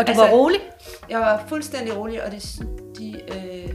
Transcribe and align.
og 0.00 0.06
du 0.06 0.10
altså, 0.10 0.24
var 0.24 0.30
rolig? 0.30 0.60
Jeg 1.10 1.20
var 1.20 1.44
fuldstændig 1.48 1.96
rolig, 1.96 2.24
og 2.24 2.32
det, 2.32 2.58
de 2.98 3.20
øh, 3.28 3.74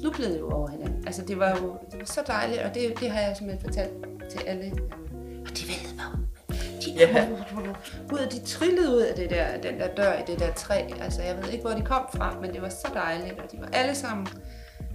snublede 0.00 0.38
jo 0.38 0.50
over 0.50 0.68
hinanden. 0.70 1.02
Altså 1.06 1.22
det 1.22 1.38
var 1.38 1.50
jo 1.50 1.78
det 1.90 1.98
var 1.98 2.04
så 2.04 2.20
dejligt, 2.26 2.60
og 2.60 2.74
det, 2.74 3.00
det 3.00 3.10
har 3.10 3.20
jeg 3.20 3.36
simpelthen 3.36 3.70
fortalt 3.70 3.92
til 4.30 4.40
alle. 4.46 4.72
Og 5.46 5.50
de 5.58 5.62
væltede 5.68 5.94
bare. 5.96 6.18
De, 6.84 7.00
yeah. 7.00 7.30
ud, 8.12 8.26
de 8.30 8.46
trillede 8.46 8.90
ud 8.94 9.00
af 9.00 9.14
det 9.14 9.30
der, 9.30 9.46
den 9.62 9.80
der 9.80 9.88
dør 9.96 10.12
i 10.12 10.22
det 10.26 10.38
der 10.38 10.52
træ. 10.52 10.82
Altså 11.00 11.22
jeg 11.22 11.36
ved 11.42 11.52
ikke, 11.52 11.64
hvor 11.64 11.74
de 11.74 11.82
kom 11.82 12.06
fra, 12.14 12.36
men 12.40 12.52
det 12.52 12.62
var 12.62 12.68
så 12.68 12.88
dejligt, 12.94 13.40
og 13.40 13.52
de 13.52 13.56
var 13.60 13.68
alle 13.72 13.94
sammen 13.94 14.26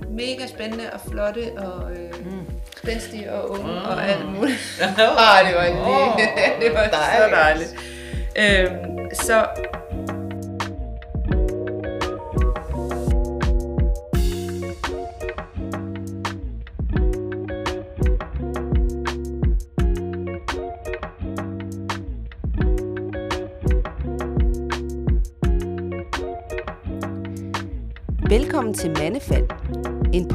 mega 0.10 0.48
spændende 0.48 0.94
og 0.94 1.00
flotte 1.10 1.52
og 1.58 1.92
øh, 1.92 2.26
mm. 2.26 2.46
spændstige 2.78 3.34
og 3.34 3.50
unge 3.50 3.64
mm. 3.64 3.78
og 3.78 4.04
alt 4.04 4.26
muligt. 4.26 4.82
ah, 4.82 5.46
det 5.48 5.56
var, 5.56 5.70
oh, 5.70 6.20
det 6.62 6.74
var 6.74 6.88
dejligt. 6.88 7.24
så 7.24 7.36
dejligt. 7.36 7.76
Øhm, 8.38 8.98
så 9.14 9.47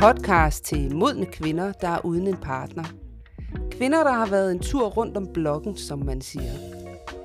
podcast 0.02 0.64
til 0.64 0.96
modne 0.96 1.26
kvinder, 1.26 1.72
der 1.72 1.88
er 1.88 2.04
uden 2.04 2.26
en 2.26 2.36
partner. 2.36 2.84
Kvinder, 3.70 4.04
der 4.04 4.12
har 4.12 4.26
været 4.26 4.52
en 4.52 4.58
tur 4.58 4.88
rundt 4.88 5.16
om 5.16 5.28
blokken, 5.34 5.76
som 5.76 5.98
man 5.98 6.20
siger. 6.20 6.52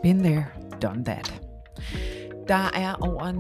Been 0.04 0.20
there, 0.20 0.46
done 0.82 1.06
that. 1.06 1.42
Der 2.48 2.72
er 2.76 2.94
over 2.94 3.32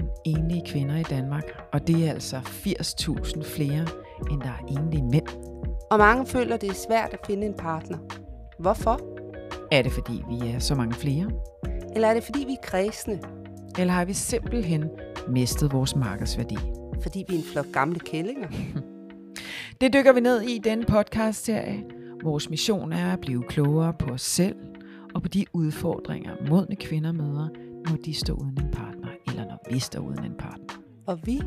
900.000 0.00 0.22
enlige 0.24 0.62
kvinder 0.66 0.96
i 0.96 1.02
Danmark, 1.02 1.44
og 1.72 1.86
det 1.86 2.06
er 2.06 2.10
altså 2.10 2.36
80.000 2.36 3.56
flere, 3.56 3.86
end 4.30 4.40
der 4.40 4.48
er 4.48 4.80
enlige 4.80 5.04
mænd. 5.04 5.26
Og 5.90 5.98
mange 5.98 6.26
føler, 6.26 6.56
det 6.56 6.70
er 6.70 6.74
svært 6.88 7.12
at 7.12 7.20
finde 7.26 7.46
en 7.46 7.54
partner. 7.54 7.98
Hvorfor? 8.58 9.00
Er 9.72 9.82
det 9.82 9.92
fordi, 9.92 10.22
vi 10.28 10.48
er 10.48 10.58
så 10.58 10.74
mange 10.74 10.94
flere? 10.94 11.30
Eller 11.94 12.08
er 12.08 12.14
det 12.14 12.24
fordi, 12.24 12.44
vi 12.46 12.52
er 12.52 12.62
kredsende? 12.62 13.20
Eller 13.78 13.92
har 13.92 14.04
vi 14.04 14.12
simpelthen 14.12 14.84
mistet 15.28 15.72
vores 15.72 15.96
markedsværdi? 15.96 16.58
Fordi 17.02 17.24
vi 17.28 17.34
er 17.34 17.38
en 17.38 17.44
flok 17.44 17.66
gamle 17.72 17.98
kællinger. 17.98 18.48
Det 19.80 19.92
dykker 19.92 20.12
vi 20.12 20.20
ned 20.20 20.40
i 20.40 20.58
den 20.58 20.84
podcast-serie. 20.84 21.84
Vores 22.22 22.50
mission 22.50 22.92
er 22.92 23.12
at 23.12 23.20
blive 23.20 23.42
klogere 23.48 23.92
på 23.98 24.10
os 24.10 24.22
selv 24.22 24.56
og 25.14 25.22
på 25.22 25.28
de 25.28 25.44
udfordringer, 25.52 26.36
modne 26.48 26.76
kvinder 26.76 27.12
møder, 27.12 27.48
når 27.88 27.96
de 28.04 28.14
står 28.14 28.34
uden 28.34 28.58
en 28.64 28.70
partner, 28.72 29.08
eller 29.26 29.44
når 29.44 29.58
vi 29.70 29.78
står 29.78 30.00
uden 30.00 30.24
en 30.24 30.34
partner. 30.38 30.74
Og 31.06 31.18
vi, 31.24 31.40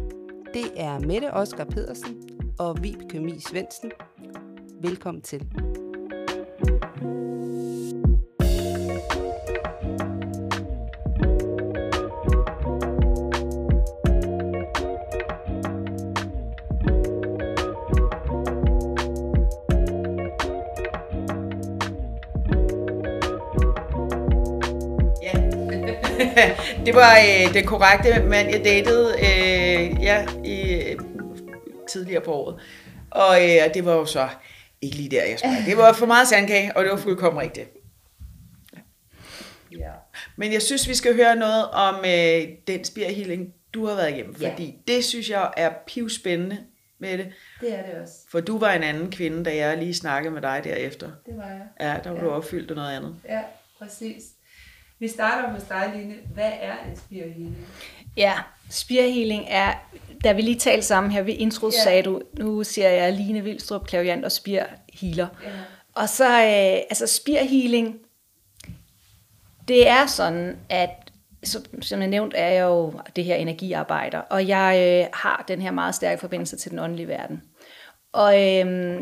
det 0.54 0.66
er 0.76 1.00
Mette 1.00 1.34
Oskar 1.34 1.66
Pedersen 1.66 2.16
og 2.60 2.84
Vibeke 2.84 3.20
Mie 3.20 3.42
Svendsen. 3.42 3.92
Velkommen 4.82 5.22
til. 5.22 5.48
det 26.86 26.96
var 26.96 27.18
øh, 27.18 27.54
den 27.54 27.66
korrekte 27.66 28.24
mand, 28.24 28.50
jeg 28.50 28.66
datede 28.66 29.16
øh, 29.20 30.04
ja, 30.04 30.26
i, 30.44 30.74
øh, 30.74 31.00
tidligere 31.90 32.22
på 32.22 32.34
året. 32.34 32.62
Og 33.12 33.44
øh, 33.44 33.74
det 33.74 33.86
var 33.86 33.94
jo 33.94 34.06
så 34.06 34.30
ikke 34.82 34.96
lige 34.96 35.10
der, 35.10 35.24
jeg 35.24 35.40
skulle. 35.40 35.66
Det 35.66 35.78
var 35.78 35.94
for 35.94 36.06
meget 36.06 36.28
sandkage, 36.28 36.78
og 36.78 36.84
det 36.84 36.92
var 36.92 36.98
fuldkommen 36.98 37.42
rigtigt. 37.42 37.70
Ja. 39.72 39.92
Men 40.36 40.54
jeg 40.54 40.62
synes, 40.62 40.88
vi 40.88 40.96
skal 40.96 41.16
høre 41.16 41.36
noget 41.36 41.70
om 41.72 41.96
øh, 41.96 42.48
den 42.68 42.84
spirhealing, 42.84 43.54
du 43.74 43.86
har 43.86 43.96
været 43.96 44.12
igennem. 44.12 44.36
Ja. 44.42 44.52
Fordi 44.52 44.76
det 44.88 45.06
synes 45.06 45.30
jeg 45.30 45.54
er 45.58 45.72
pivspændende 45.88 46.58
med 47.00 47.18
det. 47.18 47.34
Det 47.62 47.80
er 47.80 47.86
det 47.86 48.02
også. 48.02 48.14
For 48.32 48.40
du 48.40 48.58
var 48.58 48.72
en 48.72 48.84
anden 48.84 49.12
kvinde, 49.12 49.44
da 49.44 49.56
jeg 49.56 49.78
lige 49.78 49.94
snakkede 49.94 50.34
med 50.34 50.42
dig 50.42 50.62
derefter. 50.64 51.12
Det 51.26 51.38
var 51.38 51.48
jeg. 51.48 51.68
Ja, 51.80 52.00
der 52.04 52.10
var 52.10 52.18
ja. 52.18 52.26
du 52.26 52.30
opfyldt 52.30 52.72
af 52.72 52.76
noget 52.76 52.98
andet. 52.98 53.16
Ja, 53.30 53.42
præcis. 53.80 54.24
Vi 55.00 55.08
starter 55.08 55.50
hos 55.50 55.64
dig, 55.64 55.94
Line. 55.96 56.16
Hvad 56.34 56.52
er 56.62 56.74
en 56.90 56.96
spearhealing? 56.96 57.58
Ja, 58.18 58.34
spearhealing 58.70 59.46
er, 59.48 59.74
da 60.24 60.32
vi 60.32 60.42
lige 60.42 60.60
talte 60.60 60.88
sammen 60.88 61.12
her 61.12 61.22
ved 61.22 61.34
intro, 61.38 61.68
ja. 61.68 61.84
sagde 61.84 62.04
du, 62.04 62.22
nu 62.34 62.64
siger 62.64 62.90
jeg 62.90 63.14
Line 63.14 63.42
Vildstrup, 63.42 63.88
klaviant 63.88 64.26
og 64.26 64.32
spear 64.32 64.68
healer. 64.94 65.28
Ja. 65.44 65.50
Og 65.96 66.10
så, 66.10 66.26
øh, 66.26 66.82
altså 66.90 67.08
spearhealing, 67.08 68.00
det 69.68 69.88
er 69.88 70.06
sådan, 70.06 70.58
at 70.70 70.90
som 71.82 72.00
jeg 72.00 72.08
nævnt, 72.08 72.34
er 72.38 72.50
jeg 72.50 72.64
jo 72.64 72.94
det 73.16 73.24
her 73.24 73.36
energiarbejder, 73.36 74.20
og 74.20 74.48
jeg 74.48 75.02
øh, 75.04 75.10
har 75.14 75.46
den 75.48 75.62
her 75.62 75.72
meget 75.72 75.96
stærke 75.96 76.22
forbindelse 76.22 76.58
til 76.58 76.72
den 76.72 76.80
åndelige 76.80 77.08
verden. 77.08 77.42
Og 78.14 78.34
øh, 78.36 79.02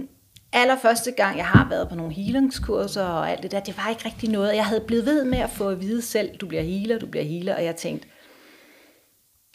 allerførste 0.56 1.12
gang, 1.12 1.38
jeg 1.38 1.46
har 1.46 1.70
været 1.70 1.90
på 1.90 1.96
nogle 1.96 2.14
healingskurser 2.14 3.04
og 3.04 3.32
alt 3.32 3.44
det 3.44 3.52
der, 3.52 3.60
det 3.60 3.78
var 3.78 3.90
ikke 3.90 4.06
rigtig 4.06 4.30
noget. 4.30 4.56
Jeg 4.56 4.66
havde 4.66 4.82
blevet 4.88 5.06
ved 5.06 5.26
med 5.26 5.38
at 5.38 5.50
få 5.50 5.70
at 5.70 5.82
vide 5.82 6.02
selv, 6.02 6.38
du 6.38 6.48
bliver 6.48 6.64
healer, 6.64 7.00
du 7.00 7.06
bliver 7.08 7.26
healer, 7.26 7.56
og 7.56 7.66
jeg 7.66 7.76
tænkte, 7.76 8.08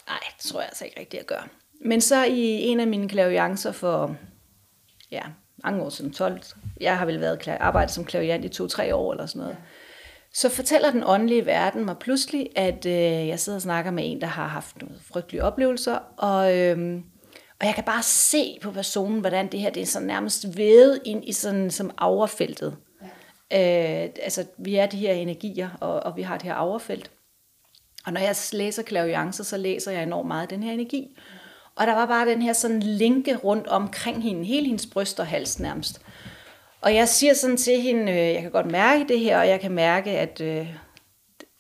nej, 0.08 0.18
det 0.36 0.50
tror 0.50 0.60
jeg 0.60 0.68
altså 0.68 0.84
ikke 0.84 1.00
rigtigt, 1.00 1.20
at 1.20 1.26
gøre. 1.26 1.44
Men 1.84 2.00
så 2.00 2.24
i 2.24 2.40
en 2.40 2.80
af 2.80 2.86
mine 2.86 3.08
klaviancer 3.08 3.72
for, 3.72 4.16
ja, 5.10 5.22
mange 5.64 5.82
år 5.82 5.88
siden, 5.88 6.12
12, 6.12 6.40
jeg 6.80 6.98
har 6.98 7.06
vel 7.06 7.20
været 7.20 7.48
arbejdet 7.48 7.94
som 7.94 8.04
klaviant 8.04 8.44
i 8.44 8.48
to-tre 8.48 8.94
år 8.94 9.12
eller 9.12 9.26
sådan 9.26 9.42
noget, 9.42 9.56
så 10.34 10.48
fortæller 10.48 10.90
den 10.90 11.02
åndelige 11.06 11.46
verden 11.46 11.84
mig 11.84 11.96
pludselig, 11.98 12.48
at 12.56 12.86
øh, 12.86 13.28
jeg 13.28 13.40
sidder 13.40 13.56
og 13.58 13.62
snakker 13.62 13.90
med 13.90 14.02
en, 14.06 14.20
der 14.20 14.26
har 14.26 14.46
haft 14.46 14.82
nogle 14.82 14.94
frygtelige 15.12 15.44
oplevelser, 15.44 15.98
og 16.16 16.58
øh, 16.58 17.00
og 17.60 17.66
jeg 17.66 17.74
kan 17.74 17.84
bare 17.84 18.02
se 18.02 18.58
på 18.62 18.70
personen, 18.70 19.20
hvordan 19.20 19.46
det 19.52 19.60
her 19.60 19.70
det 19.70 19.82
er 19.82 19.86
sådan 19.86 20.08
nærmest 20.08 20.56
vævet 20.56 21.00
ind 21.04 21.28
i 21.28 21.32
sådan 21.32 21.70
som 21.70 21.90
aurafeltet. 21.98 22.76
Ja. 23.50 24.04
Øh, 24.04 24.10
altså, 24.22 24.44
vi 24.58 24.76
er 24.76 24.86
de 24.86 24.96
her 24.96 25.12
energier, 25.12 25.70
og, 25.80 26.00
og 26.00 26.16
vi 26.16 26.22
har 26.22 26.38
det 26.38 26.46
her 26.46 26.54
aurafelt. 26.54 27.10
Og 28.06 28.12
når 28.12 28.20
jeg 28.20 28.36
læser 28.52 28.82
klaviancer, 28.82 29.44
så 29.44 29.56
læser 29.56 29.92
jeg 29.92 30.02
enormt 30.02 30.28
meget 30.28 30.50
den 30.50 30.62
her 30.62 30.72
energi. 30.72 31.16
Og 31.76 31.86
der 31.86 31.94
var 31.94 32.06
bare 32.06 32.28
den 32.28 32.42
her 32.42 32.52
sådan 32.52 32.80
linke 32.80 33.36
rundt 33.36 33.66
omkring 33.66 34.22
hende, 34.22 34.44
hele 34.44 34.66
hendes 34.66 34.86
bryst 34.86 35.20
og 35.20 35.26
hals 35.26 35.58
nærmest. 35.58 36.00
Og 36.80 36.94
jeg 36.94 37.08
siger 37.08 37.34
sådan 37.34 37.56
til 37.56 37.80
hende, 37.80 38.12
øh, 38.12 38.18
jeg 38.18 38.42
kan 38.42 38.50
godt 38.50 38.70
mærke 38.70 39.04
det 39.08 39.20
her, 39.20 39.38
og 39.38 39.48
jeg 39.48 39.60
kan 39.60 39.72
mærke, 39.72 40.10
at 40.10 40.40
øh, 40.40 40.74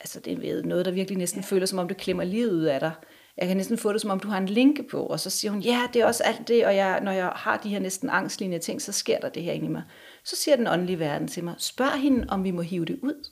altså, 0.00 0.20
det 0.20 0.32
er 0.32 0.62
noget, 0.62 0.84
der 0.86 0.92
virkelig 0.92 1.18
næsten 1.18 1.42
føler, 1.42 1.66
som 1.66 1.78
om 1.78 1.88
det 1.88 1.96
klemmer 1.96 2.24
livet 2.24 2.52
ud 2.52 2.64
af 2.64 2.80
dig 2.80 2.92
jeg 3.36 3.48
kan 3.48 3.56
næsten 3.56 3.78
få 3.78 3.92
det, 3.92 4.00
som 4.00 4.10
om 4.10 4.20
du 4.20 4.28
har 4.28 4.38
en 4.38 4.46
linke 4.46 4.82
på, 4.82 5.06
og 5.06 5.20
så 5.20 5.30
siger 5.30 5.50
hun, 5.50 5.60
ja, 5.60 5.88
det 5.92 6.02
er 6.02 6.06
også 6.06 6.22
alt 6.24 6.48
det, 6.48 6.66
og 6.66 6.76
jeg, 6.76 7.00
når 7.00 7.12
jeg 7.12 7.32
har 7.36 7.56
de 7.56 7.68
her 7.68 7.78
næsten 7.78 8.10
angstlignende 8.10 8.64
ting, 8.64 8.82
så 8.82 8.92
sker 8.92 9.20
der 9.20 9.28
det 9.28 9.42
her 9.42 9.52
inde 9.52 9.66
i 9.66 9.68
mig. 9.68 9.82
Så 10.24 10.36
siger 10.36 10.56
den 10.56 10.66
åndelige 10.66 10.98
verden 10.98 11.28
til 11.28 11.44
mig, 11.44 11.54
spørg 11.58 12.00
hende, 12.00 12.26
om 12.28 12.44
vi 12.44 12.50
må 12.50 12.62
hive 12.62 12.84
det 12.84 12.98
ud. 13.02 13.30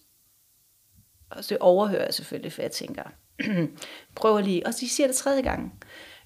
Og 1.30 1.44
så 1.44 1.56
overhører 1.60 2.04
jeg 2.04 2.14
selvfølgelig, 2.14 2.52
for 2.52 2.62
jeg 2.62 2.70
tænker, 2.70 3.02
prøv 4.16 4.38
lige. 4.38 4.66
Og 4.66 4.74
så 4.74 4.88
siger 4.88 5.06
det 5.06 5.16
tredje 5.16 5.42
gang. 5.42 5.82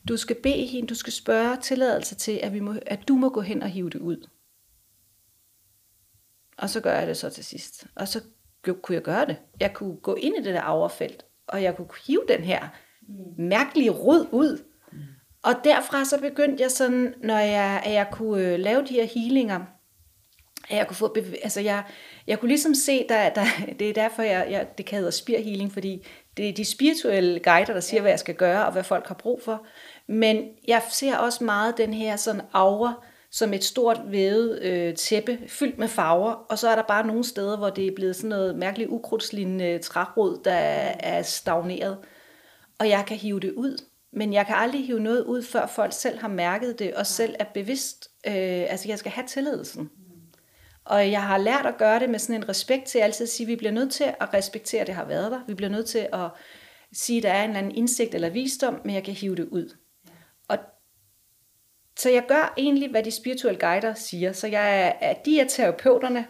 Du 0.09 0.17
skal 0.17 0.37
bede 0.43 0.67
hende, 0.67 0.89
du 0.89 0.95
skal 0.95 1.13
spørge 1.13 1.57
tilladelse 1.57 2.15
til, 2.15 2.41
at, 2.43 2.53
vi 2.53 2.61
må, 2.61 2.75
at 2.87 3.09
du 3.09 3.15
må 3.15 3.29
gå 3.29 3.41
hen 3.41 3.63
og 3.63 3.69
hive 3.69 3.91
det 3.91 4.01
ud. 4.01 4.29
Og 6.59 6.71
så 6.71 6.81
gør 6.81 6.99
jeg 6.99 7.07
det 7.07 7.17
så 7.17 7.31
til 7.31 7.45
sidst. 7.45 7.87
Og 7.95 8.09
så 8.09 8.21
kunne 8.65 8.95
jeg 8.95 9.03
gøre 9.03 9.27
det. 9.27 9.37
Jeg 9.61 9.75
kunne 9.75 9.97
gå 9.97 10.15
ind 10.15 10.35
i 10.37 10.43
det 10.43 10.55
der 10.55 10.63
overfelt, 10.63 11.25
og 11.47 11.63
jeg 11.63 11.77
kunne 11.77 11.89
hive 12.07 12.25
den 12.29 12.41
her 12.41 12.69
mærkelige 13.39 13.91
rod 13.91 14.27
ud. 14.33 14.65
Mm. 14.93 14.99
Og 15.43 15.55
derfra 15.65 16.05
så 16.05 16.21
begyndte 16.21 16.63
jeg 16.63 16.71
sådan, 16.71 17.15
når 17.23 17.39
jeg, 17.39 17.83
at 17.85 17.93
jeg 17.93 18.07
kunne 18.13 18.47
øh, 18.47 18.59
lave 18.59 18.83
de 18.83 18.95
her 18.95 19.07
healinger, 19.15 19.61
at 20.71 20.77
jeg 20.77 20.87
kunne 20.87 20.97
få, 20.97 21.17
altså 21.43 21.61
jeg, 21.61 21.83
jeg 22.27 22.41
kunne 22.41 22.49
ligesom 22.49 22.75
se, 22.75 23.07
der, 23.09 23.29
der, 23.29 23.45
det 23.79 23.89
er 23.89 23.93
derfor, 23.93 24.23
jeg, 24.23 24.47
jeg, 24.51 24.67
det 24.79 24.87
kan 24.87 24.99
hedde 24.99 25.13
spear 25.13 25.39
healing, 25.39 25.73
fordi 25.73 26.07
det 26.37 26.49
er 26.49 26.53
de 26.53 26.65
spirituelle 26.65 27.41
guider, 27.41 27.73
der 27.73 27.81
siger, 27.81 28.01
hvad 28.01 28.11
jeg 28.11 28.19
skal 28.19 28.35
gøre, 28.35 28.67
og 28.67 28.73
hvad 28.73 28.85
folk 28.85 29.07
har 29.07 29.15
brug 29.15 29.43
for. 29.43 29.67
Men 30.07 30.49
jeg 30.69 30.83
ser 30.91 31.17
også 31.17 31.45
meget 31.45 31.79
den 31.79 31.95
her 31.95 32.17
sådan 32.17 32.43
aura, 32.53 32.93
som 33.31 33.55
et 33.55 33.65
stort 33.65 34.01
vævet 34.07 34.63
øh, 34.63 34.95
tæppe, 34.95 35.39
fyldt 35.49 35.79
med 35.79 35.89
farver, 35.89 36.33
og 36.33 36.59
så 36.59 36.69
er 36.69 36.75
der 36.75 36.83
bare 36.83 37.07
nogle 37.07 37.25
steder, 37.25 37.57
hvor 37.57 37.71
det 37.71 37.87
er 37.87 37.95
blevet 37.97 38.17
sådan 38.17 38.31
noget 38.31 38.57
mærkeligt 38.57 38.91
ukrudtslignende 38.91 39.79
trærod, 39.79 40.41
der 40.45 40.53
er 40.53 41.23
stagneret 41.23 41.99
og 42.83 42.89
jeg 42.89 43.05
kan 43.07 43.17
hive 43.17 43.41
det 43.41 43.53
ud. 43.53 43.85
Men 44.13 44.33
jeg 44.33 44.47
kan 44.47 44.55
aldrig 44.57 44.87
hive 44.87 45.01
noget 45.01 45.25
ud, 45.25 45.43
før 45.43 45.67
folk 45.67 45.93
selv 45.93 46.19
har 46.19 46.29
mærket 46.29 46.79
det, 46.79 46.95
og 46.95 47.07
selv 47.07 47.35
er 47.39 47.45
bevidst. 47.45 48.09
Øh, 48.27 48.33
altså, 48.69 48.89
jeg 48.89 48.99
skal 48.99 49.13
have 49.13 49.27
tilladelsen. 49.27 49.91
Og 50.85 51.11
jeg 51.11 51.23
har 51.23 51.39
lært 51.39 51.67
at 51.67 51.79
gøre 51.79 52.01
det 52.01 52.11
med 52.11 52.19
sådan 52.19 52.43
en 52.43 52.49
respekt 52.49 52.85
til 52.85 52.99
at 52.99 53.05
altid 53.05 53.27
sige, 53.27 53.45
at 53.45 53.49
vi 53.49 53.57
bliver 53.57 53.73
nødt 53.73 53.93
til 53.93 54.05
at 54.05 54.35
respektere, 54.35 54.81
at 54.81 54.87
det 54.87 54.95
har 54.95 55.05
været 55.05 55.31
der. 55.31 55.41
Vi 55.47 55.55
bliver 55.55 55.71
nødt 55.71 55.87
til 55.87 56.09
at 56.13 56.31
sige, 56.93 57.17
at 57.17 57.23
der 57.23 57.33
er 57.33 57.45
en 57.45 57.51
eller 57.51 57.59
anden 57.59 57.75
indsigt 57.75 58.15
eller 58.15 58.31
visdom, 58.31 58.81
men 58.85 58.95
jeg 58.95 59.05
kan 59.05 59.15
hive 59.15 59.37
det 59.37 59.49
ud. 59.49 59.77
Og 60.49 60.59
så 61.99 62.11
jeg 62.11 62.25
gør 62.29 62.55
egentlig, 62.57 62.91
hvad 62.91 63.03
de 63.03 63.11
spirituelle 63.11 63.61
guider 63.61 63.95
siger. 63.95 64.33
Så 64.33 64.47
jeg 64.47 64.97
er, 65.01 65.15
de 65.15 65.41
er 65.41 65.49
terapeuterne, 65.49 66.27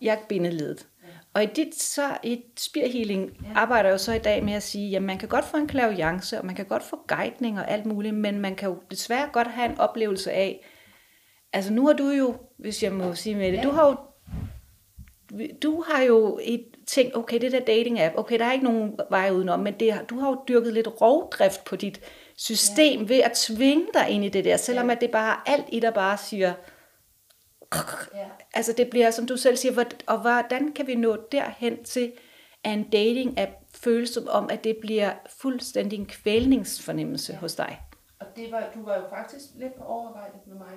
jeg 0.00 0.14
er 0.14 0.26
bindeledet. 0.28 0.86
Og 1.34 1.42
i 1.42 1.46
dit, 1.46 1.74
så, 1.74 2.16
i 2.22 2.42
Spear 2.56 2.88
Healing 2.88 3.30
ja. 3.42 3.60
arbejder 3.60 3.90
jo 3.90 3.98
så 3.98 4.12
i 4.12 4.18
dag 4.18 4.44
med 4.44 4.52
at 4.52 4.62
sige, 4.62 4.96
at 4.96 5.02
man 5.02 5.18
kan 5.18 5.28
godt 5.28 5.44
få 5.44 5.56
en 5.56 5.68
klaviance, 5.68 6.38
og 6.38 6.46
man 6.46 6.54
kan 6.54 6.64
godt 6.64 6.82
få 6.82 6.98
guidning 7.08 7.58
og 7.58 7.70
alt 7.70 7.86
muligt, 7.86 8.14
men 8.14 8.40
man 8.40 8.54
kan 8.54 8.68
jo 8.68 8.78
desværre 8.90 9.28
godt 9.32 9.48
have 9.48 9.70
en 9.70 9.78
oplevelse 9.78 10.32
af, 10.32 10.66
altså 11.52 11.72
nu 11.72 11.86
har 11.86 11.92
du 11.92 12.08
jo, 12.08 12.34
hvis 12.58 12.82
jeg 12.82 12.92
må 12.92 13.14
sige 13.14 13.36
med 13.36 13.52
det, 13.52 13.58
ja. 13.58 13.62
du 13.62 13.70
har 13.70 13.86
jo 13.88 13.96
du 15.62 15.84
har 15.88 16.02
jo 16.02 16.38
et 16.42 16.64
tænkt, 16.86 17.16
okay, 17.16 17.40
det 17.40 17.52
der 17.52 17.60
dating 17.60 18.00
app, 18.00 18.18
okay, 18.18 18.38
der 18.38 18.44
er 18.44 18.52
ikke 18.52 18.64
nogen 18.64 18.98
vej 19.10 19.30
udenom, 19.30 19.60
men 19.60 19.74
det, 19.80 20.00
du 20.10 20.18
har 20.18 20.28
jo 20.28 20.40
dyrket 20.48 20.72
lidt 20.72 20.88
rovdrift 21.00 21.64
på 21.64 21.76
dit 21.76 22.00
system 22.36 23.00
ja. 23.00 23.06
ved 23.06 23.22
at 23.22 23.32
tvinge 23.32 23.86
dig 23.94 24.08
ind 24.08 24.24
i 24.24 24.28
det 24.28 24.44
der, 24.44 24.56
selvom 24.56 24.86
ja. 24.86 24.94
at 24.94 25.00
det 25.00 25.10
bare 25.10 25.36
alt 25.46 25.64
i 25.68 25.80
dig 25.80 25.94
bare 25.94 26.16
siger, 26.16 26.52
Ja. 28.14 28.26
Altså 28.54 28.74
det 28.76 28.90
bliver, 28.90 29.10
som 29.10 29.26
du 29.26 29.36
selv 29.36 29.56
siger, 29.56 29.84
og 30.06 30.20
hvordan 30.20 30.72
kan 30.72 30.86
vi 30.86 30.94
nå 30.94 31.16
derhen 31.32 31.84
til, 31.84 32.12
at 32.64 32.72
en 32.72 32.90
dating 32.90 33.38
app 33.38 33.50
føles 33.74 34.10
som 34.10 34.28
om, 34.28 34.50
at 34.50 34.64
det 34.64 34.76
bliver 34.80 35.12
fuldstændig 35.40 35.98
en 35.98 36.06
kvælningsfornemmelse 36.06 37.32
ja. 37.32 37.38
hos 37.38 37.54
dig? 37.54 37.80
Og 38.20 38.26
det 38.36 38.52
var, 38.52 38.70
du 38.74 38.84
var 38.84 38.94
jo 38.94 39.08
faktisk 39.08 39.44
lidt 39.54 39.74
på 39.74 39.84
overvejdet 39.84 40.40
med 40.46 40.56
mig. 40.56 40.74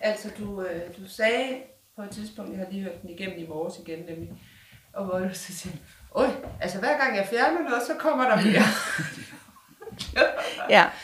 Altså 0.00 0.30
du, 0.38 0.62
øh, 0.62 0.96
du 0.96 1.08
sagde 1.08 1.62
på 1.96 2.02
et 2.02 2.10
tidspunkt, 2.10 2.50
jeg 2.50 2.58
har 2.58 2.70
lige 2.70 2.82
hørt 2.82 3.02
den 3.02 3.10
igennem 3.10 3.38
i 3.38 3.46
morges 3.46 3.78
igen 3.78 3.98
nemlig, 3.98 4.32
og 4.92 5.04
hvor 5.04 5.18
du 5.18 5.28
så 5.34 5.52
siger, 5.52 5.76
Oj, 6.10 6.30
altså 6.60 6.78
hver 6.78 6.98
gang 6.98 7.16
jeg 7.16 7.26
fjerner 7.26 7.62
noget, 7.62 7.82
så 7.82 7.94
kommer 7.98 8.24
der 8.24 8.36
mere. 8.36 8.62
ja. 10.70 10.84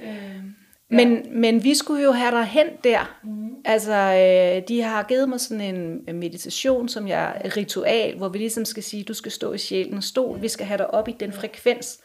Øh. 0.00 0.44
Men, 0.90 1.40
men 1.40 1.64
vi 1.64 1.74
skulle 1.74 2.02
jo 2.02 2.12
have 2.12 2.30
dig 2.30 2.44
hen 2.44 2.66
der. 2.84 3.18
Mm. 3.22 3.43
Altså, 3.64 3.92
øh, 3.92 4.68
de 4.68 4.82
har 4.82 5.02
givet 5.02 5.28
mig 5.28 5.40
sådan 5.40 5.60
en 6.08 6.16
meditation, 6.16 6.88
som 6.88 7.08
jeg 7.08 7.52
ritual, 7.56 8.16
hvor 8.16 8.28
vi 8.28 8.38
ligesom 8.38 8.64
skal 8.64 8.82
sige, 8.82 9.04
du 9.04 9.14
skal 9.14 9.32
stå 9.32 9.52
i 9.52 9.58
sjælens 9.58 10.04
stol, 10.04 10.42
vi 10.42 10.48
skal 10.48 10.66
have 10.66 10.78
dig 10.78 10.94
op 10.94 11.08
i 11.08 11.12
den 11.12 11.32
frekvens. 11.32 12.00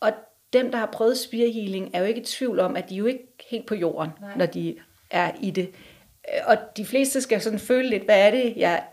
Og 0.00 0.12
dem, 0.52 0.70
der 0.70 0.78
har 0.78 0.88
prøvet 0.92 1.18
spirit 1.18 1.54
healing, 1.54 1.90
er 1.94 1.98
jo 1.98 2.04
ikke 2.04 2.20
i 2.20 2.24
tvivl 2.24 2.60
om, 2.60 2.76
at 2.76 2.88
de 2.88 2.94
er 2.94 2.98
jo 2.98 3.06
ikke 3.06 3.46
helt 3.50 3.66
på 3.66 3.74
jorden, 3.74 4.10
Nej. 4.20 4.36
når 4.36 4.46
de 4.46 4.76
er 5.10 5.30
i 5.40 5.50
det. 5.50 5.70
Og 6.46 6.56
de 6.76 6.84
fleste 6.84 7.20
skal 7.20 7.40
sådan 7.40 7.58
føle 7.58 7.88
lidt, 7.88 8.04
hvad 8.04 8.26
er 8.26 8.30
det, 8.30 8.54
jeg, 8.56 8.84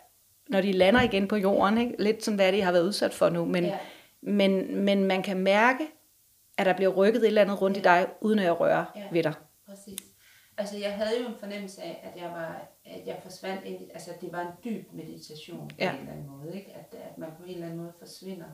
når 0.50 0.62
de 0.62 0.72
lander 0.72 1.02
igen 1.02 1.28
på 1.28 1.36
jorden, 1.36 1.78
ikke? 1.78 1.96
lidt 2.00 2.24
sådan, 2.24 2.36
hvad 2.36 2.48
er 2.48 2.52
det, 2.52 2.58
jeg 2.58 2.66
har 2.66 2.72
været 2.72 2.86
udsat 2.86 3.14
for 3.14 3.30
nu. 3.30 3.46
Men, 3.46 3.66
ja. 3.66 3.78
men, 4.22 4.76
men 4.86 5.04
man 5.04 5.24
kan 5.24 5.38
mærke, 5.38 5.88
at 6.58 6.66
der 6.66 6.74
bliver 6.74 6.92
rykket 6.92 7.22
et 7.22 7.28
eller 7.28 7.42
andet 7.42 7.62
rundt 7.62 7.78
ja. 7.78 7.82
i 7.82 7.84
dig, 7.84 8.08
uden 8.22 8.40
at 8.40 8.60
røre 8.60 8.86
ja. 8.96 9.04
ved 9.12 9.24
dig. 9.24 9.34
Altså 10.60 10.78
jeg 10.78 10.94
havde 10.94 11.22
jo 11.22 11.28
en 11.28 11.40
fornemmelse 11.40 11.82
af, 11.82 12.12
at 12.12 12.22
jeg 12.22 12.30
var, 12.30 12.68
at 12.86 13.08
jeg 13.08 13.20
forsvandt 13.24 13.66
ind, 13.66 13.92
altså 13.94 14.12
det 14.22 14.32
var 14.32 14.42
en 14.42 14.54
dyb 14.64 14.94
meditation 14.94 15.68
på 15.68 15.76
ja. 15.80 15.94
en 15.94 16.00
eller 16.00 16.12
anden 16.12 16.28
måde, 16.28 16.58
ikke? 16.58 16.72
At, 16.74 17.00
at 17.10 17.18
man 17.18 17.30
på 17.38 17.44
en 17.44 17.54
eller 17.54 17.66
anden 17.66 17.80
måde 17.80 17.94
forsvinder 18.00 18.50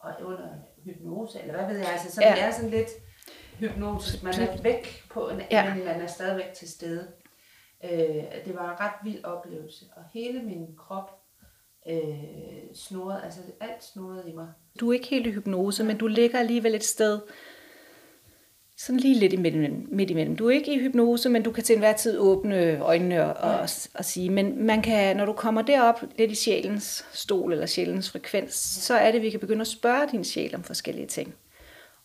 og 0.00 0.12
under 0.22 0.48
hypnose, 0.84 1.40
eller 1.40 1.54
hvad 1.54 1.66
ved 1.66 1.78
jeg, 1.78 1.88
altså 1.92 2.12
så 2.12 2.20
ja. 2.22 2.34
det 2.34 2.42
er 2.42 2.50
sådan 2.50 2.70
lidt 2.70 2.90
hypnotisk, 3.58 4.22
man 4.22 4.34
er 4.34 4.62
væk 4.62 5.04
på 5.10 5.28
en, 5.28 5.40
ja. 5.50 5.74
men 5.74 5.84
man 5.84 6.00
er 6.00 6.06
stadigvæk 6.06 6.52
til 6.52 6.68
stede. 6.68 7.08
Øh, 7.84 8.24
det 8.44 8.54
var 8.54 8.72
en 8.72 8.80
ret 8.80 8.94
vild 9.04 9.24
oplevelse, 9.24 9.84
og 9.96 10.02
hele 10.14 10.42
min 10.42 10.76
krop 10.76 11.10
øh, 11.88 12.74
snoret, 12.74 13.20
altså 13.24 13.40
alt 13.60 13.84
snoret 13.84 14.24
i 14.26 14.32
mig. 14.32 14.48
Du 14.80 14.88
er 14.90 14.94
ikke 14.94 15.08
helt 15.08 15.26
i 15.26 15.30
hypnose, 15.30 15.84
men 15.84 15.98
du 15.98 16.06
ligger 16.06 16.38
alligevel 16.38 16.74
et 16.74 16.84
sted, 16.84 17.20
sådan 18.78 19.00
lige 19.00 19.14
lidt 19.14 19.32
imellem, 19.32 19.86
midt 19.90 20.10
imellem. 20.10 20.36
Du 20.36 20.48
er 20.48 20.54
ikke 20.54 20.74
i 20.74 20.78
hypnose, 20.78 21.28
men 21.28 21.42
du 21.42 21.52
kan 21.52 21.64
til 21.64 21.72
enhver 21.72 21.92
tid 21.92 22.18
åbne 22.18 22.78
øjnene 22.78 23.24
og, 23.34 23.50
og, 23.50 23.68
og, 23.94 24.04
sige, 24.04 24.30
men 24.30 24.66
man 24.66 24.82
kan, 24.82 25.16
når 25.16 25.24
du 25.24 25.32
kommer 25.32 25.62
derop 25.62 26.02
lidt 26.18 26.30
i 26.30 26.34
sjælens 26.34 27.06
stol 27.12 27.52
eller 27.52 27.66
sjælens 27.66 28.10
frekvens, 28.10 28.54
så 28.54 28.94
er 28.94 29.10
det, 29.10 29.18
at 29.18 29.22
vi 29.22 29.30
kan 29.30 29.40
begynde 29.40 29.60
at 29.60 29.66
spørge 29.66 30.08
din 30.12 30.24
sjæl 30.24 30.54
om 30.54 30.62
forskellige 30.62 31.06
ting. 31.06 31.34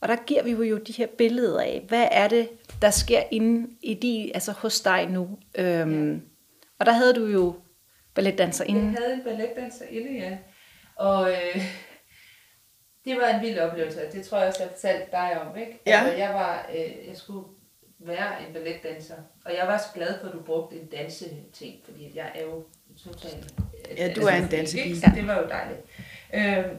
Og 0.01 0.07
der 0.07 0.15
giver 0.15 0.43
vi 0.43 0.51
jo 0.51 0.77
de 0.77 0.93
her 0.93 1.07
billeder 1.17 1.61
af, 1.61 1.85
hvad 1.87 2.07
er 2.11 2.27
det, 2.27 2.49
der 2.81 2.89
sker 2.89 3.23
inde 3.31 3.67
i 3.83 3.93
de, 3.93 4.31
altså 4.33 4.51
hos 4.51 4.81
dig 4.81 5.07
nu. 5.09 5.29
Øhm, 5.57 6.13
ja. 6.13 6.19
Og 6.79 6.85
der 6.85 6.91
havde 6.91 7.13
du 7.13 7.25
jo 7.25 7.53
balletdanserinde. 8.15 8.81
Jeg 8.81 8.97
havde 8.99 9.13
en 9.13 9.23
balletdanserinde, 9.23 10.11
ja. 10.11 10.37
Og 10.95 11.31
øh, 11.31 11.61
det 13.05 13.17
var 13.17 13.27
en 13.27 13.41
vild 13.41 13.59
oplevelse. 13.59 14.11
Det 14.11 14.25
tror 14.25 14.37
jeg 14.37 14.47
også, 14.47 14.63
jeg 14.63 14.71
fortalte 14.71 15.11
dig 15.11 15.41
om, 15.41 15.57
ikke? 15.57 15.79
Ja. 15.85 15.99
Altså, 15.99 16.17
jeg 16.17 16.33
var, 16.33 16.69
øh, 16.69 17.07
jeg 17.07 17.17
skulle 17.17 17.47
være 17.99 18.47
en 18.47 18.53
balletdanser. 18.53 19.15
Og 19.45 19.55
jeg 19.55 19.67
var 19.67 19.77
så 19.77 19.87
glad 19.93 20.19
for, 20.19 20.27
at 20.27 20.33
du 20.33 20.41
brugte 20.41 20.79
en 20.79 20.87
danseting, 20.87 21.85
fordi 21.85 22.17
jeg 22.17 22.31
er 22.35 22.43
jo 22.43 22.65
totalt... 22.97 23.53
Øh, 23.89 23.97
ja, 23.97 24.13
du 24.13 24.21
er 24.21 24.35
en 24.35 24.49
dansepige. 24.49 24.95
Ja. 24.95 25.11
Det 25.15 25.27
var 25.27 25.37
jo 25.37 25.47
dejligt. 25.47 25.81
Øh, 26.33 26.77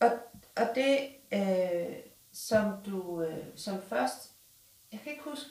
og, 0.00 0.10
og 0.56 0.68
det, 0.74 0.98
øh, 1.32 1.96
som 2.32 2.72
du, 2.86 3.22
øh, 3.22 3.44
som 3.56 3.82
først, 3.82 4.30
jeg 4.92 5.00
kan 5.00 5.12
ikke 5.12 5.24
huske 5.24 5.50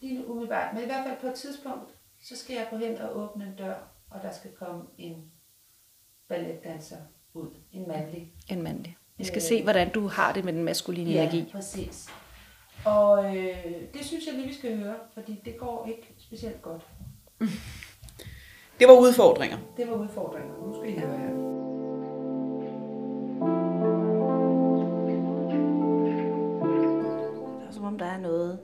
lige 0.00 0.18
nu 0.18 0.24
umiddelbart, 0.24 0.74
men 0.74 0.82
i 0.82 0.86
hvert 0.86 1.06
fald 1.06 1.20
på 1.20 1.26
et 1.26 1.34
tidspunkt, 1.34 1.90
så 2.22 2.36
skal 2.36 2.56
jeg 2.56 2.66
gå 2.70 2.76
hen 2.76 2.98
og 2.98 3.16
åbne 3.16 3.44
en 3.44 3.56
dør, 3.56 3.74
og 4.10 4.22
der 4.22 4.32
skal 4.32 4.50
komme 4.52 4.84
en 4.98 5.32
balletdanser 6.28 6.96
ud. 7.34 7.48
En 7.72 7.88
mandlig. 7.88 8.32
En 8.48 8.62
mandlig. 8.62 8.96
Vi 9.18 9.24
skal 9.24 9.38
øh, 9.38 9.42
se, 9.42 9.62
hvordan 9.62 9.90
du 9.90 10.06
har 10.06 10.32
det 10.32 10.44
med 10.44 10.52
den 10.52 10.64
maskuline 10.64 11.10
ja, 11.10 11.22
energi. 11.22 11.50
præcis. 11.52 12.08
Og 12.84 13.36
øh, 13.36 13.54
det 13.94 14.04
synes 14.04 14.26
jeg 14.26 14.34
lige, 14.34 14.46
vi 14.46 14.54
skal 14.54 14.76
høre, 14.78 14.94
fordi 15.14 15.40
det 15.44 15.56
går 15.58 15.86
ikke 15.88 16.14
specielt 16.18 16.62
godt. 16.62 16.82
Det 18.78 18.88
var 18.88 18.94
udfordringer. 18.94 19.58
Det 19.76 19.88
var 19.90 19.94
udfordringer. 19.96 20.54
Nu 20.66 20.74
skal 20.80 20.90
I 20.94 20.98
høre 20.98 21.18
her. 21.18 21.34
Det 27.60 27.68
er 27.68 27.72
som 27.72 27.84
om, 27.84 27.98
der 27.98 28.06
er 28.06 28.18
noget 28.18 28.58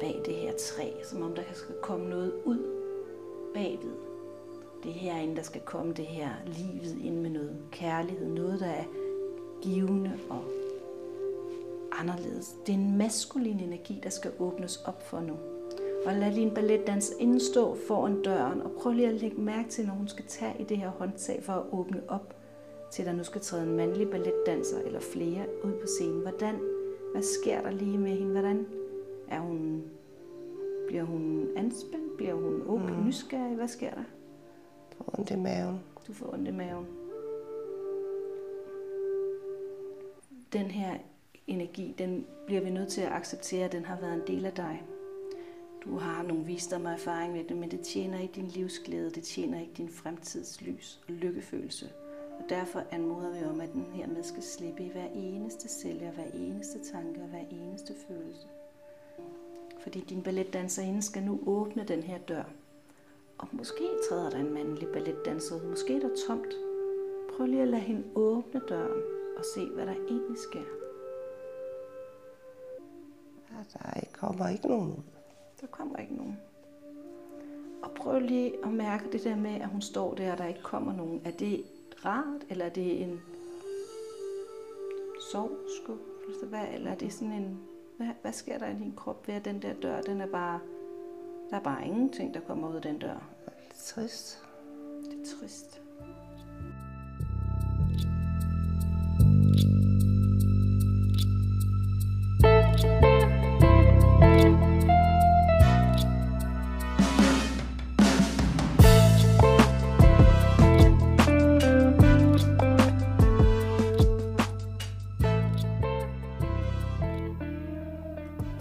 bag 0.00 0.22
det 0.26 0.34
her 0.34 0.52
træ, 0.52 0.92
som 1.04 1.22
om 1.22 1.34
der 1.34 1.42
skal 1.54 1.74
komme 1.82 2.08
noget 2.10 2.32
ud 2.44 2.58
bagved. 3.54 4.07
Det 4.82 4.92
her 4.92 5.12
herinde, 5.12 5.36
der 5.36 5.42
skal 5.42 5.60
komme 5.60 5.92
det 5.92 6.04
her 6.04 6.30
livet 6.46 6.96
ind 7.04 7.16
med 7.16 7.30
noget 7.30 7.56
kærlighed, 7.70 8.28
noget 8.28 8.60
der 8.60 8.66
er 8.66 8.84
givende 9.62 10.12
og 10.30 10.44
anderledes. 11.92 12.56
Det 12.66 12.74
er 12.74 12.78
en 12.78 12.98
maskulin 12.98 13.60
energi, 13.60 14.00
der 14.02 14.10
skal 14.10 14.32
åbnes 14.38 14.76
op 14.76 15.02
for 15.02 15.20
nu. 15.20 15.34
Og 16.06 16.14
lad 16.14 16.34
din 16.34 16.54
balletdans 16.54 17.12
indstå 17.18 17.76
foran 17.88 18.22
døren, 18.22 18.62
og 18.62 18.70
prøv 18.70 18.92
lige 18.92 19.08
at 19.08 19.14
lægge 19.14 19.40
mærke 19.40 19.68
til, 19.68 19.86
når 19.86 19.94
hun 19.94 20.08
skal 20.08 20.24
tage 20.28 20.54
i 20.60 20.64
det 20.64 20.78
her 20.78 20.88
håndtag 20.88 21.42
for 21.42 21.52
at 21.52 21.62
åbne 21.72 22.02
op, 22.08 22.34
til 22.90 23.04
der 23.04 23.12
nu 23.12 23.24
skal 23.24 23.40
træde 23.40 23.62
en 23.62 23.76
mandlig 23.76 24.10
balletdanser 24.10 24.78
eller 24.78 25.00
flere 25.00 25.46
ud 25.64 25.72
på 25.72 25.86
scenen. 25.86 26.20
Hvordan, 26.20 26.54
hvad 27.12 27.22
sker 27.22 27.62
der 27.62 27.70
lige 27.70 27.98
med 27.98 28.10
hende? 28.10 28.32
Hvordan 28.32 28.66
er 29.28 29.40
hun, 29.40 29.82
bliver 30.86 31.04
hun 31.04 31.48
anspændt? 31.56 32.16
Bliver 32.16 32.34
hun 32.34 32.62
åben, 32.66 32.96
mm. 32.96 33.06
nysgerrig? 33.06 33.56
Hvad 33.56 33.68
sker 33.68 33.90
der? 33.90 34.04
Får 34.98 35.18
ondt 35.18 35.30
i 35.30 35.36
maven. 35.36 35.80
Du 36.06 36.12
får 36.12 36.32
ondt 36.32 36.48
i 36.48 36.50
maven. 36.50 36.86
Den 40.52 40.70
her 40.70 40.98
energi, 41.46 41.94
den 41.98 42.26
bliver 42.46 42.60
vi 42.60 42.70
nødt 42.70 42.88
til 42.88 43.00
at 43.00 43.12
acceptere, 43.12 43.64
at 43.64 43.72
den 43.72 43.84
har 43.84 44.00
været 44.00 44.14
en 44.14 44.26
del 44.26 44.46
af 44.46 44.52
dig. 44.52 44.82
Du 45.84 45.98
har 45.98 46.22
nogle 46.22 46.44
visdom 46.44 46.84
og 46.84 46.92
erfaring 46.92 47.32
med 47.32 47.44
det, 47.44 47.56
men 47.56 47.70
det 47.70 47.80
tjener 47.80 48.20
ikke 48.20 48.34
din 48.34 48.48
livsglæde, 48.48 49.10
det 49.10 49.22
tjener 49.22 49.60
ikke 49.60 49.72
din 49.76 49.88
fremtidslys 49.88 51.00
og 51.08 51.14
lykkefølelse. 51.14 51.90
Og 52.38 52.44
derfor 52.48 52.82
anmoder 52.90 53.38
vi 53.38 53.44
om, 53.44 53.60
at 53.60 53.72
den 53.72 53.86
her 53.92 54.06
med 54.06 54.22
skal 54.22 54.42
slippe 54.42 54.82
i 54.82 54.88
hver 54.92 55.08
eneste 55.14 55.68
celle, 55.68 56.10
hver 56.10 56.24
eneste 56.34 56.78
tanke 56.92 57.20
og 57.20 57.28
hver 57.28 57.44
eneste 57.50 57.94
følelse. 58.08 58.46
Fordi 59.80 60.00
din 60.00 60.22
balletdanserinde 60.22 61.02
skal 61.02 61.22
nu 61.22 61.40
åbne 61.46 61.84
den 61.84 62.02
her 62.02 62.18
dør. 62.18 62.44
Og 63.38 63.48
måske 63.52 63.88
træder 64.08 64.30
der 64.30 64.38
en 64.38 64.54
mandlig 64.54 64.88
balletdanser 64.88 65.56
ud. 65.56 65.60
Måske 65.70 65.96
er 65.96 66.00
der 66.00 66.16
tomt. 66.26 66.54
Prøv 67.36 67.46
lige 67.46 67.62
at 67.62 67.68
lade 67.68 67.82
hende 67.82 68.04
åbne 68.14 68.60
døren 68.68 69.02
og 69.36 69.44
se, 69.54 69.66
hvad 69.66 69.86
der 69.86 69.92
egentlig 69.92 70.38
sker. 70.38 70.64
Ja, 73.50 73.56
der 73.72 74.00
kommer 74.12 74.48
ikke 74.48 74.68
nogen 74.68 74.90
ud. 74.90 75.02
Der 75.60 75.66
kommer 75.66 75.96
ikke 75.96 76.14
nogen. 76.14 76.38
Og 77.82 77.90
prøv 77.90 78.20
lige 78.20 78.64
at 78.64 78.72
mærke 78.72 79.12
det 79.12 79.24
der 79.24 79.36
med, 79.36 79.60
at 79.60 79.68
hun 79.68 79.80
står 79.80 80.14
der, 80.14 80.32
og 80.32 80.38
der 80.38 80.46
ikke 80.46 80.62
kommer 80.62 80.92
nogen. 80.92 81.22
Er 81.24 81.30
det 81.30 81.64
rart, 82.04 82.46
eller 82.50 82.64
er 82.64 82.68
det 82.70 83.02
en 83.02 83.20
sovskuffelse? 85.32 86.46
Hvad, 86.46 86.64
eller 86.74 86.90
er 86.90 86.94
det 86.94 87.12
sådan 87.12 87.32
en 87.32 87.60
hvad, 87.96 88.08
hvad 88.22 88.32
sker 88.32 88.58
der 88.58 88.68
i 88.68 88.74
din 88.74 88.92
krop 88.96 89.28
ved, 89.28 89.34
at 89.34 89.44
den 89.44 89.62
der 89.62 89.74
dør, 89.74 90.00
den 90.00 90.20
er 90.20 90.26
bare 90.26 90.60
Der 91.50 91.56
er 91.56 91.60
bare 91.60 91.86
ingenting, 91.86 92.34
der 92.34 92.40
kommer 92.40 92.68
ud 92.68 92.74
af 92.74 92.82
den 92.82 92.98
dør. 92.98 93.08
Det 93.44 93.52
er 93.70 93.94
trist. 93.94 94.42
Det 95.04 95.12
er 95.12 95.38
trist. 95.40 95.80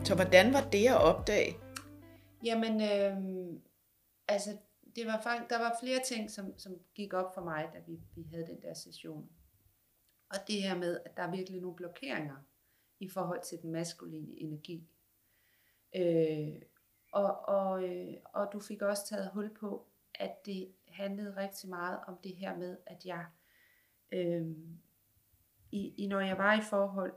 Så 0.03 0.15
hvordan 0.15 0.53
var 0.53 0.61
det 0.71 0.87
at 0.87 1.01
opdage? 1.01 1.57
Jamen, 2.43 2.81
øhm, 2.81 3.61
altså, 4.27 4.57
det 4.95 5.05
var 5.05 5.21
faktisk, 5.21 5.49
der 5.49 5.59
var 5.59 5.77
flere 5.81 5.99
ting, 6.07 6.31
som, 6.31 6.57
som 6.57 6.79
gik 6.95 7.13
op 7.13 7.33
for 7.33 7.43
mig, 7.43 7.69
da 7.73 7.79
vi, 7.87 7.99
vi 8.15 8.23
havde 8.23 8.47
den 8.47 8.61
der 8.61 8.73
session. 8.73 9.29
Og 10.29 10.37
det 10.47 10.61
her 10.61 10.77
med, 10.77 10.99
at 11.05 11.17
der 11.17 11.23
er 11.23 11.31
virkelig 11.31 11.61
nogle 11.61 11.75
blokeringer 11.75 12.35
i 12.99 13.09
forhold 13.09 13.43
til 13.43 13.61
den 13.61 13.71
maskuline 13.71 14.39
energi. 14.39 14.87
Øh, 15.95 16.61
og, 17.11 17.45
og, 17.47 17.83
øh, 17.83 18.13
og 18.33 18.49
du 18.53 18.59
fik 18.59 18.81
også 18.81 19.07
taget 19.07 19.31
hul 19.33 19.55
på, 19.59 19.87
at 20.15 20.45
det 20.45 20.73
handlede 20.87 21.35
rigtig 21.35 21.69
meget 21.69 21.99
om 22.07 22.17
det 22.23 22.35
her 22.35 22.57
med, 22.57 22.77
at 22.85 23.05
jeg, 23.05 23.25
øh, 24.11 24.47
i, 25.71 25.93
i, 25.97 26.07
når 26.07 26.19
jeg 26.19 26.37
var 26.37 26.59
i 26.59 26.61
forhold, 26.61 27.13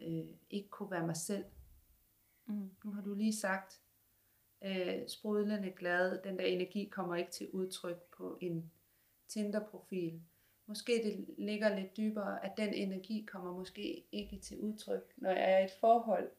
øh, 0.00 0.26
ikke 0.50 0.68
kunne 0.68 0.90
være 0.90 1.06
mig 1.06 1.16
selv. 1.16 1.44
Mm. 2.46 2.70
Nu 2.84 2.92
har 2.92 3.02
du 3.02 3.14
lige 3.14 3.36
sagt, 3.36 3.81
øh, 4.64 5.08
sprudlende 5.08 5.70
glad, 5.78 6.18
den 6.24 6.38
der 6.38 6.44
energi 6.44 6.88
kommer 6.92 7.16
ikke 7.16 7.30
til 7.30 7.48
udtryk 7.52 7.96
på 8.16 8.38
en 8.40 8.70
Tinder-profil. 9.28 10.20
Måske 10.66 10.92
det 11.04 11.26
ligger 11.38 11.76
lidt 11.76 11.96
dybere, 11.96 12.44
at 12.44 12.52
den 12.56 12.74
energi 12.74 13.24
kommer 13.32 13.52
måske 13.52 14.04
ikke 14.12 14.38
til 14.40 14.58
udtryk, 14.60 15.12
når 15.16 15.30
jeg 15.30 15.52
er 15.52 15.58
i 15.58 15.64
et 15.64 15.70
forhold. 15.80 16.30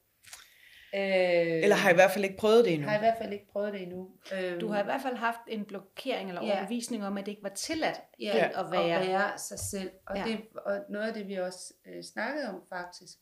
Øh, 0.96 1.63
Eller 1.63 1.75
har 1.75 1.89
I 1.89 1.92
i 1.92 1.96
hvert 1.96 2.12
fald 2.12 2.24
ikke 2.24 2.38
prøvet 2.38 2.65
det 2.65 2.74
endnu? 2.74 2.88
har 2.88 2.96
i 2.96 3.00
hvert 3.00 3.18
fald 3.18 3.34
ikke 3.34 3.48
prøvet 3.48 3.74
det 3.74 3.82
endnu. 3.82 4.12
Øh, 4.34 4.62
Du 4.62 4.68
har 4.68 4.82
i 4.82 4.84
hvert 4.84 5.01
fald 5.01 5.15
haft 5.15 5.39
en 5.48 5.65
blokering 5.65 6.30
eller 6.30 6.46
Ja. 6.46 6.51
overbevisning 6.53 7.06
om, 7.06 7.18
at 7.18 7.25
det 7.25 7.32
ikke 7.32 7.44
var 7.44 7.50
tilladt 7.50 8.00
ja, 8.20 8.32
helt 8.34 8.56
at 8.56 8.72
være. 8.72 9.00
at 9.01 9.08
være 9.08 9.38
sig 9.38 9.60
selv. 9.60 9.92
Og, 10.06 10.18
ja. 10.18 10.24
det, 10.27 10.39
og 10.65 10.86
noget 10.89 11.08
af 11.08 11.13
det, 11.13 11.27
vi 11.27 11.34
også 11.36 11.74
øh, 11.86 12.03
snakkede 12.03 12.48
om 12.50 12.62
faktisk, 12.70 13.18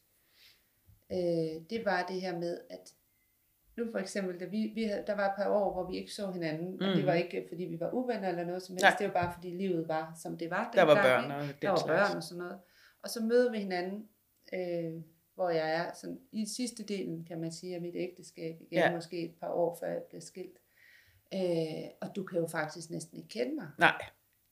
øh, 1.12 1.18
det 1.70 1.86
var 1.86 2.06
det 2.06 2.22
her 2.22 2.38
med, 2.38 2.58
at 2.70 2.94
nu 3.78 3.92
for 3.92 4.00
eksempel, 4.00 4.40
da 4.40 4.46
vi, 4.46 4.72
vi 4.76 4.84
havde, 4.84 5.04
der 5.08 5.16
var 5.16 5.26
et 5.30 5.34
par 5.38 5.50
år, 5.50 5.74
hvor 5.74 5.92
vi 5.92 5.98
ikke 5.98 6.12
så 6.14 6.32
hinanden, 6.32 6.72
mm. 6.72 6.86
og 6.86 6.96
det 6.96 7.06
var 7.06 7.14
ikke, 7.14 7.46
fordi 7.50 7.64
vi 7.64 7.80
var 7.80 7.90
uvenner 7.94 8.30
eller 8.30 8.46
noget 8.46 8.64
som 8.64 8.74
helst, 8.74 8.84
Nej. 8.84 8.96
det 9.00 9.08
var 9.08 9.14
bare, 9.14 9.34
fordi 9.34 9.50
livet 9.50 9.88
var, 9.88 10.14
som 10.22 10.38
det 10.38 10.50
var. 10.50 10.72
Der 10.76 10.84
var 10.84 10.94
dengang, 10.94 11.30
børn 11.30 11.40
og 11.40 11.48
den 11.48 11.56
Der 11.62 11.70
var 11.70 11.78
slags. 11.78 12.10
børn 12.10 12.18
og 12.18 12.24
sådan 12.24 12.44
noget. 12.44 12.60
Og 13.04 13.10
så 13.10 13.24
møder 13.24 13.52
vi 13.52 13.58
hinanden, 13.58 14.08
øh, 14.54 15.02
hvor 15.36 15.50
jeg 15.50 15.72
er 15.76 15.94
sådan, 15.94 16.20
i 16.32 16.46
sidste 16.46 16.84
delen, 16.84 17.26
kan 17.26 17.42
man 17.42 17.52
sige, 17.52 17.76
af 17.76 17.82
mit 17.82 17.96
ægteskab 17.96 18.56
igen, 18.62 18.80
ja. 18.80 18.96
måske 18.96 19.26
et 19.26 19.36
par 19.40 19.50
år 19.50 19.78
før 19.80 19.88
jeg 19.88 20.02
blev 20.10 20.22
skilt. 20.22 20.58
Øh, 21.34 21.90
og 22.02 22.16
du 22.16 22.24
kan 22.24 22.40
jo 22.40 22.48
faktisk 22.48 22.90
næsten 22.90 23.18
ikke 23.18 23.30
kende 23.30 23.56
mig. 23.56 23.68
Nej, 23.80 24.02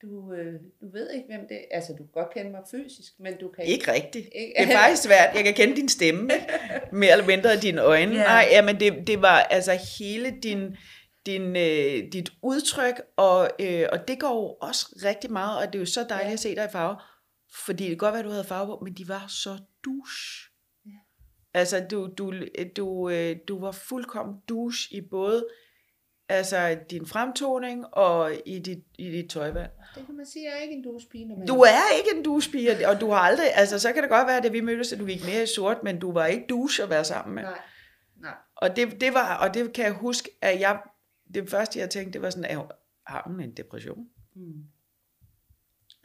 Du, 0.01 0.34
øh, 0.34 0.53
du 0.82 0.91
ved 0.91 1.12
ikke, 1.12 1.25
hvem 1.27 1.48
det 1.50 1.58
er. 1.58 1.65
Altså, 1.72 1.94
du 1.94 1.98
kan 1.98 2.12
godt 2.13 2.34
kende 2.34 2.51
mig 2.51 2.62
fysisk, 2.72 3.13
men 3.20 3.38
du 3.38 3.48
kan 3.50 3.65
ikke 3.65 3.91
rigtigt. 3.94 4.29
Ikke? 4.36 4.53
Det 4.58 4.70
er 4.74 4.77
faktisk 4.77 5.03
svært. 5.03 5.36
Jeg 5.36 5.44
kan 5.44 5.53
kende 5.53 5.75
din 5.75 5.89
stemme, 5.89 6.34
ikke? 6.34 6.46
mere 6.91 7.12
eller 7.12 7.25
mindre 7.25 7.58
dine 7.58 7.82
øjne. 7.82 8.15
Ja. 8.15 8.24
Nej, 8.24 8.48
jamen 8.51 8.79
det, 8.79 9.08
det 9.08 9.22
var 9.22 9.39
altså 9.39 9.79
hele 10.00 10.34
din, 10.44 10.75
din, 11.25 11.56
øh, 11.56 12.12
dit 12.13 12.29
udtryk, 12.41 13.01
og, 13.18 13.50
øh, 13.60 13.86
og 13.91 14.08
det 14.08 14.20
går 14.20 14.36
jo 14.36 14.68
også 14.68 15.00
rigtig 15.06 15.32
meget, 15.32 15.58
og 15.58 15.68
det 15.74 15.75
er 15.75 15.79
jo 15.79 15.86
så 15.86 16.06
dejligt 16.10 16.27
Ja. 16.29 16.34
at 16.34 16.39
se 16.39 16.56
dig 16.56 16.65
i 16.65 16.72
farve, 16.72 16.98
fordi 17.65 17.84
det 17.84 17.89
kan 17.89 17.98
godt 17.98 18.13
være, 18.13 18.24
du 18.24 18.29
havde 18.29 18.44
farve 18.44 18.68
på, 18.68 18.79
men 18.84 18.94
de 18.94 19.08
var 19.08 19.25
så 19.27 19.58
douche. 19.86 20.51
Ja. 20.86 20.91
Altså, 21.53 21.86
du, 21.91 22.10
du, 22.18 22.34
du, 22.75 23.10
øh, 23.10 23.36
du 23.48 23.60
var 23.60 23.72
fuldkommen 23.72 24.36
douche 24.50 24.96
i 24.96 25.01
både 25.01 25.46
altså, 26.29 26.77
din 26.89 27.06
fremtoning 27.06 27.86
og 27.94 28.32
i 28.46 28.60
dit, 28.60 28.84
i 28.98 29.12
dit 29.12 29.29
tøjvalg. 29.29 29.72
Det 29.96 30.05
kan 30.05 30.15
man 30.15 30.25
sige, 30.25 30.46
jeg 30.46 30.58
er 30.58 30.62
ikke 30.62 30.74
en 30.75 30.84
duspige, 30.84 31.25
når 31.25 31.36
man... 31.38 31.48
Du 31.48 31.60
er 31.62 31.98
ikke 31.98 32.10
en 32.17 32.24
douchepige, 32.24 32.88
og 32.89 33.01
du 33.01 33.10
har 33.10 33.19
aldrig, 33.19 33.48
altså 33.55 33.79
så 33.79 33.93
kan 33.93 34.03
det 34.03 34.10
godt 34.10 34.27
være, 34.27 34.46
at 34.46 34.53
vi 34.53 34.62
mødtes, 34.62 34.93
at 34.93 35.00
du 35.00 35.05
gik 35.05 35.25
mere 35.25 35.43
i 35.43 35.46
sort, 35.46 35.84
men 35.84 36.00
du 36.00 36.12
var 36.12 36.25
ikke 36.25 36.46
douche 36.50 36.84
at 36.84 36.89
være 36.89 37.05
sammen 37.05 37.36
med. 37.36 37.43
Nej, 37.43 37.60
nej. 38.15 38.34
Og 38.55 38.75
det, 38.75 39.01
det 39.01 39.13
var, 39.13 39.38
og 39.38 39.53
det 39.53 39.74
kan 39.74 39.86
jeg 39.86 39.93
huske, 39.93 40.29
at 40.41 40.60
jeg, 40.60 40.81
det 41.34 41.50
første 41.50 41.79
jeg 41.79 41.89
tænkte, 41.89 42.13
det 42.13 42.22
var 42.22 42.29
sådan, 42.29 42.46
at 42.60 42.65
har 43.08 43.24
hun 43.25 43.39
en 43.39 43.51
depression? 43.51 44.10
Mm. 44.36 44.63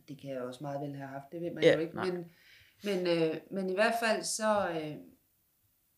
Det 0.08 0.20
kan 0.20 0.30
jeg 0.30 0.40
også 0.42 0.64
meget 0.64 0.80
vel 0.80 0.96
have 0.96 1.08
haft, 1.08 1.24
det 1.32 1.40
ved 1.40 1.50
man 1.50 1.62
Ja, 1.64 1.74
jo 1.74 1.80
ikke. 1.80 1.94
nej. 1.94 2.10
Men, 2.10 2.30
men, 2.84 3.06
øh, 3.06 3.36
men 3.50 3.70
i 3.70 3.74
hvert 3.74 3.94
fald 4.02 4.22
så, 4.22 4.68
øh, 4.70 4.96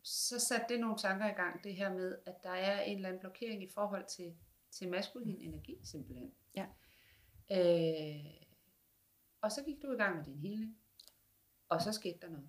så 0.02 0.38
satte 0.38 0.66
det 0.68 0.80
nogle 0.80 0.96
tanker 0.98 1.26
i 1.26 1.32
gang, 1.32 1.64
det 1.64 1.74
her 1.74 1.92
med, 1.92 2.16
at 2.26 2.34
der 2.42 2.50
er 2.50 2.80
en 2.80 2.96
eller 2.96 3.08
anden 3.08 3.20
blokering 3.20 3.62
i 3.62 3.68
forhold 3.74 4.04
til, 4.16 4.34
til 4.70 4.88
maskulin 4.88 5.36
energi, 5.40 5.78
simpelthen. 5.84 6.30
Ja. 6.56 6.64
Øh, 7.52 8.46
og 9.40 9.52
så 9.52 9.62
gik 9.64 9.82
du 9.82 9.92
i 9.92 9.96
gang 9.96 10.16
med 10.16 10.24
din 10.24 10.38
healing, 10.38 10.78
og 11.68 11.82
så 11.82 11.92
skete 11.92 12.18
der 12.22 12.28
noget. 12.28 12.48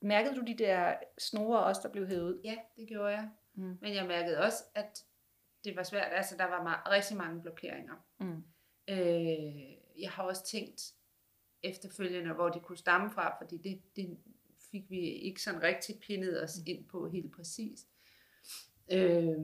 Mærkede 0.00 0.36
du 0.36 0.42
de 0.46 0.58
der 0.58 0.96
snore 1.18 1.64
også, 1.64 1.80
der 1.84 1.92
blev 1.92 2.06
hævet 2.06 2.22
ud? 2.22 2.40
Ja, 2.44 2.56
det 2.76 2.88
gjorde 2.88 3.08
jeg. 3.08 3.30
Mm. 3.54 3.78
Men 3.80 3.94
jeg 3.94 4.06
mærkede 4.06 4.38
også, 4.38 4.64
at 4.74 5.04
det 5.64 5.76
var 5.76 5.82
svært. 5.82 6.12
Altså, 6.12 6.36
der 6.36 6.44
var 6.44 6.62
meget, 6.62 6.80
rigtig 6.86 7.16
mange 7.16 7.42
blokeringer. 7.42 7.94
Mm. 8.20 8.44
Øh, 8.88 10.00
jeg 10.02 10.10
har 10.10 10.22
også 10.22 10.44
tænkt 10.44 10.94
efterfølgende, 11.62 12.32
hvor 12.32 12.48
det 12.48 12.62
kunne 12.62 12.78
stamme 12.78 13.10
fra, 13.10 13.38
fordi 13.38 13.56
det, 13.56 13.96
det 13.96 14.18
fik 14.70 14.90
vi 14.90 15.00
ikke 15.00 15.42
sådan 15.42 15.62
rigtig 15.62 16.00
pindet 16.00 16.42
os 16.42 16.58
ind 16.66 16.88
på 16.88 17.08
helt 17.08 17.32
præcis. 17.32 17.86
Øh, 18.92 19.38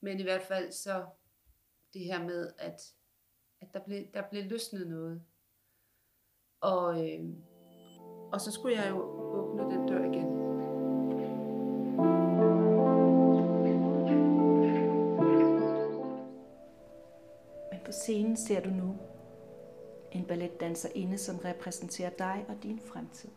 men 0.00 0.20
i 0.20 0.22
hvert 0.22 0.42
fald 0.42 0.72
så 0.72 1.06
det 1.94 2.04
her 2.04 2.24
med, 2.24 2.52
at, 2.58 2.80
at 3.60 3.68
der, 3.74 3.80
blev, 3.84 4.04
der 4.14 4.22
blev 4.30 4.44
løsnet 4.44 4.88
noget. 4.88 5.22
Og, 6.60 7.08
øh, 7.08 7.24
og 8.32 8.40
så 8.40 8.52
skulle 8.52 8.76
jeg 8.76 8.90
jo 8.90 9.00
åbne 9.00 9.62
den 9.62 9.88
dør 9.88 10.04
igen. 10.04 10.28
Men 17.72 17.80
på 17.84 17.92
scenen 17.92 18.36
ser 18.36 18.60
du 18.60 18.70
nu 18.70 18.96
en 20.12 20.24
balletdanserinde, 20.24 21.18
som 21.18 21.38
repræsenterer 21.38 22.10
dig 22.10 22.44
og 22.48 22.62
din 22.62 22.80
fremtid. 22.80 23.30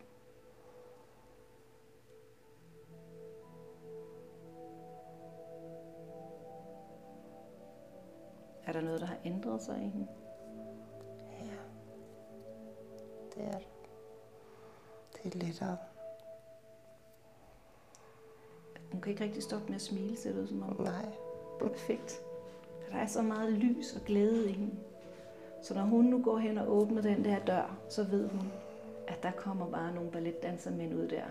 Der 8.80 8.84
noget, 8.84 9.00
der 9.00 9.06
har 9.06 9.18
ændret 9.24 9.62
sig 9.62 9.76
i 9.76 9.88
hende? 9.88 10.06
Ja. 11.30 11.58
Det 13.34 13.44
er 13.44 13.58
det. 13.58 13.66
Det 15.12 15.34
er 15.34 15.46
lettere. 15.46 15.76
Hun 18.92 19.00
kan 19.00 19.10
ikke 19.10 19.24
rigtig 19.24 19.42
stoppe 19.42 19.66
med 19.66 19.74
at 19.74 19.80
smile, 19.80 20.16
ser 20.16 20.32
det 20.32 20.42
ud 20.42 20.46
som 20.46 20.62
om. 20.62 20.80
Nej. 20.80 21.12
Perfekt. 21.60 22.20
Der 22.90 22.96
er 22.96 23.06
så 23.06 23.22
meget 23.22 23.52
lys 23.52 23.96
og 23.96 24.02
glæde 24.02 24.50
i 24.50 24.52
hende. 24.52 24.76
Så 25.62 25.74
når 25.74 25.82
hun 25.82 26.04
nu 26.04 26.22
går 26.22 26.38
hen 26.38 26.58
og 26.58 26.72
åbner 26.72 27.02
den 27.02 27.24
der 27.24 27.38
dør, 27.38 27.78
så 27.88 28.04
ved 28.04 28.28
hun, 28.28 28.52
at 29.08 29.22
der 29.22 29.30
kommer 29.30 29.70
bare 29.70 29.94
nogle 29.94 30.10
balletdansermænd 30.10 30.94
ud 30.94 31.08
der. 31.08 31.24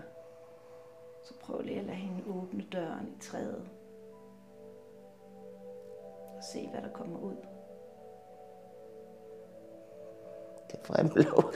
Så 1.24 1.34
prøv 1.40 1.60
lige 1.60 1.78
at 1.78 1.84
lade 1.84 1.96
hende 1.96 2.22
åbne 2.30 2.64
døren 2.72 3.14
i 3.16 3.20
træet. 3.20 3.68
Se, 6.52 6.68
hvad 6.68 6.82
der 6.82 6.92
kommer 6.92 7.18
ud. 7.18 7.36
Det 10.70 10.80
fremblå. 10.86 11.52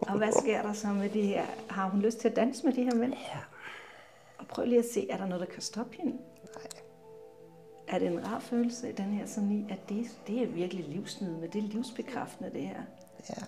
Og 0.00 0.18
hvad 0.18 0.32
sker 0.32 0.62
der 0.62 0.72
så 0.72 0.86
med 0.86 1.10
det 1.10 1.26
her? 1.26 1.46
Har 1.70 1.88
hun 1.88 2.00
lyst 2.00 2.18
til 2.18 2.28
at 2.28 2.36
danse 2.36 2.66
med 2.66 2.72
de 2.72 2.84
her 2.84 2.94
mænd? 2.94 3.12
Ja. 3.12 3.38
Og 4.38 4.46
prøv 4.46 4.66
lige 4.66 4.78
at 4.78 4.84
se, 4.84 5.10
er 5.10 5.16
der 5.16 5.26
noget, 5.26 5.40
der 5.40 5.52
kan 5.52 5.62
stoppe 5.62 5.96
hende? 5.96 6.12
Nej. 6.12 6.82
Er 7.88 7.98
det 7.98 8.08
en 8.08 8.26
rar 8.26 8.38
følelse, 8.38 8.92
den 8.92 9.04
her 9.04 9.26
sådan 9.26 9.50
i, 9.50 9.66
at 9.70 9.88
det, 9.88 10.20
det 10.26 10.42
er 10.42 10.46
virkelig 10.46 10.84
livsnydende, 10.84 11.48
det 11.48 11.64
er 11.64 11.68
livsbekræftende 11.68 12.50
det 12.52 12.62
her. 12.62 12.82
Ja. 13.30 13.44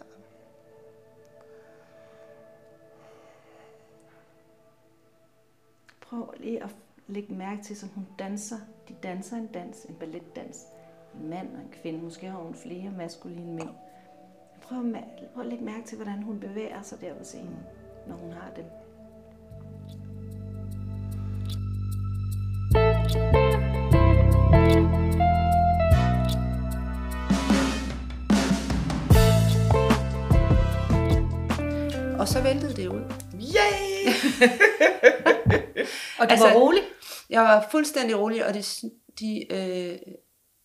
Prøv 6.00 6.34
lige 6.36 6.62
at 6.62 6.70
læg 7.08 7.32
mærke 7.32 7.62
til, 7.62 7.76
som 7.76 7.88
hun 7.88 8.06
danser. 8.18 8.56
De 8.88 8.94
danser 9.02 9.36
en 9.36 9.46
dans, 9.46 9.84
en 9.84 9.94
balletdans. 9.94 10.66
En 11.14 11.30
mand 11.30 11.54
og 11.54 11.60
en 11.60 11.72
kvinde, 11.82 11.98
måske 11.98 12.26
har 12.26 12.38
hun 12.38 12.54
flere 12.54 12.92
maskuline 12.96 13.52
mænd. 13.52 13.68
Prøv 14.62 14.94
at, 14.94 15.04
prøv 15.34 15.42
at 15.42 15.48
lægge 15.48 15.64
mærke 15.64 15.86
til, 15.86 15.96
hvordan 15.96 16.22
hun 16.22 16.40
bevæger 16.40 16.82
sig 16.82 17.00
der 17.00 17.14
på 17.14 17.24
scenen, 17.24 17.58
når 18.06 18.16
hun 18.16 18.32
har 18.32 18.50
dem. 18.56 18.64
Og 32.18 32.28
så 32.28 32.42
væltede 32.42 32.76
det 32.76 32.88
ud. 32.88 33.02
Yay! 33.34 34.08
og 36.18 36.26
du 36.26 36.30
altså, 36.30 36.46
var 36.46 36.54
rolig? 36.54 36.82
Jeg 37.30 37.42
var 37.42 37.68
fuldstændig 37.70 38.18
rolig, 38.18 38.46
og 38.46 38.54
det, 38.54 38.82
de 39.20 39.52
øh, 39.52 39.98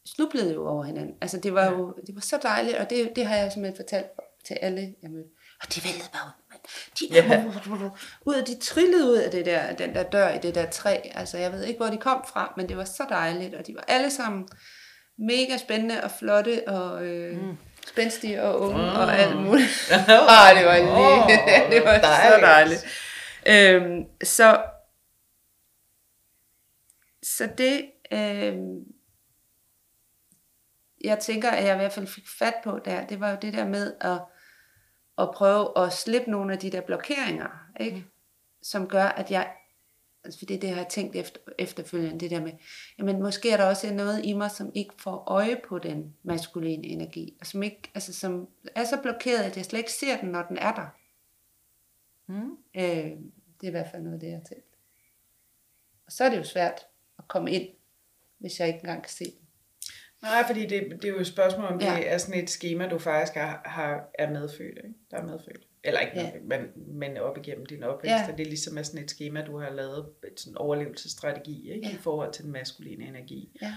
snublede 0.05 0.53
jo 0.53 0.67
over 0.67 0.83
hinanden. 0.83 1.15
Altså, 1.21 1.37
det 1.37 1.53
var 1.53 1.65
jo 1.71 1.93
det 2.07 2.15
var 2.15 2.21
så 2.21 2.39
dejligt, 2.43 2.77
og 2.77 2.89
det, 2.89 3.11
det 3.15 3.25
har 3.25 3.35
jeg 3.35 3.51
simpelthen 3.51 3.83
fortalt 3.83 4.05
til 4.47 4.57
alle, 4.61 4.81
jeg 5.01 5.09
mødte. 5.11 5.29
Og 5.61 5.75
de 5.75 5.81
væltede 5.83 6.09
bare 6.13 6.21
ud. 6.25 6.31
De, 6.99 7.05
Ja. 7.13 7.43
ud, 8.25 8.33
og 8.35 8.47
de 8.47 8.59
trillede 8.59 9.05
ud 9.11 9.15
af 9.17 9.31
det 9.31 9.45
der, 9.45 9.73
den 9.73 9.95
der 9.95 10.03
dør 10.03 10.29
i 10.33 10.37
det 10.37 10.55
der 10.55 10.69
træ. 10.69 10.97
Altså, 11.15 11.37
jeg 11.37 11.51
ved 11.51 11.63
ikke, 11.63 11.77
hvor 11.77 11.87
de 11.87 11.97
kom 11.97 12.25
fra, 12.27 12.53
men 12.57 12.69
det 12.69 12.77
var 12.77 12.83
så 12.83 13.03
dejligt, 13.09 13.55
og 13.55 13.67
de 13.67 13.75
var 13.75 13.83
alle 13.87 14.11
sammen 14.11 14.47
mega 15.17 15.57
spændende 15.57 16.03
og 16.03 16.11
flotte 16.19 16.67
og 16.67 17.05
øh, 17.05 17.37
mm. 17.41 17.57
spændstige 17.87 18.43
og 18.43 18.59
unge 18.61 18.77
mm. 18.77 18.89
og 18.89 19.17
alt 19.19 19.35
muligt. 19.37 19.91
ah, 20.29 20.57
det 20.57 20.65
var 20.65 20.77
lige, 20.77 20.91
Åh, 20.91 21.29
det 21.71 21.83
var 21.85 21.95
så 21.95 22.37
dejligt. 22.41 22.85
dejligt. 23.45 23.85
Øhm, 23.85 24.05
så, 24.23 24.61
så 27.23 27.49
det, 27.57 27.91
øhm, 28.11 28.93
jeg 31.03 31.19
tænker, 31.19 31.49
at 31.49 31.65
jeg 31.65 31.75
i 31.75 31.77
hvert 31.77 31.93
fald 31.93 32.07
fik 32.07 32.27
fat 32.27 32.53
på 32.63 32.79
der, 32.85 33.07
det 33.07 33.19
var 33.19 33.31
jo 33.31 33.37
det 33.41 33.53
der 33.53 33.67
med 33.67 33.93
at, 34.01 34.21
at 35.17 35.31
prøve 35.35 35.85
at 35.85 35.93
slippe 35.93 36.31
nogle 36.31 36.53
af 36.53 36.59
de 36.59 36.71
der 36.71 36.81
blokeringer, 36.81 37.69
ikke? 37.79 37.97
Mm. 37.97 38.03
som 38.61 38.87
gør, 38.87 39.03
at 39.03 39.31
jeg, 39.31 39.53
altså 40.23 40.39
fordi 40.39 40.57
det 40.57 40.69
har 40.69 40.77
jeg 40.77 40.87
tænkt 40.87 41.15
efter, 41.15 41.39
efterfølgende, 41.59 42.19
det 42.19 42.31
der 42.31 42.41
med, 42.41 42.51
jamen 42.97 43.21
måske 43.21 43.51
er 43.51 43.57
der 43.57 43.65
også 43.65 43.93
noget 43.93 44.25
i 44.25 44.33
mig, 44.33 44.51
som 44.51 44.71
ikke 44.75 44.93
får 44.97 45.23
øje 45.27 45.61
på 45.67 45.79
den 45.79 46.15
maskuline 46.23 46.87
energi, 46.87 47.37
og 47.39 47.47
som, 47.47 47.63
ikke, 47.63 47.91
altså, 47.93 48.13
som 48.13 48.49
er 48.75 48.83
så 48.83 49.01
blokeret, 49.01 49.43
at 49.43 49.57
jeg 49.57 49.65
slet 49.65 49.79
ikke 49.79 49.91
ser 49.91 50.21
den, 50.21 50.29
når 50.29 50.43
den 50.43 50.57
er 50.57 50.73
der. 50.75 50.87
Mm. 52.27 52.57
Øh, 52.75 53.11
det 53.61 53.67
er 53.67 53.67
i 53.67 53.71
hvert 53.71 53.91
fald 53.91 54.01
noget 54.01 54.13
af 54.13 54.19
det, 54.19 54.27
jeg 54.27 54.37
har 54.37 54.43
tænkt. 54.43 54.65
Og 56.05 56.11
så 56.11 56.23
er 56.23 56.29
det 56.29 56.37
jo 56.37 56.43
svært 56.43 56.87
at 57.21 57.27
komme 57.27 57.51
ind, 57.51 57.67
hvis 58.39 58.59
jeg 58.59 58.67
ikke 58.67 58.79
engang 58.79 59.03
kan 59.03 59.09
se 59.11 59.25
den. 59.25 59.33
Nej, 60.21 60.43
fordi 60.47 60.65
det, 60.65 60.87
det 61.01 61.05
er 61.05 61.09
jo 61.09 61.19
et 61.19 61.27
spørgsmål, 61.27 61.65
om 61.65 61.81
Ja. 61.81 61.95
det 61.95 62.11
er 62.11 62.17
sådan 62.17 62.43
et 62.43 62.49
schema, 62.49 62.87
du 62.87 62.97
faktisk 62.99 63.33
har, 63.35 63.61
har 63.65 64.09
er 64.19 64.29
medfødt, 64.29 64.77
ikke? 64.77 64.95
Der 65.11 65.17
er 65.17 65.23
medfødt. 65.23 65.67
Eller 65.83 65.99
ikke, 65.99 66.13
Ja. 66.19 66.31
men, 66.43 66.59
men 66.99 67.17
op 67.17 67.37
igennem 67.37 67.65
din 67.65 67.83
opvækst. 67.83 68.11
Ja. 68.11 68.25
Ja. 68.29 68.31
Det 68.37 68.39
er 68.39 68.49
ligesom 68.49 68.77
er 68.77 68.83
sådan 68.83 69.03
et 69.03 69.09
schema, 69.11 69.45
du 69.45 69.59
har 69.59 69.69
lavet, 69.69 70.05
et 70.27 70.39
sådan 70.39 70.57
overlevelsesstrategi, 70.57 71.71
ikke? 71.71 71.87
Ja. 71.87 71.93
I 71.93 71.97
forhold 71.97 72.31
til 72.33 72.43
den 72.43 72.51
maskuline 72.51 73.03
energi. 73.07 73.57
Ja. 73.61 73.73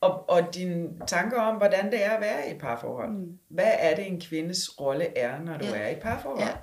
Og, 0.00 0.30
og 0.30 0.54
dine 0.54 0.88
tanker 1.06 1.40
om, 1.40 1.56
hvordan 1.56 1.92
det 1.92 2.04
er 2.04 2.10
at 2.10 2.20
være 2.20 2.48
i 2.48 2.54
et 2.54 2.58
parforhold. 2.60 3.10
Mm. 3.10 3.38
Hvad 3.48 3.72
er 3.78 3.96
det, 3.96 4.06
en 4.06 4.20
kvindes 4.20 4.80
rolle 4.80 5.18
er, 5.18 5.40
når 5.42 5.58
du 5.58 5.64
Ja. 5.64 5.76
er 5.78 5.88
i 5.88 6.00
parforhold? 6.00 6.40
Ja. 6.40 6.56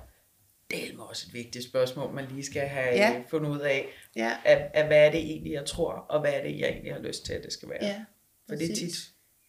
Det 0.76 0.94
er 0.94 1.02
også 1.02 1.26
et 1.28 1.34
vigtigt 1.34 1.64
spørgsmål, 1.64 2.14
man 2.14 2.24
lige 2.28 2.44
skal 2.44 2.62
have 2.68 2.86
Ja. 2.94 3.10
ja. 3.10 3.22
fundet 3.28 3.50
ud 3.50 3.60
af, 3.60 3.86
Ja, 4.16 4.36
af, 4.44 4.70
af, 4.74 4.86
hvad 4.86 5.06
er 5.06 5.10
det 5.10 5.20
egentlig, 5.20 5.52
jeg 5.52 5.64
tror, 5.66 5.92
og 5.92 6.20
hvad 6.20 6.32
er 6.32 6.42
det, 6.42 6.58
jeg 6.60 6.68
egentlig 6.68 6.92
har 6.92 7.00
lyst 7.00 7.24
til, 7.24 7.32
at 7.32 7.42
det 7.44 7.52
skal 7.52 7.68
være. 7.68 7.84
ja. 7.84 8.04
For 8.48 8.54
det 8.56 8.70
er 8.70 8.74
tit 8.74 8.94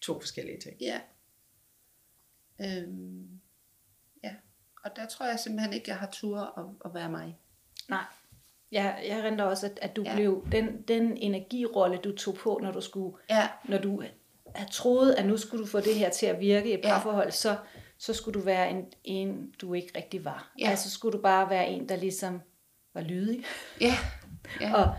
to 0.01 0.19
forskellige 0.19 0.59
ting. 0.59 0.75
Ja. 0.81 0.99
Øhm, 2.61 3.27
ja. 4.23 4.31
Og 4.85 4.91
der 4.95 5.05
tror 5.07 5.25
jeg 5.25 5.39
simpelthen 5.39 5.73
ikke, 5.73 5.89
jeg 5.89 5.97
har 5.97 6.09
tur 6.11 6.39
at, 6.59 6.65
at 6.85 6.93
være 6.93 7.09
mig. 7.11 7.37
Nej. 7.89 8.03
Jeg, 8.71 9.03
jeg 9.07 9.23
render 9.23 9.43
også, 9.45 9.65
at, 9.65 9.79
at 9.81 9.95
du 9.95 10.01
Ja. 10.01 10.09
ja. 10.09 10.15
blev 10.15 10.47
den, 10.51 10.81
den 10.81 11.17
energirolle, 11.17 11.97
du 11.97 12.15
tog 12.15 12.35
på, 12.35 12.59
når 12.63 12.71
du 12.71 12.81
skulle, 12.81 13.17
Ja, 13.29 13.47
når 13.69 13.77
du 13.77 14.03
havde 14.55 14.71
troet, 14.71 15.13
at 15.13 15.25
nu 15.25 15.37
skulle 15.37 15.63
du 15.63 15.69
få 15.69 15.79
det 15.79 15.95
her 15.95 16.09
til 16.09 16.25
at 16.25 16.39
virke 16.39 16.69
i 16.69 16.73
et 16.73 16.79
Ja. 16.83 16.89
parforhold, 16.89 17.31
så, 17.31 17.57
så 17.97 18.13
skulle 18.13 18.39
du 18.39 18.45
være 18.45 18.69
en, 18.69 18.85
en, 19.03 19.53
du 19.61 19.73
ikke 19.73 19.97
rigtig 19.97 20.25
var. 20.25 20.53
Ja. 20.59 20.69
Altså 20.69 20.89
skulle 20.89 21.17
du 21.17 21.21
bare 21.21 21.49
være 21.49 21.67
en, 21.67 21.89
der 21.89 21.95
ligesom 21.95 22.41
var 22.93 23.01
lydig 23.01 23.45
ja, 23.81 23.97
ja. 24.61 24.75
og, 24.75 24.93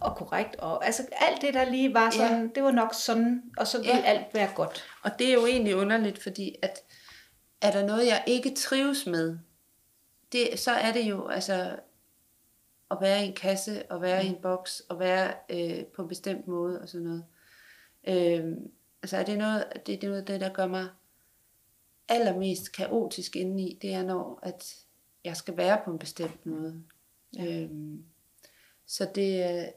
og 0.00 0.16
korrekt. 0.16 0.56
Og, 0.56 0.86
altså 0.86 1.02
alt 1.20 1.42
det, 1.42 1.54
der 1.54 1.70
lige 1.70 1.94
var 1.94 2.10
sådan, 2.10 2.42
ja. 2.42 2.48
det 2.54 2.62
var 2.62 2.70
nok 2.70 2.94
sådan, 2.94 3.42
og 3.56 3.66
så 3.66 3.78
ville 3.78 3.96
Ja. 3.96 4.02
alt 4.02 4.34
være 4.34 4.50
godt. 4.54 4.84
Og 5.02 5.10
det 5.18 5.28
er 5.28 5.34
jo 5.34 5.46
egentlig 5.46 5.76
underligt, 5.76 6.22
fordi 6.22 6.54
at 6.62 6.78
er 7.60 7.70
der 7.70 7.86
noget, 7.86 8.06
jeg 8.06 8.24
ikke 8.26 8.54
trives 8.54 9.06
med, 9.06 9.38
det, 10.32 10.58
så 10.58 10.70
er 10.70 10.92
det 10.92 11.02
jo 11.02 11.26
altså 11.28 11.76
at 12.90 12.96
være 13.00 13.24
i 13.24 13.28
en 13.28 13.34
kasse, 13.34 13.82
og 13.90 14.02
være 14.02 14.22
mm. 14.22 14.28
i 14.28 14.30
en 14.30 14.42
boks, 14.42 14.80
og 14.80 14.98
være 14.98 15.32
øh, 15.50 15.84
på 15.84 16.02
en 16.02 16.08
bestemt 16.08 16.48
måde 16.48 16.80
og 16.80 16.88
sådan 16.88 17.06
noget. 17.06 17.24
Øh, 18.08 18.56
altså 19.02 19.16
er 19.16 19.22
det 19.22 19.38
noget, 19.38 19.64
det, 19.74 19.86
det 19.86 20.04
er 20.04 20.08
noget 20.08 20.20
af 20.20 20.26
det, 20.26 20.40
der 20.40 20.48
gør 20.48 20.66
mig 20.66 20.86
allermest 22.08 22.72
kaotisk 22.72 23.36
indeni, 23.36 23.78
det 23.82 23.94
er 23.94 24.02
når, 24.02 24.40
at 24.42 24.86
jeg 25.24 25.36
skal 25.36 25.56
være 25.56 25.80
på 25.84 25.90
en 25.90 25.98
bestemt 25.98 26.46
måde. 26.46 26.84
Ja. 27.36 27.44
Øhm, 27.44 28.04
så, 28.86 29.10
det, 29.14 29.72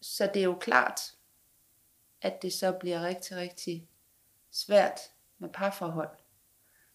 så 0.00 0.30
det 0.34 0.40
er 0.40 0.44
jo 0.44 0.58
klart, 0.60 1.00
at 2.22 2.42
det 2.42 2.52
så 2.52 2.72
bliver 2.72 3.02
rigtig, 3.02 3.36
rigtig 3.36 3.88
svært 4.50 5.00
med 5.38 5.48
parforhold. 5.48 6.16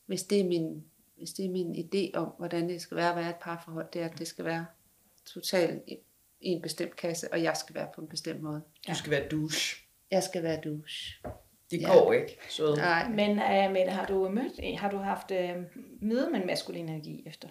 Hvis 0.06 0.24
det 0.24 0.40
er 0.40 0.44
min, 0.44 0.86
hvis 1.18 1.30
det 1.30 1.46
er 1.46 1.50
min 1.50 1.76
idé 1.76 2.18
om, 2.18 2.28
hvordan 2.38 2.70
det 2.70 2.82
skal 2.82 2.98
være 2.98 3.10
at 3.10 3.16
være 3.16 3.30
et 3.30 3.36
parforhold, 3.42 3.88
det 3.94 4.02
er, 4.02 4.10
at 4.10 4.20
det 4.20 4.28
skal 4.28 4.46
være 4.46 4.66
totalt 5.26 5.84
i 5.88 5.98
en 6.40 6.62
bestemt 6.62 6.96
kasse, 6.96 7.32
og 7.32 7.44
jeg 7.44 7.58
skal 7.58 7.76
være 7.76 7.90
på 7.96 8.02
en 8.02 8.08
bestemt 8.08 8.42
måde. 8.42 8.62
Du 8.88 8.96
skal 8.96 9.12
være 9.12 9.28
douche. 9.30 9.78
Jeg 10.12 10.24
skal 10.24 10.44
være 10.44 10.62
douche. 10.62 11.22
Det 11.80 11.82
Ja. 11.82 11.94
går 11.94 12.14
ikke. 12.14 12.38
Så 12.50 12.76
Nej, 12.76 13.10
Men 13.10 13.32
uh, 13.32 13.72
Mette, 13.72 13.92
har 13.92 14.06
du 14.06 14.30
mødt, 14.30 14.80
har 14.80 14.90
du 14.90 14.98
haft 14.98 15.32
uh, 15.32 15.64
møde 16.02 16.30
med 16.32 16.42
en 16.42 16.48
maskulin 16.48 16.90
energi 16.90 17.24
efter? 17.28 17.48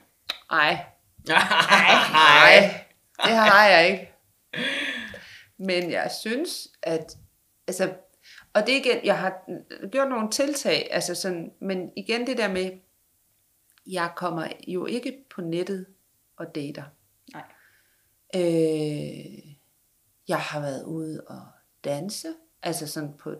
nej, 0.50 0.84
Nej. 1.28 2.84
det 3.24 3.32
har 3.36 3.68
jeg 3.68 3.90
ikke. 3.92 4.12
Men 5.58 5.90
jeg 5.90 6.10
synes, 6.20 6.68
at, 6.82 7.16
altså, 7.68 7.92
og 8.54 8.66
det 8.66 8.74
er 8.76 8.80
igen, 8.80 9.04
jeg 9.04 9.18
har 9.18 9.40
gjort 9.88 10.08
nogle 10.08 10.30
tiltag, 10.30 10.88
altså 10.90 11.14
sådan, 11.14 11.52
men 11.60 11.90
igen 11.96 12.26
det 12.26 12.38
der 12.38 12.48
med, 12.48 12.70
jeg 13.86 14.10
kommer 14.16 14.46
jo 14.68 14.86
ikke 14.86 15.24
på 15.34 15.40
nettet 15.40 15.86
og 16.36 16.54
dater. 16.54 16.82
Nej. 17.32 17.42
Øh, 18.36 19.54
jeg 20.28 20.38
har 20.38 20.60
været 20.60 20.84
ude 20.84 21.20
og 21.26 21.40
danse, 21.84 22.28
altså 22.62 22.86
sådan 22.88 23.12
på, 23.18 23.34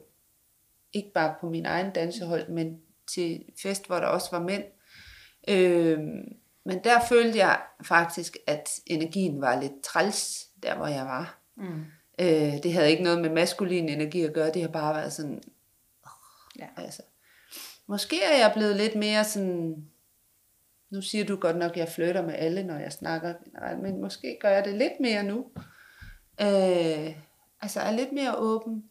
ikke 0.94 1.12
bare 1.14 1.34
på 1.40 1.48
min 1.48 1.66
egen 1.66 1.90
dansehold, 1.92 2.48
men 2.48 2.80
til 3.06 3.44
fest, 3.62 3.86
hvor 3.86 3.96
der 3.96 4.06
også 4.06 4.28
var 4.32 4.40
mænd. 4.42 4.64
Øh, 5.48 5.98
men 6.64 6.84
der 6.84 7.00
følte 7.08 7.38
jeg 7.38 7.60
faktisk, 7.82 8.36
at 8.46 8.80
energien 8.86 9.40
var 9.40 9.60
lidt 9.60 9.82
træls, 9.84 10.46
der 10.62 10.76
hvor 10.76 10.86
jeg 10.86 11.04
var. 11.04 11.38
Mm. 11.56 11.84
Øh, 12.18 12.62
det 12.62 12.72
havde 12.72 12.90
ikke 12.90 13.02
noget 13.02 13.20
med 13.20 13.30
maskulin 13.30 13.88
energi 13.88 14.22
at 14.22 14.32
gøre, 14.34 14.52
det 14.52 14.62
har 14.62 14.68
bare 14.68 14.94
været 14.94 15.12
sådan, 15.12 15.42
Ja. 16.58 16.66
altså. 16.76 17.02
Måske 17.86 18.22
er 18.22 18.38
jeg 18.38 18.52
blevet 18.56 18.76
lidt 18.76 18.94
mere 18.94 19.24
sådan, 19.24 19.84
nu 20.90 21.02
siger 21.02 21.24
du 21.24 21.36
godt 21.36 21.56
nok, 21.56 21.70
at 21.70 21.76
jeg 21.76 21.88
flytter 21.88 22.22
med 22.22 22.34
alle, 22.34 22.62
når 22.62 22.78
jeg 22.78 22.92
snakker, 22.92 23.34
Nej, 23.52 23.76
men 23.76 24.00
måske 24.00 24.38
gør 24.40 24.48
jeg 24.48 24.64
det 24.64 24.74
lidt 24.74 24.92
mere 25.00 25.22
nu. 25.22 25.46
Øh, 26.40 27.16
altså 27.60 27.80
er 27.80 27.90
lidt 27.90 28.12
mere 28.12 28.36
åben 28.36 28.84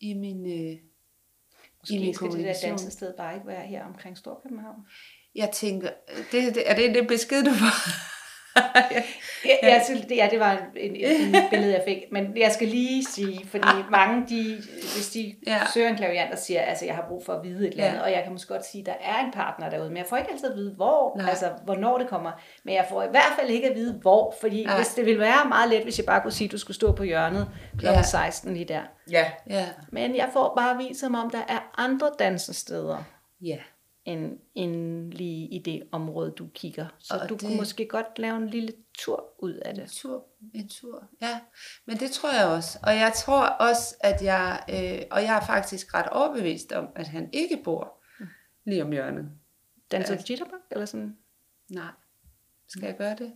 i 0.00 0.14
min, 0.14 0.46
øh, 0.46 0.78
Måske 1.90 2.14
skal 2.14 2.30
det 2.30 2.44
der 2.44 2.54
dansested 2.62 3.14
bare 3.16 3.34
ikke 3.34 3.46
være 3.46 3.66
her 3.66 3.84
omkring 3.84 4.18
Storkøbenhavn. 4.18 4.76
Jeg 5.34 5.50
tænker, 5.52 5.90
det, 6.32 6.54
det, 6.54 6.70
er 6.70 6.74
det 6.74 6.94
det 6.94 7.08
besked, 7.08 7.44
du 7.44 7.50
får? 7.50 7.74
Ja, 9.44 9.68
ja, 9.68 9.84
så, 9.84 9.92
det, 10.08 10.16
ja, 10.16 10.28
det 10.30 10.40
var 10.40 10.52
en, 10.76 10.96
en, 10.96 11.34
billede, 11.50 11.72
jeg 11.72 11.82
fik. 11.88 11.98
Men 12.12 12.36
jeg 12.36 12.52
skal 12.52 12.68
lige 12.68 13.04
sige, 13.04 13.46
fordi 13.48 13.68
mange, 13.90 14.26
de, 14.28 14.54
hvis 14.94 15.10
de 15.14 15.34
Ja. 15.46 15.58
søger 15.74 15.88
en 15.88 15.96
klaviant 15.96 16.32
og 16.32 16.38
siger, 16.38 16.60
altså 16.62 16.84
jeg 16.84 16.94
har 16.94 17.04
brug 17.08 17.24
for 17.24 17.32
at 17.32 17.44
vide 17.44 17.66
et 17.68 17.72
eller 17.72 17.84
andet, 17.84 17.98
Ja. 17.98 18.04
og 18.04 18.10
jeg 18.12 18.22
kan 18.22 18.32
måske 18.32 18.52
godt 18.52 18.66
sige, 18.66 18.80
at 18.80 18.86
der 18.86 18.92
er 19.00 19.24
en 19.24 19.32
partner 19.32 19.70
derude, 19.70 19.88
men 19.88 19.96
jeg 19.96 20.06
får 20.08 20.16
ikke 20.16 20.30
altid 20.32 20.50
at 20.50 20.56
vide, 20.56 20.74
hvor, 20.76 21.16
Nej. 21.16 21.28
Altså 21.30 21.50
hvornår 21.64 21.98
det 21.98 22.08
kommer. 22.08 22.30
Men 22.64 22.74
jeg 22.74 22.86
får 22.90 23.02
i 23.02 23.08
hvert 23.10 23.32
fald 23.38 23.50
ikke 23.50 23.68
at 23.70 23.76
vide, 23.76 23.92
hvor, 24.02 24.34
fordi 24.40 24.64
Nej. 24.64 24.76
Hvis 24.76 24.88
det 24.88 25.06
ville 25.06 25.20
være 25.20 25.48
meget 25.48 25.70
let, 25.70 25.82
hvis 25.82 25.98
jeg 25.98 26.06
bare 26.06 26.20
kunne 26.20 26.32
sige, 26.32 26.48
at 26.48 26.52
du 26.52 26.58
skulle 26.58 26.74
stå 26.74 26.92
på 26.92 27.02
hjørnet 27.02 27.48
kl. 27.78 27.84
Ja. 27.86 27.92
Ja. 27.92 28.02
16 28.02 28.54
lige 28.54 28.64
der. 28.64 28.80
Ja, 29.10 29.24
Ja, 29.50 29.66
Men 29.88 30.16
jeg 30.16 30.28
får 30.32 30.52
bare 30.58 30.76
vist 30.76 31.00
som 31.00 31.14
om, 31.14 31.30
der 31.30 31.42
er 31.48 31.70
andre 31.78 32.10
dansesteder, 32.18 33.04
ja. 33.42 33.56
End, 34.04 34.38
end 34.54 35.12
lige 35.12 35.48
i 35.48 35.58
det 35.58 35.82
område, 35.92 36.30
du 36.30 36.48
kigger. 36.54 36.86
Så 36.98 37.14
Og 37.22 37.28
du 37.28 37.34
det- 37.34 37.42
kunne 37.42 37.56
måske 37.56 37.86
godt 37.88 38.06
lave 38.18 38.36
en 38.36 38.48
lille 38.48 38.72
tur 38.98 39.34
ud 39.38 39.52
af 39.54 39.70
En 39.70 39.76
det. 39.76 39.90
tur, 39.90 40.24
en 40.54 40.68
tur, 40.68 41.04
ja. 41.22 41.40
Men 41.86 41.96
det 41.96 42.10
tror 42.10 42.32
jeg 42.34 42.46
også. 42.46 42.78
Og 42.82 42.94
jeg 42.96 43.12
tror 43.16 43.42
også, 43.46 43.96
at 44.00 44.22
jeg, 44.22 44.62
øh, 44.70 45.06
og 45.10 45.22
jeg 45.22 45.36
er 45.36 45.46
faktisk 45.46 45.94
ret 45.94 46.08
overbevist 46.08 46.72
om, 46.72 46.88
at 46.96 47.06
han 47.06 47.30
ikke 47.32 47.60
bor 47.64 48.02
lige 48.64 48.82
om 48.84 48.92
hjørnet. 48.92 49.30
Danser 49.90 50.16
du 50.16 50.22
jitterbug, 50.30 50.58
eller 50.70 50.86
sådan? 50.86 51.16
Nej. 51.70 51.90
Skal 52.68 52.84
jeg 52.86 52.96
gøre 52.96 53.16
det? 53.18 53.32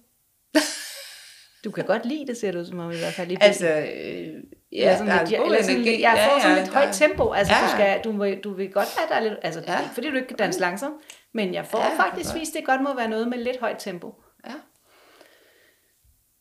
Du 1.64 1.70
kan 1.70 1.84
godt 1.86 2.06
lide 2.06 2.26
det, 2.26 2.36
ser 2.36 2.52
du 2.52 2.64
som 2.64 2.78
om 2.78 2.90
i 2.90 2.96
hvert 2.96 3.12
fald. 3.12 3.30
I 3.32 3.36
Altså, 3.40 3.68
øh, 3.68 4.42
Ja, 4.76 4.90
ja, 4.90 4.96
sådan 4.96 5.12
er 5.12 5.24
lidt, 5.26 5.40
eller 5.44 5.62
sådan, 5.62 5.76
energi. 5.76 6.02
jeg 6.02 6.28
får 6.30 6.40
sådan 6.40 6.56
lidt 6.56 6.66
der 6.66 6.72
højt 6.72 6.94
tempo. 6.94 7.32
Altså, 7.32 7.54
Ja. 7.54 7.60
du, 7.66 7.70
skal, 7.70 8.00
du, 8.04 8.22
vil, 8.22 8.40
du 8.44 8.54
vil 8.54 8.72
godt 8.72 8.88
have 8.98 9.08
der 9.08 9.20
lidt, 9.30 9.38
altså, 9.42 9.60
Ja. 9.66 9.72
ja. 9.72 9.88
fordi 9.92 10.10
du 10.10 10.16
ikke 10.16 10.28
kan 10.28 10.36
danse 10.36 10.60
langsomt, 10.60 10.94
men 11.32 11.54
jeg 11.54 11.66
får 11.66 11.78
Ja, 11.78 11.90
ja, 11.92 11.98
faktisk 11.98 12.34
vist, 12.34 12.54
det 12.54 12.64
godt 12.66 12.82
må 12.82 12.94
være 12.94 13.08
noget 13.08 13.28
med 13.28 13.38
lidt 13.38 13.60
højt 13.60 13.76
tempo. 13.78 14.14
Ja. 14.46 14.52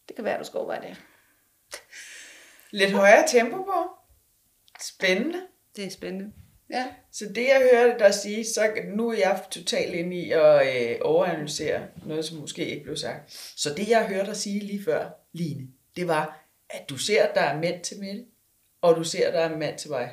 Det 0.08 0.16
kan 0.16 0.26
være, 0.26 0.40
du 0.40 0.44
skal 0.44 0.58
overveje 0.58 0.82
det. 0.82 0.98
Lidt 2.72 2.92
højere 2.92 3.24
tempo 3.28 3.58
på. 3.58 3.90
Spændende. 4.82 5.42
Det 5.76 5.86
er 5.86 5.90
spændende. 5.90 6.32
Ja. 6.70 6.86
Så 7.12 7.26
det 7.36 7.44
jeg 7.48 7.70
hørte 7.74 8.00
dig 8.00 8.14
sige, 8.14 8.46
så 8.46 8.72
nu 8.96 9.10
er 9.10 9.18
jeg 9.18 9.40
totalt 9.52 9.94
inde 9.94 10.16
i 10.18 10.32
at 10.32 10.92
øh, 10.92 10.98
overanalysere 11.02 11.82
noget, 12.06 12.26
som 12.26 12.38
måske 12.38 12.66
ikke 12.66 12.84
blev 12.84 12.98
sagt. 12.98 13.32
Så 13.56 13.74
det 13.74 13.90
jeg 13.90 14.08
hørte 14.08 14.26
dig 14.26 14.36
sige 14.36 14.60
lige 14.60 14.84
før, 14.84 15.10
Line, 15.34 15.68
det 15.96 16.08
var, 16.08 16.45
at 16.70 16.90
du 16.90 16.98
ser, 16.98 17.24
at 17.24 17.36
der 17.36 17.42
er 17.42 17.58
mænd 17.58 17.82
til 17.84 17.98
Mette, 18.00 18.24
og 18.82 18.96
du 18.96 19.04
ser, 19.04 19.28
at 19.28 19.34
der 19.34 19.40
er 19.40 19.50
en 19.50 19.60
mand 19.60 19.78
til 19.78 19.90
mig. 19.90 20.10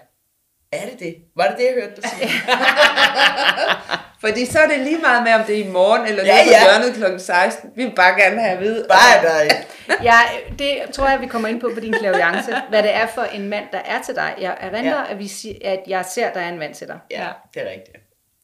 Er 0.72 0.88
det 0.90 0.98
det? 1.00 1.16
Var 1.36 1.46
det 1.48 1.58
det, 1.58 1.64
jeg 1.64 1.74
hørte 1.74 2.00
dig 2.00 2.10
sige? 2.10 2.28
Fordi 4.20 4.46
så 4.46 4.58
er 4.58 4.66
det 4.68 4.78
lige 4.80 4.98
meget 4.98 5.22
med, 5.22 5.32
om 5.32 5.44
det 5.44 5.60
er 5.60 5.64
i 5.64 5.68
morgen, 5.68 6.06
eller 6.06 6.24
Ja, 6.24 6.36
ja, 6.36 6.42
på 6.44 6.50
ja. 6.50 6.80
hjørnet 6.80 7.12
kl. 7.12 7.18
16. 7.24 7.70
Vi 7.76 7.84
vil 7.84 7.92
bare 7.96 8.20
gerne 8.20 8.40
have 8.40 8.52
at 8.56 8.60
vide. 8.60 8.86
Bare 8.88 9.22
dig. 9.44 9.50
Ja, 10.02 10.18
det 10.58 10.82
tror 10.94 11.08
jeg, 11.08 11.20
vi 11.20 11.26
kommer 11.26 11.48
ind 11.48 11.60
på 11.60 11.70
på 11.74 11.80
din 11.80 11.92
klaviance, 11.92 12.52
hvad 12.68 12.82
det 12.82 12.94
er 12.94 13.06
for 13.06 13.22
en 13.22 13.48
mand, 13.48 13.64
der 13.72 13.78
er 13.78 14.02
til 14.02 14.14
dig. 14.14 14.34
Jeg 14.40 14.56
erindrer, 14.60 15.00
Ja. 15.04 15.12
at, 15.12 15.18
vi 15.18 15.28
siger, 15.28 15.54
at 15.64 15.80
jeg 15.86 16.04
ser, 16.04 16.26
at 16.28 16.34
der 16.34 16.40
er 16.40 16.48
en 16.48 16.58
mand 16.58 16.74
til 16.74 16.86
dig. 16.88 16.98
Ja, 17.10 17.28
det 17.54 17.62
er 17.62 17.70
rigtigt. 17.70 17.96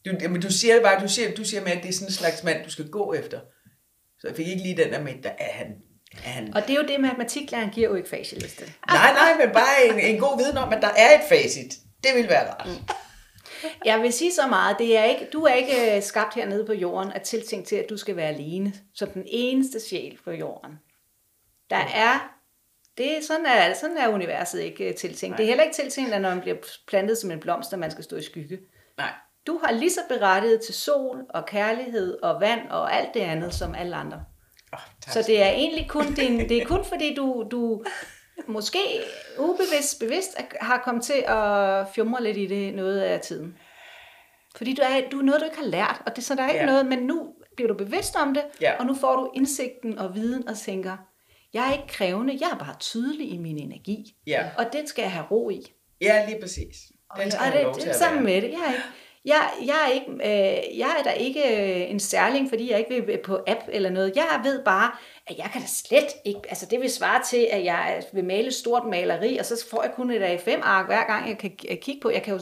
Du, 0.05 0.29
men 0.29 0.41
du 0.41 0.51
siger 0.51 0.73
det 0.73 0.83
bare, 0.83 1.01
du 1.01 1.07
siger, 1.07 1.31
du 1.35 1.43
siger 1.43 1.61
med, 1.63 1.71
at 1.71 1.83
det 1.83 1.89
er 1.89 1.93
sådan 1.93 2.07
en 2.07 2.13
slags 2.13 2.43
mand, 2.43 2.63
du 2.63 2.71
skal 2.71 2.89
gå 2.89 3.13
efter. 3.13 3.39
Så 4.19 4.27
jeg 4.27 4.35
fik 4.35 4.47
ikke 4.47 4.63
lige 4.63 4.77
den 4.83 4.93
der 4.93 5.01
med, 5.01 5.13
der 5.23 5.29
er 5.39 5.51
han. 5.53 5.67
Han. 6.13 6.53
Og 6.55 6.61
det 6.61 6.69
er 6.69 6.81
jo 6.81 6.87
det, 6.87 6.99
matematiklæreren 6.99 7.69
giver 7.69 7.89
jo 7.89 7.95
ikke 7.95 8.09
facialiste. 8.09 8.73
Nej, 8.87 9.13
nej, 9.13 9.45
men 9.45 9.53
bare 9.53 9.85
en, 9.85 9.99
en 9.99 10.19
god 10.19 10.37
viden 10.37 10.57
om, 10.57 10.73
at 10.73 10.81
der 10.81 10.87
er 10.87 11.15
et 11.15 11.21
facit. 11.29 11.73
Det 12.03 12.11
vil 12.15 12.29
være 12.29 12.49
rart. 12.49 12.67
Jeg 13.85 14.01
vil 14.01 14.13
sige 14.13 14.33
så 14.33 14.47
meget, 14.47 14.79
det 14.79 14.97
er 14.97 15.03
ikke, 15.03 15.27
du 15.33 15.43
er 15.43 15.53
ikke 15.53 15.95
øh, 15.95 16.03
skabt 16.03 16.35
hernede 16.35 16.65
på 16.65 16.73
jorden 16.73 17.11
at 17.11 17.21
tiltænkt 17.21 17.67
til, 17.67 17.75
at 17.75 17.89
du 17.89 17.97
skal 17.97 18.15
være 18.15 18.27
alene, 18.27 18.73
som 18.93 19.09
den 19.09 19.23
eneste 19.27 19.79
sjæl 19.79 20.17
på 20.23 20.31
jorden. 20.31 20.71
Der 21.69 21.83
er, 21.95 22.33
det 22.97 23.17
er 23.17 23.21
sådan 23.21 23.45
er, 23.45 23.73
sådan 23.73 23.97
er 23.97 24.07
universet 24.07 24.59
ikke 24.59 24.89
øh, 24.89 24.95
tiltænkt. 24.95 25.37
Det 25.37 25.43
er 25.43 25.47
heller 25.47 25.63
ikke 25.63 25.75
tiltænkt, 25.75 26.13
at 26.13 26.21
når 26.21 26.29
man 26.29 26.41
bliver 26.41 26.57
plantet 26.87 27.17
som 27.17 27.31
en 27.31 27.39
blomst, 27.39 27.73
at 27.73 27.79
man 27.79 27.91
skal 27.91 28.03
stå 28.03 28.15
i 28.15 28.23
skygge. 28.23 28.59
Nej. 28.97 29.11
Du 29.47 29.59
har 29.63 29.71
lige 29.71 29.91
så 29.91 30.01
berettiget 30.09 30.61
til 30.61 30.73
sol 30.73 31.25
og 31.29 31.45
kærlighed 31.45 32.17
og 32.23 32.41
vand 32.41 32.69
og 32.69 32.95
alt 32.95 33.13
det 33.13 33.19
andet 33.19 33.53
som 33.53 33.75
alle 33.75 33.95
andre. 33.95 34.23
Oh, 34.73 34.79
tak. 35.01 35.13
Så 35.13 35.21
det 35.27 35.43
er 35.43 35.49
egentlig 35.49 35.89
kun, 35.89 36.13
din, 36.13 36.39
det 36.49 36.57
er 36.57 36.65
kun 36.65 36.85
fordi 36.85 37.13
du, 37.15 37.47
du 37.51 37.83
måske 38.47 38.79
ubevidst 39.39 39.99
bevidst 39.99 40.37
har 40.61 40.77
kommet 40.77 41.03
til 41.03 41.23
at 41.27 41.85
fjumre 41.95 42.23
lidt 42.23 42.37
i 42.37 42.45
det 42.45 42.73
noget 42.75 43.01
af 43.01 43.19
tiden. 43.19 43.55
Fordi 44.55 44.73
du 44.75 44.81
er, 44.81 45.09
du 45.11 45.19
er 45.19 45.23
noget, 45.23 45.41
du 45.41 45.45
ikke 45.45 45.57
har 45.57 45.65
lært, 45.65 46.01
og 46.05 46.15
det, 46.15 46.23
så 46.23 46.35
der 46.35 46.43
er 46.43 46.47
ikke 46.49 46.59
Ja. 46.59 46.65
noget, 46.65 46.85
men 46.85 46.99
nu 46.99 47.33
bliver 47.55 47.67
du 47.67 47.73
bevidst 47.77 48.15
om 48.15 48.33
det, 48.33 48.43
Ja. 48.61 48.73
og 48.79 48.85
nu 48.85 48.95
får 48.95 49.15
du 49.15 49.31
indsigten 49.35 49.97
og 49.99 50.15
viden 50.15 50.47
og 50.49 50.57
tænker, 50.57 50.97
jeg 51.53 51.67
er 51.69 51.73
ikke 51.73 51.87
krævende, 51.87 52.37
jeg 52.41 52.49
er 52.53 52.57
bare 52.57 52.75
tydelig 52.79 53.31
i 53.33 53.37
min 53.37 53.57
energi, 53.57 54.15
Ja. 54.27 54.49
og 54.57 54.65
den 54.73 54.87
skal 54.87 55.01
jeg 55.01 55.11
have 55.11 55.25
ro 55.31 55.49
i. 55.49 55.73
Ja, 56.01 56.25
lige 56.29 56.41
præcis. 56.41 56.75
Den 57.21 57.31
skal 57.31 57.39
Og 57.39 57.51
have 57.51 57.73
det, 57.73 57.83
det 57.83 57.95
sammen 57.95 58.23
med 58.23 58.35
det. 58.41 58.49
Jeg 58.51 58.59
er 58.67 58.71
ikke, 58.71 58.83
jeg, 59.25 59.49
jeg, 59.65 59.75
er 59.87 59.91
ikke, 59.93 60.11
øh, 60.11 60.79
jeg 60.79 60.95
er 60.99 61.03
da 61.03 61.11
ikke 61.11 61.41
øh, 61.41 61.91
en 61.91 61.99
særling, 61.99 62.49
fordi 62.49 62.71
jeg 62.71 62.79
ikke 62.79 63.05
vil 63.05 63.17
på 63.17 63.39
app 63.47 63.59
eller 63.67 63.89
noget. 63.89 64.15
Jeg 64.15 64.41
ved 64.43 64.63
bare, 64.63 64.91
at 65.27 65.37
jeg 65.37 65.49
kan 65.53 65.61
da 65.61 65.67
slet 65.67 66.13
ikke, 66.25 66.41
altså 66.49 66.65
det 66.65 66.79
vil 66.79 66.89
svare 66.89 67.23
til, 67.23 67.47
at 67.51 67.63
jeg 67.63 68.03
vil 68.13 68.23
male 68.23 68.51
stort 68.51 68.83
maleri, 68.85 69.37
og 69.37 69.45
så 69.45 69.65
får 69.71 69.83
jeg 69.83 69.91
kun 69.95 70.11
et 70.11 70.37
A5-ark 70.37 70.85
hver 70.85 71.05
gang, 71.07 71.29
jeg 71.29 71.37
kan 71.37 71.51
kigge 71.81 72.01
på. 72.01 72.09
Jeg 72.09 72.23
kan 72.23 72.33
jo, 72.33 72.39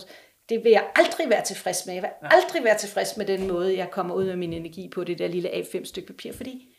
det 0.49 0.63
vil 0.63 0.71
jeg 0.71 0.87
aldrig 0.95 1.29
være 1.29 1.43
tilfreds 1.45 1.85
med. 1.85 1.93
Jeg 1.93 2.03
vil 2.03 2.09
aldrig 2.21 2.63
være 2.63 2.77
tilfreds 2.77 3.17
med 3.17 3.25
den 3.25 3.47
måde, 3.47 3.77
jeg 3.77 3.91
kommer 3.91 4.15
ud 4.15 4.25
med 4.25 4.35
min 4.35 4.53
energi 4.53 4.89
på 4.89 5.03
det 5.03 5.19
der 5.19 5.27
lille 5.27 5.49
A5-stykke 5.49 6.07
papir, 6.07 6.33
fordi 6.33 6.76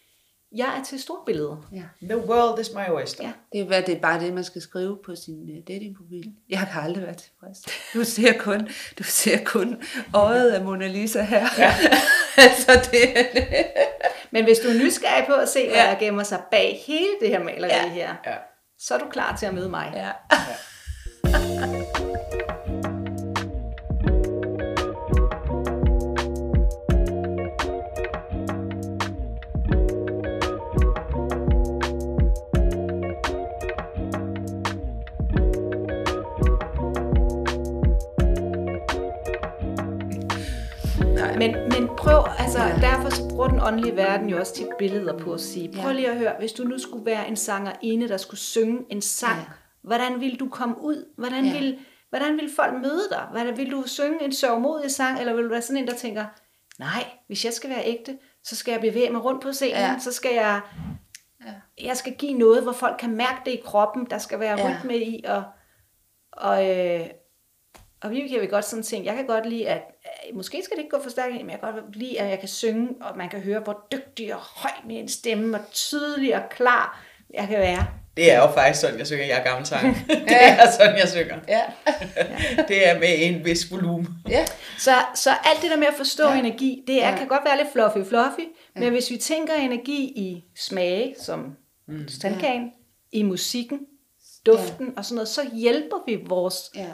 jeg 0.57 0.79
er 0.79 0.85
til 0.85 1.01
store 1.03 1.19
billeder. 1.27 1.69
Ja. 1.73 1.83
The 2.03 2.17
world 2.29 2.61
is 2.61 2.71
my 2.75 2.91
oyster. 2.91 3.25
Ja. 3.25 3.33
Det 3.53 3.61
er, 3.61 3.65
hvad, 3.65 3.83
det 3.83 3.97
er 3.97 4.01
bare 4.01 4.21
det, 4.21 4.33
man 4.35 4.45
skal 4.45 4.63
skrive 4.63 4.99
på 5.05 5.15
sin 5.17 5.35
uh, 5.43 5.57
datingprofil. 5.69 6.33
Jeg 6.49 6.59
kan 6.73 6.83
aldrig 6.83 7.05
være 7.05 7.15
tilfreds. 7.15 7.59
Du 7.95 8.05
ser 8.05 8.33
kun, 8.39 8.69
du 8.99 9.03
ser 9.03 9.45
kun 9.45 9.83
øjet 10.15 10.51
af 10.51 10.65
Mona 10.65 10.87
Lisa 10.87 11.23
her. 11.23 11.47
Ja. 11.59 11.75
altså 12.45 12.89
det, 12.93 13.27
Men 14.31 14.45
hvis 14.45 14.59
du 14.59 14.69
er 14.69 14.75
nysgerrig 14.85 15.27
på 15.27 15.33
at 15.35 15.49
se, 15.49 15.67
hvad 15.69 15.77
Ja. 15.77 15.91
der 15.91 15.99
gemmer 15.99 16.23
sig 16.23 16.41
bag 16.51 16.83
hele 16.87 17.11
det 17.21 17.29
her 17.29 17.39
maleri 17.45 17.69
Ja. 17.71 17.89
her, 17.89 18.15
Ja. 18.27 18.35
så 18.79 18.95
er 18.95 18.99
du 18.99 19.07
klar 19.11 19.37
til 19.37 19.47
at 19.47 19.55
møde 19.55 19.69
mig. 19.69 19.93
ja. 19.97 20.11
Men, 21.25 21.85
altså 42.49 42.63
Ja. 42.63 42.91
derfor 42.93 43.11
så 43.11 43.29
bruger 43.29 43.49
den 43.49 43.61
åndelige 43.61 43.97
verden 43.97 44.29
jo 44.29 44.39
også 44.39 44.55
tit 44.55 44.67
billeder 44.79 45.19
på 45.19 45.33
at 45.33 45.41
sige, 45.41 45.73
prøv 45.83 45.93
lige 45.93 46.09
at 46.11 46.19
høre, 46.19 46.33
hvis 46.39 46.53
du 46.53 46.63
nu 46.65 46.79
skulle 46.79 47.07
være 47.07 47.29
en 47.29 47.37
sangerinde, 47.37 48.09
der 48.09 48.17
skulle 48.17 48.41
synge 48.41 48.79
en 48.91 49.03
sang, 49.03 49.39
Ja. 49.39 49.45
hvordan 49.83 50.21
ville 50.21 50.37
du 50.37 50.49
komme 50.49 50.75
ud? 50.81 51.05
Hvordan, 51.19 51.45
Ja. 51.45 51.53
ville, 51.53 51.79
hvordan 52.11 52.37
ville 52.37 52.51
folk 52.57 52.75
møde 52.83 53.03
dig? 53.11 53.27
Hvordan, 53.31 53.57
vil 53.57 53.71
du 53.71 53.83
synge 53.87 54.25
en 54.25 54.33
sørgmodig 54.33 54.91
sang, 54.91 55.21
eller 55.21 55.35
vil 55.35 55.45
du 55.45 55.49
være 55.49 55.63
sådan 55.63 55.83
en, 55.83 55.87
der 55.89 55.95
tænker, 55.95 56.25
nej, 56.79 57.05
hvis 57.27 57.45
jeg 57.45 57.53
skal 57.53 57.71
være 57.71 57.83
ægte, 57.87 58.19
så 58.45 58.57
skal 58.57 58.73
jeg 58.73 58.81
bevæge 58.81 59.11
mig 59.11 59.25
rundt 59.25 59.43
på 59.43 59.53
scenen, 59.53 59.77
Ja. 59.77 59.97
så 59.99 60.13
skal 60.13 60.35
jeg, 60.35 60.61
Ja. 61.47 61.53
jeg 61.85 61.97
skal 61.97 62.13
give 62.15 62.33
noget, 62.33 62.63
hvor 62.63 62.73
folk 62.73 62.97
kan 62.99 63.11
mærke 63.17 63.41
det 63.45 63.51
i 63.51 63.63
kroppen, 63.65 64.07
der 64.11 64.19
skal 64.19 64.41
være 64.41 64.59
ja. 64.61 64.69
rytme 64.79 64.97
i, 64.99 65.25
og, 65.29 65.43
og, 66.33 66.71
øh, 66.79 67.07
og 68.03 68.11
vi 68.11 68.29
kan 68.29 68.49
godt 68.49 68.65
sådan 68.65 68.83
tænke, 68.83 69.07
jeg 69.09 69.17
kan 69.17 69.27
godt 69.27 69.47
lide, 69.47 69.69
at 69.69 69.83
øh, 70.31 70.37
måske 70.37 70.63
skal 70.65 70.77
det 70.77 70.83
ikke 70.85 70.97
gå 70.97 71.03
for 71.03 71.11
stærkt, 71.11 71.33
men 71.35 71.51
jeg 71.51 71.61
kan 71.61 71.73
godt 71.73 71.97
lide, 71.97 72.21
at 72.21 72.31
jeg 72.31 72.39
kan 72.39 72.49
synge, 72.49 72.89
og 73.01 73.17
man 73.17 73.29
kan 73.29 73.41
høre, 73.41 73.61
hvor 73.61 73.87
dygtig 73.93 74.35
og 74.35 74.41
høj 74.41 74.71
min 74.87 75.09
stemme, 75.09 75.59
og 75.59 75.65
tydelig 75.73 76.35
og 76.37 76.43
klar 76.51 77.05
jeg 77.35 77.49
kan 77.49 77.59
være. 77.59 77.87
Det 78.17 78.33
er 78.33 78.39
jo 78.43 78.51
faktisk 78.53 78.81
sådan, 78.81 78.99
jeg 78.99 79.07
synger. 79.07 79.25
Jeg 79.25 79.39
er 79.39 79.45
gammel 79.45 79.67
sang. 79.67 79.97
det 80.29 80.37
er 80.43 80.71
sådan, 80.71 80.99
jeg 80.99 81.09
synger. 81.09 81.37
Ja. 81.49 81.63
Det 82.69 82.89
er 82.89 82.99
med 82.99 83.09
en 83.19 83.45
vis 83.45 83.71
volumen. 83.71 84.09
ja. 84.29 84.45
Så, 84.79 84.91
så 85.15 85.31
alt 85.45 85.63
det 85.63 85.71
der 85.71 85.77
med 85.77 85.87
at 85.87 85.95
forstå 85.97 86.29
Ja. 86.29 86.39
energi, 86.39 86.85
det 86.87 87.03
er, 87.05 87.11
Ja. 87.11 87.17
kan 87.17 87.29
godt 87.29 87.45
være 87.45 87.57
lidt 87.57 87.69
fluffy 87.73 88.09
fluffy, 88.09 88.41
ja. 88.77 88.81
men 88.81 88.93
hvis 88.93 89.11
vi 89.11 89.17
tænker 89.17 89.55
energi 89.55 90.05
i 90.17 90.45
smage, 90.57 91.15
som 91.21 91.57
mm. 91.89 92.07
tandkagen, 92.23 92.63
ja. 92.65 93.19
i 93.19 93.23
musikken, 93.23 93.79
duften 94.47 94.87
ja. 94.87 94.93
og 94.97 95.05
sådan 95.05 95.15
noget, 95.15 95.29
så 95.29 95.41
hjælper 95.53 95.97
vi 96.07 96.19
vores 96.27 96.57
Ja. 96.75 96.87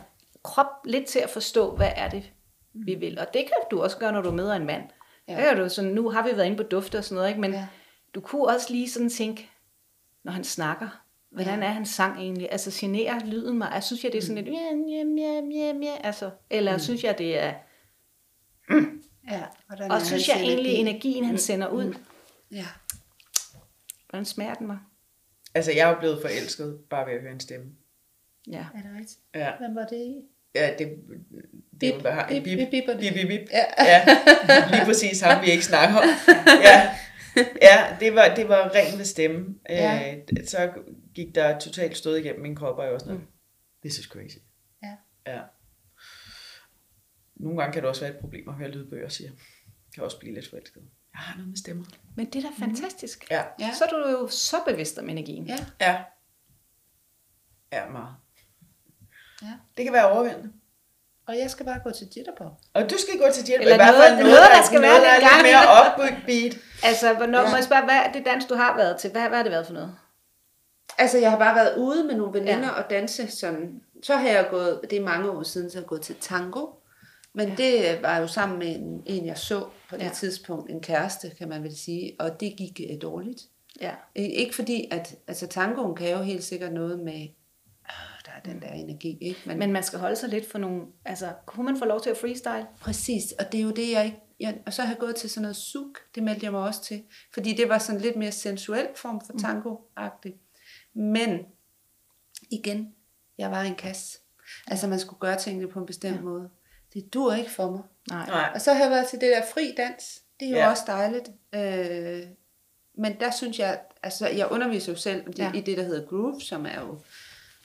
Krop 0.45 0.67
lidt 0.85 1.07
til 1.07 1.19
at 1.19 1.31
forstå, 1.31 1.77
hvad 1.77 1.91
er 1.97 2.09
det, 2.11 2.33
vi 2.73 2.95
vil. 2.95 3.19
Og 3.19 3.27
det 3.35 3.43
kan 3.43 3.53
du 3.71 3.83
også 3.83 3.99
gøre, 3.99 4.13
når 4.13 4.23
du 4.23 4.31
møder 4.31 4.55
en 4.55 4.67
mand. 4.67 4.83
Ja. 5.29 5.33
Ja. 5.33 5.41
Der 5.43 5.55
kan 5.55 5.63
du 5.63 5.69
sådan, 5.69 5.91
nu 5.91 6.11
har 6.11 6.23
vi 6.29 6.37
været 6.37 6.47
inde 6.47 6.57
på 6.57 6.63
dufte 6.63 6.99
og 6.99 7.05
sådan 7.05 7.15
noget, 7.15 7.29
ikke? 7.29 7.41
men 7.41 7.53
Ja. 7.53 7.59
ja. 7.59 7.67
du 8.15 8.21
kunne 8.21 8.47
også 8.47 8.67
lige 8.73 8.91
sådan 8.91 9.11
tænke, 9.11 9.51
når 10.25 10.33
han 10.33 10.45
snakker, 10.45 10.89
hvordan 11.31 11.63
er 11.63 11.69
hans 11.69 11.89
sang 11.89 12.19
egentlig? 12.19 12.49
Altså 12.53 12.71
generer 12.75 13.27
lyden 13.27 13.59
mig? 13.59 13.73
Altså, 13.73 13.87
synes 13.87 14.05
jeg, 14.05 14.13
det 14.13 14.19
er 14.19 14.23
sådan 14.23 14.45
lidt, 14.45 14.55
ja, 14.57 14.63
ja, 14.89 15.05
ja, 15.19 15.41
ja, 15.71 15.73
ja, 15.83 15.97
altså, 16.07 16.31
eller 16.51 16.73
mm. 16.73 16.79
synes 16.79 17.05
jeg, 17.05 17.19
det 17.19 17.39
er, 17.39 17.55
ja. 19.31 19.43
Hvordan 19.67 19.91
og 19.91 19.97
er 19.97 20.01
synes 20.05 20.29
jeg 20.29 20.37
egentlig, 20.41 20.73
energi? 20.73 20.81
energien, 20.81 21.25
han 21.25 21.39
sender 21.39 21.69
ud, 21.69 21.95
Ja. 22.51 22.67
hvordan 24.11 24.25
smager 24.25 24.55
den 24.55 24.67
mig? 24.67 24.79
Altså, 25.55 25.73
jeg 25.73 25.91
er 25.91 25.99
blevet 25.99 26.21
forelsket, 26.23 26.81
bare 26.91 27.07
ved 27.07 27.13
at 27.15 27.21
høre 27.21 27.33
en 27.33 27.41
stemme. 27.41 27.67
Ja. 28.47 28.67
Er 28.75 28.83
det 28.83 28.91
rigtigt? 28.99 29.19
Ja, 29.35 29.53
Hvem 29.59 29.75
var 29.75 29.87
det 29.87 29.97
i? 29.97 30.23
Ja 30.55 30.75
det, 30.79 30.79
det 31.81 31.95
Bip, 31.95 32.03
bare 32.03 32.29
bip, 32.29 32.45
bip, 32.45 32.59
bip, 32.71 32.85
bip, 33.01 33.15
bip, 33.15 33.29
bip. 33.29 33.49
Ja. 33.53 33.65
ja, 33.79 34.05
lige 34.71 34.85
præcis 34.85 35.21
ham, 35.21 35.45
vi 35.45 35.51
ikke 35.51 35.65
snakker 35.65 35.97
om. 35.97 36.05
Ja, 36.63 36.97
ja 37.63 37.97
det, 38.01 38.15
var, 38.15 38.35
det 38.35 38.49
var 38.49 38.75
ren 38.75 38.99
ved 38.99 39.05
stemme. 39.05 39.55
Ja. 39.69 40.15
Øh, 40.15 40.47
så 40.47 40.73
gik 41.15 41.35
der 41.35 41.59
totalt 41.59 41.97
stød 41.97 42.17
igennem 42.17 42.43
min 42.43 42.57
krop, 42.57 42.79
og 42.79 42.85
jeg 42.85 42.93
var 42.93 42.99
sådan, 42.99 43.15
mm. 43.15 43.27
this 43.85 43.99
is 43.99 44.05
crazy. 44.05 44.37
Ja. 44.83 44.97
Ja. 45.27 45.41
Nogle 47.37 47.59
gange 47.59 47.73
kan 47.73 47.83
det 47.83 47.89
også 47.89 48.01
være 48.01 48.11
et 48.11 48.21
problem 48.21 48.49
at 48.49 48.55
høre 48.55 48.71
lydbøger, 48.71 49.09
siger 49.09 49.31
jeg. 49.31 49.39
Kan 49.95 50.03
også 50.03 50.19
blive 50.19 50.35
lidt 50.35 50.51
forelsket. 50.51 50.83
Jeg 51.13 51.21
har 51.21 51.37
noget 51.37 51.49
med 51.49 51.57
stemmer. 51.57 51.85
Men 52.17 52.27
det 52.27 52.45
er 52.45 52.49
da 52.49 52.67
fantastisk. 52.67 53.31
Ja. 53.31 53.43
Ja. 53.61 53.71
Så 53.79 53.85
er 53.85 53.89
du 53.89 54.09
jo 54.11 54.29
så 54.29 54.57
bevidst 54.67 54.99
om 54.99 55.09
energien. 55.09 55.47
Ja. 55.47 55.57
Ja. 55.81 56.03
Ja, 57.73 57.91
meget. 57.91 58.15
Ja. 59.43 59.53
Det 59.77 59.85
kan 59.85 59.93
være 59.93 60.11
overvældende. 60.11 60.53
Og 61.27 61.39
jeg 61.39 61.51
skal 61.51 61.67
bare 61.67 61.81
gå 61.85 61.91
til 61.91 62.09
jitterbug. 62.17 62.47
Og 62.75 62.83
du 62.91 62.95
skal 62.99 63.19
gå 63.19 63.25
til 63.35 63.47
hjælp. 63.47 63.61
Eller 63.63 63.75
I 63.75 63.79
hvert 63.79 63.95
noget- 63.95 64.03
fald 64.09 64.17
noget, 64.23 64.37
der 64.37 64.55
der- 64.57 64.67
skal 64.67 64.81
noget, 64.81 64.95
være 65.03 65.05
der 65.05 65.15
lidt 65.15 65.25
er 65.25 65.29
gang 65.29 65.43
lidt 65.43 65.57
mere 65.57 66.17
upbeat. 66.19 66.55
Altså, 66.89 67.13
hvornår, 67.15 67.41
Ja. 67.41 67.51
må 67.51 67.57
jeg 67.57 67.65
spørge, 67.65 67.85
hvad 67.85 67.95
er 68.07 68.13
det 68.13 68.27
dans, 68.27 68.45
du 68.45 68.55
har 68.55 68.77
været 68.77 68.97
til? 69.01 69.11
Hvad, 69.11 69.23
hvad 69.29 69.37
har 69.39 69.43
det 69.43 69.53
været 69.53 69.67
for 69.67 69.73
noget? 69.75 69.95
Altså, 70.99 71.19
jeg 71.19 71.31
har 71.31 71.39
bare 71.39 71.55
været 71.55 71.77
ude 71.77 72.05
med 72.05 72.15
nogle 72.15 72.33
veninder 72.41 72.69
Ja. 72.69 72.83
og 72.83 72.91
danse 72.91 73.31
sådan. 73.31 73.81
Så 74.03 74.17
har 74.17 74.29
jeg 74.29 74.47
gået, 74.51 74.81
det 74.91 74.99
er 74.99 75.03
mange 75.05 75.31
år 75.31 75.43
siden, 75.43 75.71
så 75.71 75.77
har 75.77 75.83
jeg 75.83 75.89
gået 75.89 76.03
til 76.03 76.15
tango. 76.21 76.67
Men 77.33 77.49
ja. 77.49 77.55
det 77.55 78.03
var 78.03 78.19
jo 78.19 78.27
sammen 78.27 78.59
med 78.59 78.67
en, 78.77 79.03
en, 79.07 79.27
jeg 79.27 79.39
så 79.39 79.61
på 79.91 79.97
det 79.97 80.03
Ja. 80.03 80.09
tidspunkt, 80.15 80.71
en 80.71 80.81
kæreste, 80.81 81.31
kan 81.39 81.49
man 81.49 81.63
vel 81.63 81.77
sige, 81.79 82.17
og 82.19 82.41
det 82.41 82.55
gik 82.59 82.81
øh, 82.91 83.03
dårligt. 83.03 83.43
Ja. 83.81 83.91
Øh, 83.91 84.25
Ikke 84.25 84.55
fordi, 84.55 84.89
at 84.91 85.15
altså, 85.29 85.47
tangoen 85.47 85.97
kan 85.97 86.11
jo 86.11 86.19
helt 86.23 86.45
sikkert 86.45 86.73
noget 86.73 86.99
med, 86.99 87.23
øh, 87.23 87.29
er 88.37 88.41
den 88.41 88.63
der 88.63 88.69
energi, 88.69 89.19
ikke? 89.21 89.41
Men, 89.47 89.59
Men 89.59 89.73
man 89.73 89.83
skal 89.83 89.99
holde 89.99 90.17
sig 90.17 90.29
lidt 90.29 90.51
for 90.51 90.59
nogle... 90.59 90.83
Altså, 91.05 91.33
kunne 91.47 91.67
man 91.67 91.79
få 91.79 91.85
lov 91.85 92.01
til 92.01 92.11
at 92.11 92.17
freestyle? 92.17 92.67
Præcis, 92.81 93.33
og 93.39 93.53
det 93.53 93.61
er 93.61 93.65
jo 93.65 93.71
det, 93.71 93.91
jeg 93.91 94.05
ikke... 94.05 94.21
Jeg, 94.41 94.59
og 94.67 94.73
så 94.73 94.83
har 94.83 94.89
jeg 94.89 94.99
gået 94.99 95.17
til 95.17 95.31
sådan 95.31 95.43
noget 95.43 95.57
suk, 95.57 95.99
det 96.15 96.23
meldte 96.23 96.45
jeg 96.45 96.53
mig 96.53 96.61
også 96.61 96.83
til. 96.83 97.03
Fordi 97.35 97.53
det 97.55 97.69
var 97.69 97.79
sådan 97.79 98.01
lidt 98.01 98.17
mere 98.17 98.33
sensuel 98.33 98.89
form 98.97 99.21
for 99.27 99.33
tango-agtigt. 99.33 100.39
Men 100.95 101.41
igen, 102.51 102.95
jeg 103.39 103.51
var 103.51 103.63
en 103.63 103.75
kasse. 103.75 104.19
Altså 104.67 104.87
man 104.89 104.99
skulle 105.01 105.21
gøre 105.21 105.39
tingene 105.39 105.69
på 105.69 105.79
en 105.79 105.87
bestemt 105.87 106.17
ja. 106.17 106.21
måde. 106.23 106.49
Det 106.95 107.15
dur 107.15 107.35
ikke 107.35 107.51
for 107.51 107.71
mig. 107.71 107.83
Nej. 108.11 108.27
Nej. 108.27 108.51
Og 108.55 108.61
så 108.61 108.73
har 108.73 108.83
jeg 108.83 108.91
været 108.91 109.07
til 109.07 109.21
det 109.21 109.31
der 109.31 109.43
fri 109.55 109.75
dans. 109.77 110.21
Det 110.41 110.47
er 110.49 110.51
jo 110.51 110.57
Ja. 110.57 110.71
også 110.71 110.83
dejligt. 110.87 111.31
Øh, 111.55 112.23
men 112.99 113.21
der 113.21 113.31
synes 113.31 113.59
jeg, 113.59 113.81
altså 114.03 114.29
jeg 114.29 114.49
underviser 114.51 114.93
jo 114.93 114.99
selv 114.99 115.25
ja. 115.39 115.53
i 115.53 115.61
det, 115.61 115.77
der 115.77 115.83
hedder 115.85 116.07
groove, 116.07 116.41
som 116.41 116.67
er 116.67 116.81
jo, 116.81 117.01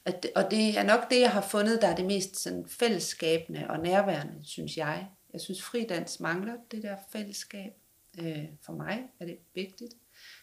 at, 0.05 0.27
og 0.35 0.51
det 0.51 0.77
er 0.77 0.83
nok 0.83 1.09
det, 1.09 1.19
jeg 1.19 1.31
har 1.31 1.41
fundet, 1.41 1.81
der 1.81 1.87
er 1.87 1.95
det 1.95 2.05
mest 2.05 2.39
sådan 2.39 2.65
fællesskabende 2.67 3.65
og 3.69 3.79
nærværende, 3.79 4.33
synes 4.43 4.77
jeg. 4.77 5.07
Jeg 5.33 5.41
synes, 5.41 5.61
fridans 5.63 6.19
mangler 6.19 6.53
det 6.71 6.83
der 6.83 6.95
fællesskab. 7.11 7.71
Øh, 8.19 8.45
for 8.61 8.73
mig 8.73 9.03
er 9.19 9.25
det 9.25 9.37
vigtigt. 9.55 9.93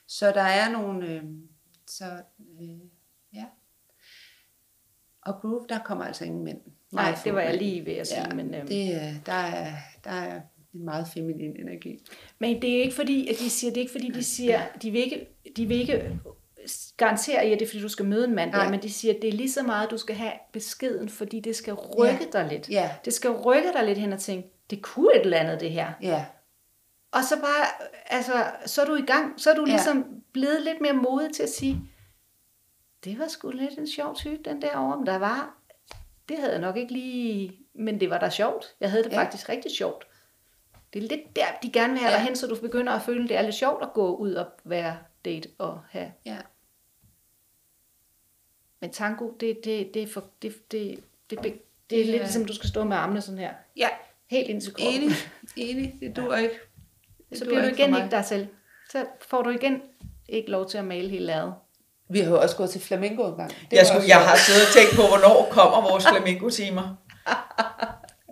Så 0.06 0.26
der 0.32 0.40
er 0.42 0.70
nogle, 0.72 1.08
øh, 1.10 1.22
så 1.86 2.04
øh, 2.60 2.68
ja. 3.34 3.44
Og 5.22 5.34
groove, 5.40 5.66
der 5.68 5.78
kommer 5.78 6.04
altså 6.04 6.24
ingen 6.24 6.44
mænd. 6.44 6.60
Nej, 6.92 7.14
det 7.24 7.34
var 7.34 7.40
jeg 7.40 7.56
lige 7.58 7.86
ved 7.86 7.92
at 7.92 8.06
sige. 8.06 8.20
Ja, 8.28 8.34
men, 8.34 8.54
øhm, 8.54 8.66
det, 8.66 8.94
er- 8.94 9.14
der, 9.26 9.32
er, 9.32 9.72
der 10.04 10.10
er 10.10 10.40
en 10.74 10.84
meget 10.84 11.08
feminin 11.14 11.56
energi. 11.60 11.98
Men 12.38 12.62
det 12.62 12.76
er 12.78 12.82
ikke 12.82 12.94
fordi, 12.94 13.28
at 13.28 13.38
de 13.38 13.50
siger, 13.50 13.70
det 13.70 13.76
er 13.76 13.80
ikke 13.82 13.92
fordi, 13.92 14.08
de 14.10 14.22
siger, 14.24 14.66
de 14.82 14.90
vil 14.90 15.00
ikke, 15.00 15.26
de 15.56 15.66
vil 15.66 15.80
ikke 15.80 16.18
garantere 16.96 17.46
jer, 17.46 17.52
at 17.54 17.60
det 17.60 17.68
fordi, 17.68 17.80
du 17.82 17.88
skal 17.88 18.04
møde 18.04 18.24
en 18.24 18.34
mand 18.34 18.52
der, 18.52 18.68
men 18.70 18.82
de 18.82 18.92
siger, 18.92 19.14
at 19.14 19.22
det 19.22 19.28
er 19.28 19.32
lige 19.32 19.52
så 19.52 19.62
meget, 19.62 19.90
du 19.90 19.98
skal 19.98 20.14
have 20.16 20.32
beskeden, 20.52 21.08
fordi 21.08 21.40
det 21.40 21.56
skal 21.56 21.74
rykke 21.74 22.28
Ja. 22.34 22.38
dig 22.40 22.48
lidt. 22.50 22.68
Ja. 22.70 22.90
Det 23.04 23.12
skal 23.12 23.30
rykke 23.30 23.72
dig 23.72 23.84
lidt 23.84 23.98
hen 23.98 24.12
og 24.12 24.20
tænke, 24.20 24.48
det 24.70 24.82
kunne 24.82 25.14
et 25.14 25.20
eller 25.20 25.38
andet 25.38 25.60
det 25.60 25.70
her. 25.70 25.92
Ja, 26.02 26.24
Og 27.12 27.24
så 27.24 27.36
bare, 27.36 27.66
altså, 28.06 28.32
så 28.66 28.82
er 28.82 28.86
du 28.86 28.94
i 28.94 29.06
gang, 29.06 29.40
så 29.40 29.50
er 29.50 29.54
du 29.54 29.64
Ja. 29.66 29.72
ligesom 29.72 30.04
blevet 30.32 30.62
lidt 30.62 30.80
mere 30.80 30.92
modig 30.92 31.34
til 31.34 31.42
at 31.42 31.48
sige, 31.52 31.80
det 33.04 33.18
var 33.18 33.28
sgu 33.28 33.50
lidt 33.50 33.78
en 33.78 33.88
sjov 33.88 34.16
type, 34.16 34.42
den 34.44 34.62
der 34.62 34.76
over, 34.76 34.96
men 34.96 35.06
der 35.06 35.16
var, 35.18 35.56
det 36.28 36.38
havde 36.38 36.52
jeg 36.52 36.60
nok 36.60 36.76
ikke 36.76 36.92
lige, 36.92 37.52
men 37.74 38.00
det 38.00 38.10
var 38.10 38.18
da 38.18 38.30
sjovt. 38.30 38.74
Jeg 38.80 38.90
havde 38.90 39.04
det 39.04 39.10
ja. 39.10 39.16
Ja. 39.18 39.22
faktisk 39.24 39.48
rigtig 39.48 39.70
sjovt. 39.70 40.06
Det 40.92 41.04
er 41.04 41.08
lidt 41.08 41.36
der, 41.36 41.44
de 41.62 41.70
gerne 41.72 41.92
vil 41.92 42.00
have 42.00 42.10
ja. 42.10 42.14
Ja. 42.16 42.18
dig 42.20 42.26
hen, 42.26 42.36
så 42.36 42.46
du 42.46 42.56
begynder 42.60 42.92
at 42.92 43.02
føle, 43.02 43.28
det 43.28 43.36
er 43.36 43.42
lidt 43.42 43.54
sjovt 43.54 43.82
at 43.82 43.92
gå 43.94 44.16
ud 44.16 44.32
og 44.34 44.46
være 44.64 44.98
date 45.24 45.48
og 45.58 45.80
have. 45.90 46.12
ja. 46.26 46.36
Men 48.86 48.92
tango, 48.92 49.30
det, 49.40 49.58
det, 49.64 49.94
det 49.94 50.02
er 50.02 50.06
for, 50.06 50.24
det, 50.42 50.72
det, 50.72 50.98
det, 51.30 51.38
det, 51.42 51.54
det 51.90 52.00
er 52.00 52.04
lidt 52.04 52.16
Ja. 52.16 52.22
ligesom, 52.22 52.44
du 52.44 52.54
skal 52.54 52.68
stå 52.68 52.84
med 52.84 52.96
armene 52.96 53.20
sådan 53.20 53.38
her. 53.38 53.50
Ja, 53.76 53.88
Helt 54.30 54.48
ind 54.48 54.60
til 54.60 54.74
kroppen. 54.74 55.02
enig, 55.02 55.12
enig. 55.56 55.94
Det 56.00 56.16
dur 56.16 56.36
ikke. 56.36 56.54
Det 57.30 57.38
Så 57.38 57.44
bliver 57.44 57.60
du 57.62 57.68
igen 57.68 57.90
mig. 57.90 57.98
ikke 58.04 58.16
dig 58.16 58.24
selv. 58.24 58.46
Så 58.90 59.04
får 59.28 59.42
du 59.42 59.50
igen 59.50 59.82
ikke 60.28 60.50
lov 60.50 60.68
til 60.68 60.78
at 60.78 60.84
male 60.84 61.08
hele 61.08 61.26
lærredet. 61.26 61.54
Vi 62.08 62.20
har 62.20 62.30
jo 62.30 62.40
også 62.40 62.56
gået 62.56 62.70
til 62.70 62.80
flamingo 62.80 63.28
en 63.30 63.36
gang. 63.36 63.50
Det 63.50 63.72
Jeg, 63.72 63.86
skulle, 63.86 63.98
også 63.98 64.08
jeg 64.08 64.16
har 64.28 64.36
siddet 64.36 64.62
og 64.62 64.72
tænkt 64.76 64.90
på, 64.96 65.02
hvornår 65.08 65.48
kommer 65.50 65.90
vores 65.90 66.04
flamingo-timer. 66.12 66.96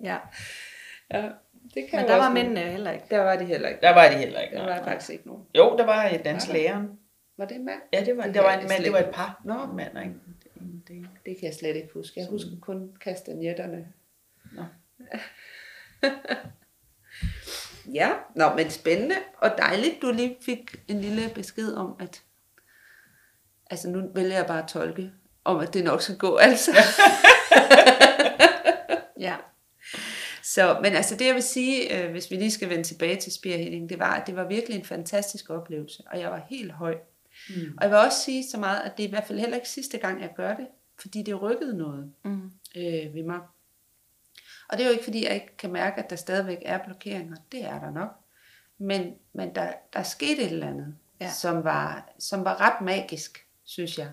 Ja. 0.04 0.16
Ja, 1.12 1.22
det 1.74 1.82
kan 1.90 1.98
Men 2.00 2.08
der 2.08 2.16
var 2.16 2.20
være. 2.22 2.34
mændene 2.34 2.60
heller 2.60 2.90
ikke. 2.90 3.04
Der 3.10 3.18
var 3.20 3.36
de 3.36 3.44
heller 3.44 3.68
ikke. 3.68 3.80
Der 3.82 3.94
var 3.94 4.08
de 4.08 4.14
heller 4.16 4.40
ikke. 4.40 4.56
Der 4.56 4.66
nej. 4.66 4.78
var 4.78 4.84
faktisk 4.84 5.10
ikke 5.10 5.26
nogen. 5.26 5.42
Jo, 5.58 5.76
der 5.78 5.86
var 5.86 6.10
danslæreren. 6.24 6.88
Var 7.38 7.44
det 7.44 7.56
en 7.56 7.64
mand? 7.64 7.80
Ja, 7.92 8.04
det 8.04 8.16
var, 8.16 8.22
Det 8.24 8.34
der 8.34 8.40
var 8.42 8.52
en 8.58 8.68
mand, 8.68 8.84
det 8.84 8.92
var 8.92 8.98
et 8.98 9.02
ikke 9.02 9.12
par. 9.14 9.40
Nå. 9.44 9.54
Mand 9.76 9.96
og 9.96 10.02
en, 10.02 10.20
dame. 10.88 11.08
Det 11.26 11.36
kan 11.38 11.46
jeg 11.46 11.54
slet 11.54 11.76
ikke 11.76 11.88
huske. 11.94 12.20
Jeg 12.20 12.28
husker 12.30 12.50
kun 12.60 12.96
kastanjetterne. 13.00 13.92
Nå. 14.52 14.64
ja, 17.98 18.12
nå, 18.36 18.54
men 18.54 18.70
spændende 18.70 19.16
og 19.38 19.50
dejligt, 19.58 20.02
du 20.02 20.10
lige 20.10 20.36
fik 20.40 20.76
en 20.88 21.00
lille 21.00 21.30
besked 21.34 21.74
om, 21.74 21.96
at 22.00 22.22
altså 23.70 23.88
nu 23.88 24.10
vælger 24.14 24.36
jeg 24.36 24.46
bare 24.46 24.62
at 24.62 24.68
tolke, 24.68 25.10
om 25.44 25.58
at 25.58 25.74
det 25.74 25.84
nok 25.84 26.02
skal 26.02 26.16
gå, 26.16 26.36
altså. 26.36 26.70
Ja. 29.18 29.36
Så, 30.42 30.78
men 30.82 30.92
altså 30.92 31.16
det 31.16 31.26
jeg 31.26 31.34
vil 31.34 31.42
sige, 31.42 31.98
øh, 31.98 32.10
hvis 32.10 32.30
vi 32.30 32.36
lige 32.36 32.50
skal 32.50 32.70
vende 32.70 32.84
tilbage 32.84 33.16
til 33.16 33.32
spear 33.32 33.56
healing, 33.56 33.88
det 33.88 33.98
var, 33.98 34.14
at 34.14 34.26
det 34.26 34.36
var 34.36 34.48
virkelig 34.48 34.78
en 34.78 34.84
fantastisk 34.84 35.50
oplevelse, 35.50 36.02
og 36.06 36.20
jeg 36.20 36.30
var 36.30 36.46
helt 36.50 36.72
høj. 36.72 36.96
Mm. 37.48 37.54
Og 37.78 37.82
jeg 37.82 37.90
vil 37.90 37.98
også 37.98 38.18
sige 38.20 38.44
så 38.50 38.58
meget, 38.58 38.80
at 38.80 38.92
det 38.96 39.02
er 39.04 39.08
i 39.08 39.10
hvert 39.10 39.24
fald 39.26 39.38
heller 39.38 39.56
ikke 39.56 39.68
sidste 39.68 39.98
gang, 39.98 40.20
jeg 40.20 40.30
gør 40.36 40.54
det, 40.56 40.66
fordi 41.00 41.22
det 41.22 41.42
rykkede 41.42 41.76
noget 41.76 42.12
Mm. 42.24 42.50
øh, 42.76 43.14
ved 43.14 43.22
mig. 43.22 43.38
Og 44.68 44.78
det 44.78 44.80
er 44.80 44.86
jo 44.88 44.92
ikke, 44.92 45.04
fordi 45.04 45.24
jeg 45.26 45.34
ikke 45.34 45.56
kan 45.56 45.72
mærke, 45.72 46.02
at 46.02 46.10
der 46.10 46.16
stadigvæk 46.16 46.58
er 46.62 46.78
blokeringer. 46.84 47.36
Det 47.52 47.64
er 47.64 47.80
der 47.80 47.90
nok. 47.90 48.10
Men, 48.78 49.14
men 49.32 49.54
der, 49.54 49.72
der 49.92 50.02
skete 50.02 50.42
et 50.42 50.52
eller 50.52 50.66
andet, 50.68 50.94
Ja. 51.20 51.24
ja. 51.24 51.30
som, 51.32 51.64
var, 51.64 52.12
som 52.18 52.44
var 52.44 52.60
ret 52.60 52.84
magisk, 52.84 53.46
synes 53.64 53.98
jeg. 53.98 54.08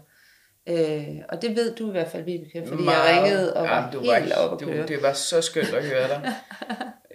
Øh, 0.67 1.17
og 1.29 1.41
det 1.41 1.55
ved 1.55 1.75
du 1.75 1.87
i 1.87 1.91
hvert 1.91 2.07
fald, 2.07 2.23
Vibeke, 2.23 2.63
fordi 2.67 2.83
jeg 2.83 3.23
ringede 3.23 3.53
og 3.53 3.63
var, 3.63 3.91
du 3.91 3.99
helt 3.99 4.33
oppe 4.33 4.55
at 4.55 4.59
du, 4.61 4.65
køre. 4.65 4.87
Det 4.87 5.01
var 5.01 5.13
så 5.13 5.41
skønt 5.41 5.67
at 5.73 5.83
høre 5.85 6.07
dig 6.07 6.33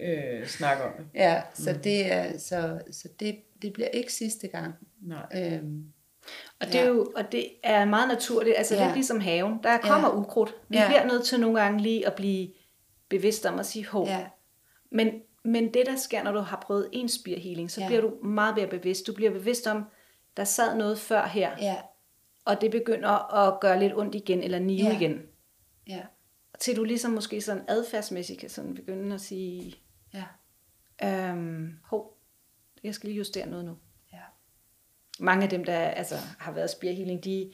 øh, 0.41 0.47
snakke 0.47 0.83
om 0.83 0.91
det. 0.97 1.05
Ja, 1.13 1.41
så, 1.53 1.73
mm. 1.73 1.79
det, 1.79 2.13
er, 2.13 2.37
så, 2.37 2.81
så 2.91 3.07
det, 3.19 3.39
det 3.61 3.73
bliver 3.73 3.87
ikke 3.89 4.13
sidste 4.13 4.47
gang. 4.47 4.73
Nej. 5.01 5.25
Øhm, 5.35 5.83
Og 6.59 6.67
det, 6.67 6.75
er 6.75 6.85
jo, 6.87 7.11
og 7.15 7.31
det 7.31 7.49
er 7.63 7.85
meget 7.85 8.07
naturligt, 8.07 8.57
altså 8.57 8.75
ja. 8.75 8.81
Ja. 8.81 8.87
lidt 8.87 8.95
ligesom 8.95 9.19
haven. 9.19 9.59
Der 9.63 9.77
kommer 9.77 10.07
ja. 10.07 10.15
ukrudt. 10.15 10.55
Vi 10.69 10.77
Ja. 10.77 10.87
bliver 10.87 11.05
nødt 11.05 11.23
til 11.25 11.39
nogle 11.39 11.61
gange 11.61 11.81
lige 11.81 12.07
at 12.07 12.15
blive 12.15 12.49
bevidst 13.09 13.45
om 13.45 13.59
at 13.59 13.65
sige, 13.65 13.87
hov. 13.87 14.07
ja, 14.07 14.27
Men, 14.91 15.11
men 15.43 15.73
det, 15.73 15.83
der 15.85 15.95
sker, 15.95 16.23
når 16.23 16.31
du 16.31 16.39
har 16.39 16.57
prøvet 16.65 16.89
en 16.91 17.09
spear 17.09 17.39
healing, 17.39 17.71
så 17.71 17.81
ja. 17.81 17.85
Ja. 17.85 17.89
bliver 17.89 18.01
du 18.01 18.27
meget 18.27 18.55
mere 18.55 18.67
bevidst. 18.67 19.07
Du 19.07 19.13
bliver 19.13 19.31
bevidst 19.31 19.67
om, 19.67 19.83
der 20.37 20.43
sad 20.43 20.77
noget 20.77 20.99
før 20.99 21.25
her, 21.25 21.51
ja, 21.61 21.75
og 22.45 22.61
det 22.61 22.71
begynder 22.71 23.33
at 23.35 23.59
gøre 23.59 23.79
lidt 23.79 23.93
ondt 23.95 24.15
igen, 24.15 24.43
eller 24.43 24.59
nive 24.59 24.87
Ja. 24.87 24.95
igen. 24.97 25.21
ja, 25.87 26.01
Til 26.59 26.75
du 26.75 26.83
ligesom 26.83 27.11
måske 27.11 27.41
sådan 27.41 27.63
adfærdsmæssigt 27.67 28.39
kan 28.39 28.49
sådan 28.49 28.73
begynde 28.75 29.15
at 29.15 29.21
sige, 29.21 29.75
ja, 30.13 30.23
øhm, 31.03 31.73
hov, 31.83 32.17
jeg 32.83 32.95
skal 32.95 33.07
lige 33.09 33.17
justere 33.17 33.49
noget 33.49 33.65
nu. 33.65 33.77
Mange 35.19 35.43
af 35.43 35.49
dem, 35.49 35.63
der 35.63 35.79
altså, 35.79 36.15
har 36.39 36.51
været 36.51 36.69
spear 36.69 36.93
healing, 36.93 37.23
de, 37.23 37.51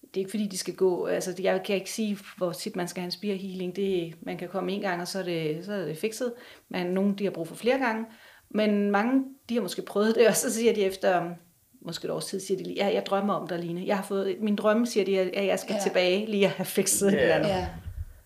det 0.00 0.16
er 0.16 0.18
ikke 0.18 0.30
fordi, 0.30 0.46
de 0.46 0.58
skal 0.58 0.74
gå, 0.74 1.06
altså 1.06 1.34
jeg 1.42 1.62
kan 1.62 1.74
ikke 1.74 1.90
sige, 1.90 2.18
hvor 2.36 2.52
tit 2.52 2.76
man 2.76 2.88
skal 2.88 3.00
have 3.00 3.06
en 3.06 3.10
spear 3.10 3.34
healing, 3.34 3.76
det, 3.76 4.14
man 4.22 4.38
kan 4.38 4.48
komme 4.48 4.72
en 4.72 4.80
gang, 4.80 5.00
og 5.00 5.08
så 5.08 5.18
er 5.18 5.22
det, 5.22 5.64
så 5.64 5.72
er 5.72 5.84
det 5.84 5.98
fikset, 5.98 6.32
men 6.68 6.86
nogle, 6.86 7.14
de 7.16 7.24
har 7.24 7.30
brug 7.30 7.48
for 7.48 7.54
flere 7.54 7.78
gange, 7.78 8.04
men 8.50 8.90
mange, 8.90 9.24
de 9.48 9.54
har 9.54 9.62
måske 9.62 9.82
prøvet 9.82 10.14
det, 10.14 10.28
og 10.28 10.36
så 10.36 10.52
siger 10.52 10.74
de 10.74 10.84
efter, 10.84 11.20
um, 11.20 11.34
måske 11.80 12.04
et 12.04 12.10
års 12.10 12.26
tid, 12.26 12.40
siger 12.40 12.58
de 12.58 12.64
lige, 12.64 12.84
ja, 12.84 12.94
jeg 12.94 13.06
drømmer 13.06 13.34
om 13.34 13.48
dig, 13.48 13.58
Line. 13.58 13.86
Jeg 13.86 13.96
har 13.96 14.04
fået, 14.04 14.36
min 14.40 14.56
drømme 14.56 14.86
siger 14.86 15.04
de, 15.04 15.20
at 15.20 15.46
jeg 15.46 15.58
skal 15.58 15.74
ja. 15.74 15.80
Tilbage, 15.80 16.26
lige 16.26 16.44
at 16.44 16.50
have 16.50 16.66
fikset 16.66 17.08
et 17.08 17.22
eller 17.22 17.34
andet. 17.34 17.48
ja, 17.48 17.68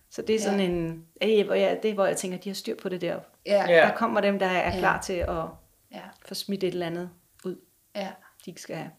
Så 0.09 0.21
det 0.21 0.35
er 0.35 0.39
sådan 0.39 0.59
en, 0.59 1.05
ja, 1.21 1.43
hvor 1.43 1.53
jeg, 1.53 1.79
det 1.83 1.91
er, 1.91 1.93
hvor 1.93 2.05
jeg 2.05 2.17
tænker, 2.17 2.37
de 2.37 2.49
har 2.49 2.53
styr 2.53 2.75
på 2.75 2.89
det 2.89 3.01
der. 3.01 3.19
Ja. 3.45 3.65
Der 3.67 3.95
kommer 3.95 4.21
dem, 4.21 4.39
der 4.39 4.45
er 4.45 4.79
klar 4.79 5.01
til 5.01 5.13
at 5.13 5.45
ja, 5.91 6.01
få 6.25 6.33
smidt 6.33 6.63
et 6.63 6.73
eller 6.73 6.85
andet 6.85 7.09
ud, 7.45 7.55
ja 7.95 8.07
de 8.45 8.51
ikke 8.51 8.61
skal 8.61 8.75
have. 8.75 8.91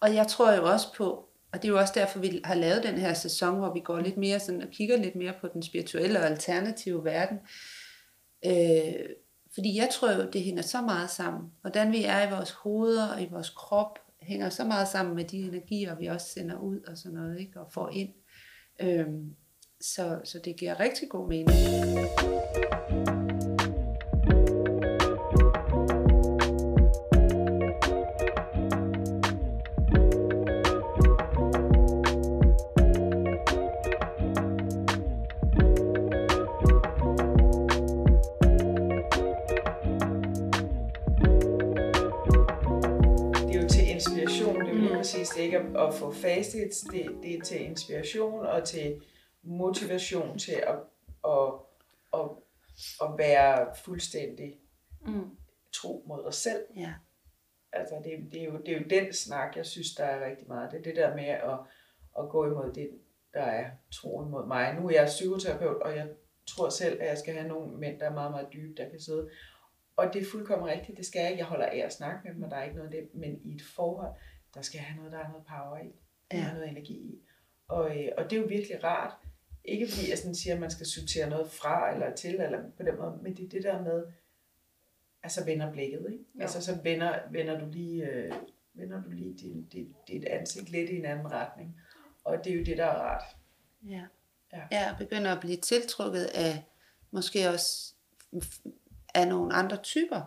Og 0.00 0.14
jeg 0.14 0.26
tror 0.26 0.52
jo 0.52 0.70
også 0.70 0.94
på, 0.94 1.04
og 1.52 1.62
det 1.62 1.64
er 1.64 1.72
jo 1.72 1.78
også 1.78 1.92
derfor, 1.96 2.18
vi 2.18 2.40
har 2.44 2.54
lavet 2.54 2.82
den 2.82 2.98
her 2.98 3.14
sæson, 3.14 3.58
hvor 3.58 3.72
vi 3.72 3.80
går 3.80 4.00
lidt 4.00 4.16
mere 4.16 4.40
sådan 4.40 4.62
og 4.62 4.68
kigger 4.68 4.96
lidt 4.96 5.16
mere 5.16 5.34
på 5.40 5.48
den 5.52 5.62
spirituelle 5.62 6.18
og 6.18 6.26
alternative 6.26 7.04
verden. 7.04 7.38
Øh, 8.46 9.04
fordi 9.54 9.76
jeg 9.76 9.88
tror 9.92 10.12
jo, 10.12 10.30
det 10.30 10.42
hænger 10.42 10.62
så 10.62 10.80
meget 10.80 11.10
sammen. 11.10 11.50
Hvordan 11.60 11.92
vi 11.92 12.04
er 12.04 12.28
i 12.28 12.30
vores 12.30 12.50
hoveder 12.50 13.08
og 13.08 13.22
i 13.22 13.28
vores 13.30 13.50
krop, 13.50 13.98
hænger 14.22 14.50
så 14.50 14.64
meget 14.64 14.88
sammen 14.88 15.14
med 15.16 15.24
de 15.24 15.38
energier, 15.38 15.96
vi 15.96 16.06
også 16.06 16.26
sender 16.26 16.58
ud 16.58 16.80
og 16.80 16.98
sådan 16.98 17.18
noget, 17.18 17.40
ikke? 17.40 17.60
og 17.60 17.72
får 17.72 17.88
ind. 17.88 18.10
Øh, 18.80 19.06
så, 19.80 20.20
så 20.24 20.38
det 20.44 20.56
giver 20.56 20.80
rigtig 20.80 21.08
god 21.08 21.28
mening. 21.28 21.58
Facits, 46.20 46.80
det, 46.80 47.18
det 47.22 47.34
er 47.38 47.42
til 47.42 47.60
inspiration 47.60 48.46
og 48.46 48.64
til 48.64 49.02
motivation 49.42 50.38
til 50.38 50.52
at, 50.52 50.78
at, 51.24 51.52
at, 52.14 52.28
at 53.02 53.18
være 53.18 53.74
fuldstændig 53.84 54.56
Mm. 55.06 55.36
tro 55.72 56.04
mod 56.06 56.24
dig 56.24 56.34
selv. 56.34 56.62
Ja. 56.76 56.94
Altså, 57.72 57.94
det, 58.04 58.32
det, 58.32 58.40
er 58.42 58.44
jo, 58.44 58.58
det 58.58 58.68
er 58.68 58.78
jo 58.78 58.84
den 58.90 59.12
snak, 59.12 59.56
jeg 59.56 59.66
synes, 59.66 59.94
der 59.94 60.04
er 60.04 60.30
rigtig 60.30 60.48
meget. 60.48 60.70
Det 60.70 60.78
er 60.78 60.82
det 60.82 60.96
der 60.96 61.16
med 61.16 61.24
at, 61.24 61.58
at 62.18 62.28
gå 62.30 62.46
imod 62.46 62.72
det, 62.72 62.90
der 63.34 63.42
er 63.42 63.70
troen 63.92 64.30
mod 64.30 64.46
mig. 64.46 64.74
Nu 64.74 64.86
er 64.88 64.92
jeg 64.92 65.06
psykoterapeut, 65.06 65.82
og 65.82 65.96
jeg 65.96 66.08
tror 66.46 66.68
selv, 66.68 67.00
at 67.00 67.08
jeg 67.08 67.18
skal 67.18 67.34
have 67.34 67.48
nogle 67.48 67.76
mænd, 67.76 68.00
der 68.00 68.06
er 68.06 68.14
meget, 68.14 68.30
meget 68.30 68.48
dybe, 68.52 68.74
der 68.82 68.88
kan 68.88 69.00
sidde. 69.00 69.30
Og 69.96 70.14
det 70.14 70.22
er 70.22 70.26
fuldkommen 70.32 70.68
rigtigt, 70.68 70.98
det 70.98 71.06
skal 71.06 71.20
jeg 71.20 71.30
ikke. 71.30 71.38
Jeg 71.40 71.46
holder 71.46 71.66
af 71.66 71.76
at 71.78 71.92
snakke 71.92 72.20
med 72.24 72.34
dem, 72.34 72.42
og 72.42 72.50
der 72.50 72.56
er 72.56 72.64
ikke 72.64 72.76
noget 72.76 72.94
af 72.94 73.00
det. 73.00 73.14
Men 73.14 73.40
i 73.44 73.54
et 73.54 73.62
forhold, 73.62 74.12
der 74.54 74.62
skal 74.62 74.78
jeg 74.78 74.84
have 74.86 74.96
noget, 74.96 75.12
der 75.12 75.18
er 75.18 75.28
noget 75.28 75.46
power 75.46 75.78
i. 75.78 75.92
Ja. 76.32 76.52
noget 76.52 76.68
energi 76.68 76.94
i. 76.94 77.22
Og, 77.68 77.98
øh, 77.98 78.12
og 78.18 78.24
det 78.24 78.36
er 78.36 78.40
jo 78.40 78.46
virkelig 78.46 78.84
rart. 78.84 79.14
Ikke 79.64 79.88
fordi 79.88 80.10
jeg 80.10 80.18
sådan 80.18 80.34
siger, 80.34 80.54
at 80.54 80.60
man 80.60 80.70
skal 80.70 80.86
sortere 80.86 81.30
noget 81.30 81.50
fra 81.50 81.92
eller 81.92 82.14
til, 82.14 82.34
eller 82.34 82.62
på 82.76 82.82
den 82.82 82.96
måde, 82.96 83.18
men 83.22 83.36
det 83.36 83.44
er 83.44 83.48
det 83.48 83.62
der 83.62 83.82
med, 83.82 84.06
altså 85.22 85.44
vender 85.44 85.72
blikket, 85.72 86.06
ikke? 86.12 86.24
Jo. 86.34 86.40
Altså 86.40 86.62
så 86.62 86.78
vender, 86.82 87.18
vender 87.30 87.60
du 87.60 87.66
lige, 87.70 88.06
øh, 88.06 88.32
vender 88.74 89.02
du 89.02 89.10
lige 89.10 89.34
din, 89.38 89.66
dit, 89.66 89.88
dit 90.08 90.24
ansigt 90.24 90.70
lidt 90.70 90.90
i 90.90 90.96
en 90.96 91.04
anden 91.04 91.32
retning. 91.32 91.80
Og 92.24 92.44
det 92.44 92.52
er 92.52 92.56
jo 92.58 92.64
det, 92.64 92.78
der 92.78 92.84
er 92.84 92.98
rart. 92.98 93.36
Ja. 93.88 94.02
Ja. 94.52 94.62
ja, 94.70 94.94
begynder 94.98 95.32
at 95.32 95.40
blive 95.40 95.56
tiltrukket 95.56 96.24
af 96.24 96.64
måske 97.10 97.48
også 97.48 97.94
af 99.14 99.28
nogle 99.28 99.54
andre 99.54 99.76
typer. 99.76 100.22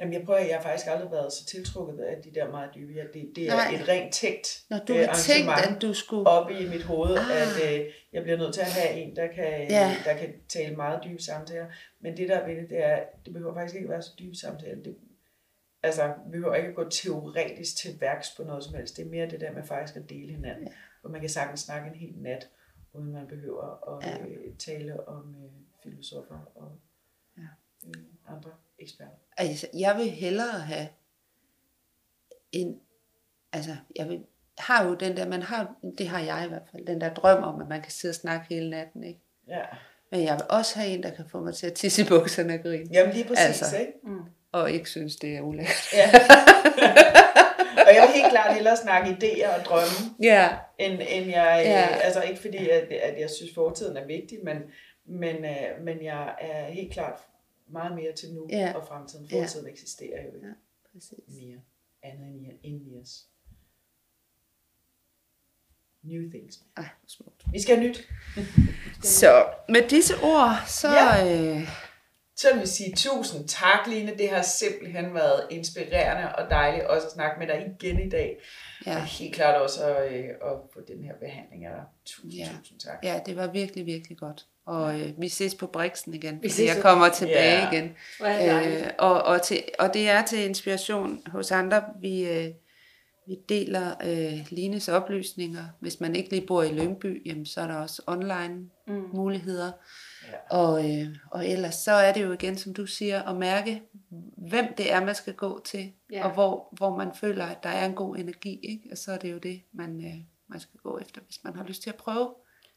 Jamen 0.00 0.14
jeg 0.14 0.22
prøver, 0.24 0.38
jeg 0.40 0.56
har 0.56 0.62
faktisk 0.62 0.86
aldrig 0.90 1.10
været 1.10 1.32
så 1.32 1.44
tiltrukket 1.46 1.98
af 2.04 2.22
de 2.22 2.34
der 2.34 2.50
meget 2.50 2.70
dybe. 2.74 2.92
Det, 3.14 3.32
det 3.36 3.48
er 3.48 3.54
Nej. 3.56 3.74
et 3.80 3.88
rent 3.88 4.14
tænkt 4.14 4.64
Når 4.70 4.78
du 4.88 4.92
øh, 4.94 5.06
har 5.08 5.14
tænkt, 5.14 5.50
at 5.76 5.82
du 5.82 5.94
skulle... 5.94 6.26
op 6.26 6.50
i 6.50 6.68
mit 6.68 6.82
hoved, 6.82 7.16
Ah. 7.18 7.42
at 7.42 7.80
øh, 7.80 7.86
jeg 8.12 8.22
bliver 8.22 8.38
nødt 8.38 8.54
til 8.54 8.60
at 8.60 8.72
have 8.72 9.00
en, 9.00 9.16
der 9.16 9.26
kan, 9.26 9.68
Ja. 9.70 9.96
der 10.04 10.16
kan 10.16 10.34
tale 10.48 10.76
meget 10.76 11.04
dybe 11.04 11.22
samtaler. 11.22 11.66
Men 12.00 12.16
det 12.16 12.28
der 12.28 12.36
er 12.38 12.46
ved 12.46 12.56
det, 12.62 12.70
det 12.70 12.84
er, 12.84 13.04
det 13.24 13.32
behøver 13.32 13.54
faktisk 13.54 13.76
ikke 13.76 13.88
være 13.88 14.02
så 14.02 14.10
dybe 14.18 14.34
samtaler. 14.36 14.82
Det, 14.82 14.96
altså, 15.82 16.14
vi 16.26 16.30
behøver 16.30 16.54
ikke 16.54 16.68
at 16.68 16.74
gå 16.74 16.88
teoretisk 16.88 17.76
til 17.76 18.00
værks 18.00 18.28
på 18.36 18.44
noget 18.44 18.64
som 18.64 18.74
helst. 18.74 18.96
Det 18.96 19.06
er 19.06 19.10
mere 19.10 19.30
det 19.30 19.40
der 19.40 19.52
med 19.52 19.62
faktisk 19.62 19.96
at 19.96 20.08
dele 20.08 20.32
hinanden. 20.32 20.66
Ja. 20.66 20.72
Hvor 21.00 21.10
man 21.10 21.20
kan 21.20 21.30
sagtens 21.30 21.60
snakke 21.60 21.88
en 21.88 21.94
hel 21.94 22.14
nat, 22.16 22.48
uden 22.92 23.12
man 23.12 23.26
behøver 23.26 23.96
at 23.98 24.06
ja. 24.10 24.26
øh, 24.26 24.56
tale 24.58 25.08
om 25.08 25.34
øh, 25.44 25.50
filosofer 25.82 26.38
og 26.54 26.80
Ja. 27.36 27.42
øh, 27.88 28.04
andre 28.36 28.50
eksperter. 28.78 29.12
Altså, 29.38 29.66
jeg 29.78 29.96
vil 29.96 30.10
hellere 30.10 30.60
have 30.60 30.88
en... 32.52 32.80
Altså, 33.52 33.76
jeg 33.96 34.08
vil, 34.08 34.24
har 34.58 34.84
jo 34.84 34.94
den 34.94 35.16
der, 35.16 35.28
man 35.28 35.42
har, 35.42 35.74
det 35.98 36.08
har 36.08 36.18
jeg 36.20 36.44
i 36.46 36.48
hvert 36.48 36.62
fald, 36.72 36.86
den 36.86 37.00
der 37.00 37.14
drøm 37.14 37.42
om, 37.42 37.60
at 37.60 37.68
man 37.68 37.82
kan 37.82 37.90
sidde 37.92 38.12
og 38.12 38.16
snakke 38.16 38.46
hele 38.54 38.70
natten, 38.70 39.04
ikke? 39.04 39.20
Ja. 39.48 39.60
Men 40.10 40.24
jeg 40.24 40.34
vil 40.34 40.42
også 40.50 40.78
have 40.78 40.90
en, 40.90 41.02
der 41.02 41.10
kan 41.10 41.24
få 41.30 41.40
mig 41.40 41.54
til 41.54 41.66
at 41.66 41.72
tisse 41.72 42.02
i 42.02 42.04
bukserne 42.08 42.54
og 42.54 42.60
grine. 42.62 42.88
Jamen 42.92 43.14
lige 43.14 43.24
præcis, 43.24 43.62
Altså. 43.62 43.78
ikke? 43.78 43.92
Mm. 44.04 44.20
Og 44.52 44.70
ikke 44.70 44.90
synes, 44.90 45.16
det 45.16 45.36
er 45.36 45.40
ulækkert. 45.40 45.92
Ja. 45.92 46.10
og 47.86 47.94
jeg 47.94 48.02
vil 48.06 48.20
helt 48.22 48.30
klart 48.30 48.54
hellere 48.54 48.76
snakke 48.76 49.10
idéer 49.10 49.58
og 49.58 49.64
drømme, 49.64 50.14
Ja. 50.22 50.48
end, 50.78 50.92
end 50.92 51.26
jeg, 51.26 51.62
Ja. 51.64 51.70
ja. 51.80 51.86
altså 51.86 52.22
ikke 52.22 52.40
fordi, 52.40 52.68
at, 52.68 52.82
at 52.92 53.20
jeg 53.20 53.30
synes, 53.30 53.54
fortiden 53.54 53.96
er 53.96 54.06
vigtig, 54.06 54.38
men, 54.44 54.56
men, 55.06 55.36
øh, 55.44 55.84
men 55.84 56.04
jeg 56.04 56.34
er 56.40 56.64
helt 56.72 56.92
klart 56.92 57.20
meget 57.68 57.94
mere 57.94 58.12
til 58.12 58.34
nu 58.34 58.46
Ja. 58.50 58.72
og 58.76 58.86
fremtiden. 58.86 59.24
Ja. 59.26 59.42
Fortiden 59.42 59.66
eksisterer 59.68 60.22
jo 60.22 60.34
ikke 60.34 60.46
Ja. 60.46 60.52
Præcis. 60.92 61.18
mere 61.28 61.58
andet 62.02 62.28
end 62.28 62.46
end 62.62 62.82
i 62.86 63.00
os. 63.02 63.26
New 66.02 66.30
things. 66.30 66.60
Ej, 66.76 66.84
smukt. 67.06 67.42
Vi 67.52 67.60
skal 67.62 67.76
have 67.76 67.88
nyt. 67.88 68.08
Så 69.02 69.46
med 69.68 69.88
disse 69.88 70.14
ord, 70.22 70.50
så... 70.66 70.88
Ja. 70.88 71.36
Øh, 71.56 71.68
Så 72.36 72.48
vil 72.52 72.62
vi 72.62 72.66
sige 72.66 72.94
tusind 72.96 73.48
tak, 73.48 73.86
Line. 73.86 74.16
Det 74.18 74.28
har 74.30 74.42
simpelthen 74.42 75.14
været 75.14 75.46
inspirerende 75.50 76.36
og 76.36 76.50
dejligt 76.50 76.84
også 76.86 77.06
at 77.06 77.12
snakke 77.12 77.38
med 77.38 77.46
dig 77.46 77.74
igen 77.80 78.06
i 78.06 78.08
dag. 78.10 78.38
Ja. 78.86 78.90
ja. 78.92 78.96
Og 78.98 79.04
helt 79.04 79.34
klart 79.34 79.62
også 79.62 79.84
at, 79.94 80.12
øh, 80.12 80.24
at 80.28 80.52
få 80.72 80.80
den 80.88 81.04
her 81.04 81.14
behandling 81.20 81.64
af 81.64 81.72
dig. 81.74 81.84
Tusind, 82.04 82.32
Ja. 82.32 82.44
ja. 82.44 82.58
tusind 82.58 82.80
tak. 82.80 82.98
ja, 83.02 83.20
det 83.26 83.36
var 83.36 83.46
virkelig, 83.52 83.86
virkelig 83.86 84.18
godt. 84.18 84.46
Og 84.68 85.00
øh, 85.00 85.12
vi 85.20 85.28
ses 85.28 85.54
på 85.54 85.66
Brixen 85.66 86.14
igen, 86.14 86.36
fordi 86.36 86.48
ses 86.48 86.74
jeg 86.74 86.82
kommer 86.82 87.08
tilbage 87.08 87.58
Ja. 87.58 87.70
igen. 87.72 87.96
Øh, 88.80 88.86
og, 88.98 89.22
og, 89.22 89.42
til, 89.42 89.62
og 89.78 89.94
det 89.94 90.08
er 90.08 90.24
til 90.24 90.38
inspiration 90.44 91.20
hos 91.26 91.50
andre. 91.50 91.82
Vi, 92.00 92.28
øh, 92.28 92.48
vi 93.28 93.36
deler 93.48 93.94
øh, 94.04 94.46
Lines 94.50 94.88
oplysninger. 94.88 95.64
Hvis 95.80 96.00
man 96.00 96.16
ikke 96.16 96.30
lige 96.30 96.46
bor 96.46 96.62
i 96.62 96.72
Lyngby, 96.72 97.22
jamen, 97.26 97.46
så 97.46 97.60
er 97.60 97.66
der 97.66 97.74
også 97.74 98.02
online 98.06 98.70
Mm. 98.86 99.04
muligheder. 99.14 99.72
Ja. 100.50 100.56
Og, 100.58 100.90
øh, 100.90 101.06
og 101.30 101.48
ellers 101.48 101.74
så 101.74 101.92
er 101.92 102.12
det 102.12 102.22
jo 102.22 102.32
igen, 102.32 102.58
som 102.58 102.74
du 102.74 102.86
siger, 102.86 103.22
at 103.22 103.36
mærke, 103.36 103.82
hvem 104.48 104.64
det 104.78 104.92
er, 104.92 105.04
man 105.04 105.14
skal 105.14 105.34
gå 105.34 105.60
til, 105.64 105.92
Ja. 106.12 106.24
og 106.26 106.34
hvor, 106.34 106.68
hvor 106.76 106.96
man 106.96 107.08
føler, 107.20 107.44
at 107.44 107.62
der 107.62 107.68
er 107.68 107.86
en 107.86 107.94
god 107.94 108.16
energi. 108.16 108.60
Ikke? 108.62 108.82
Og 108.92 108.98
så 108.98 109.12
er 109.12 109.16
det 109.18 109.32
jo 109.32 109.38
det, 109.38 109.60
man, 109.72 110.04
øh, 110.04 110.14
man 110.48 110.60
skal 110.60 110.80
gå 110.82 110.98
efter, 110.98 111.20
hvis 111.26 111.38
man 111.44 111.56
har 111.56 111.64
lyst 111.64 111.82
til 111.82 111.90
at 111.90 111.96
prøve 111.96 112.34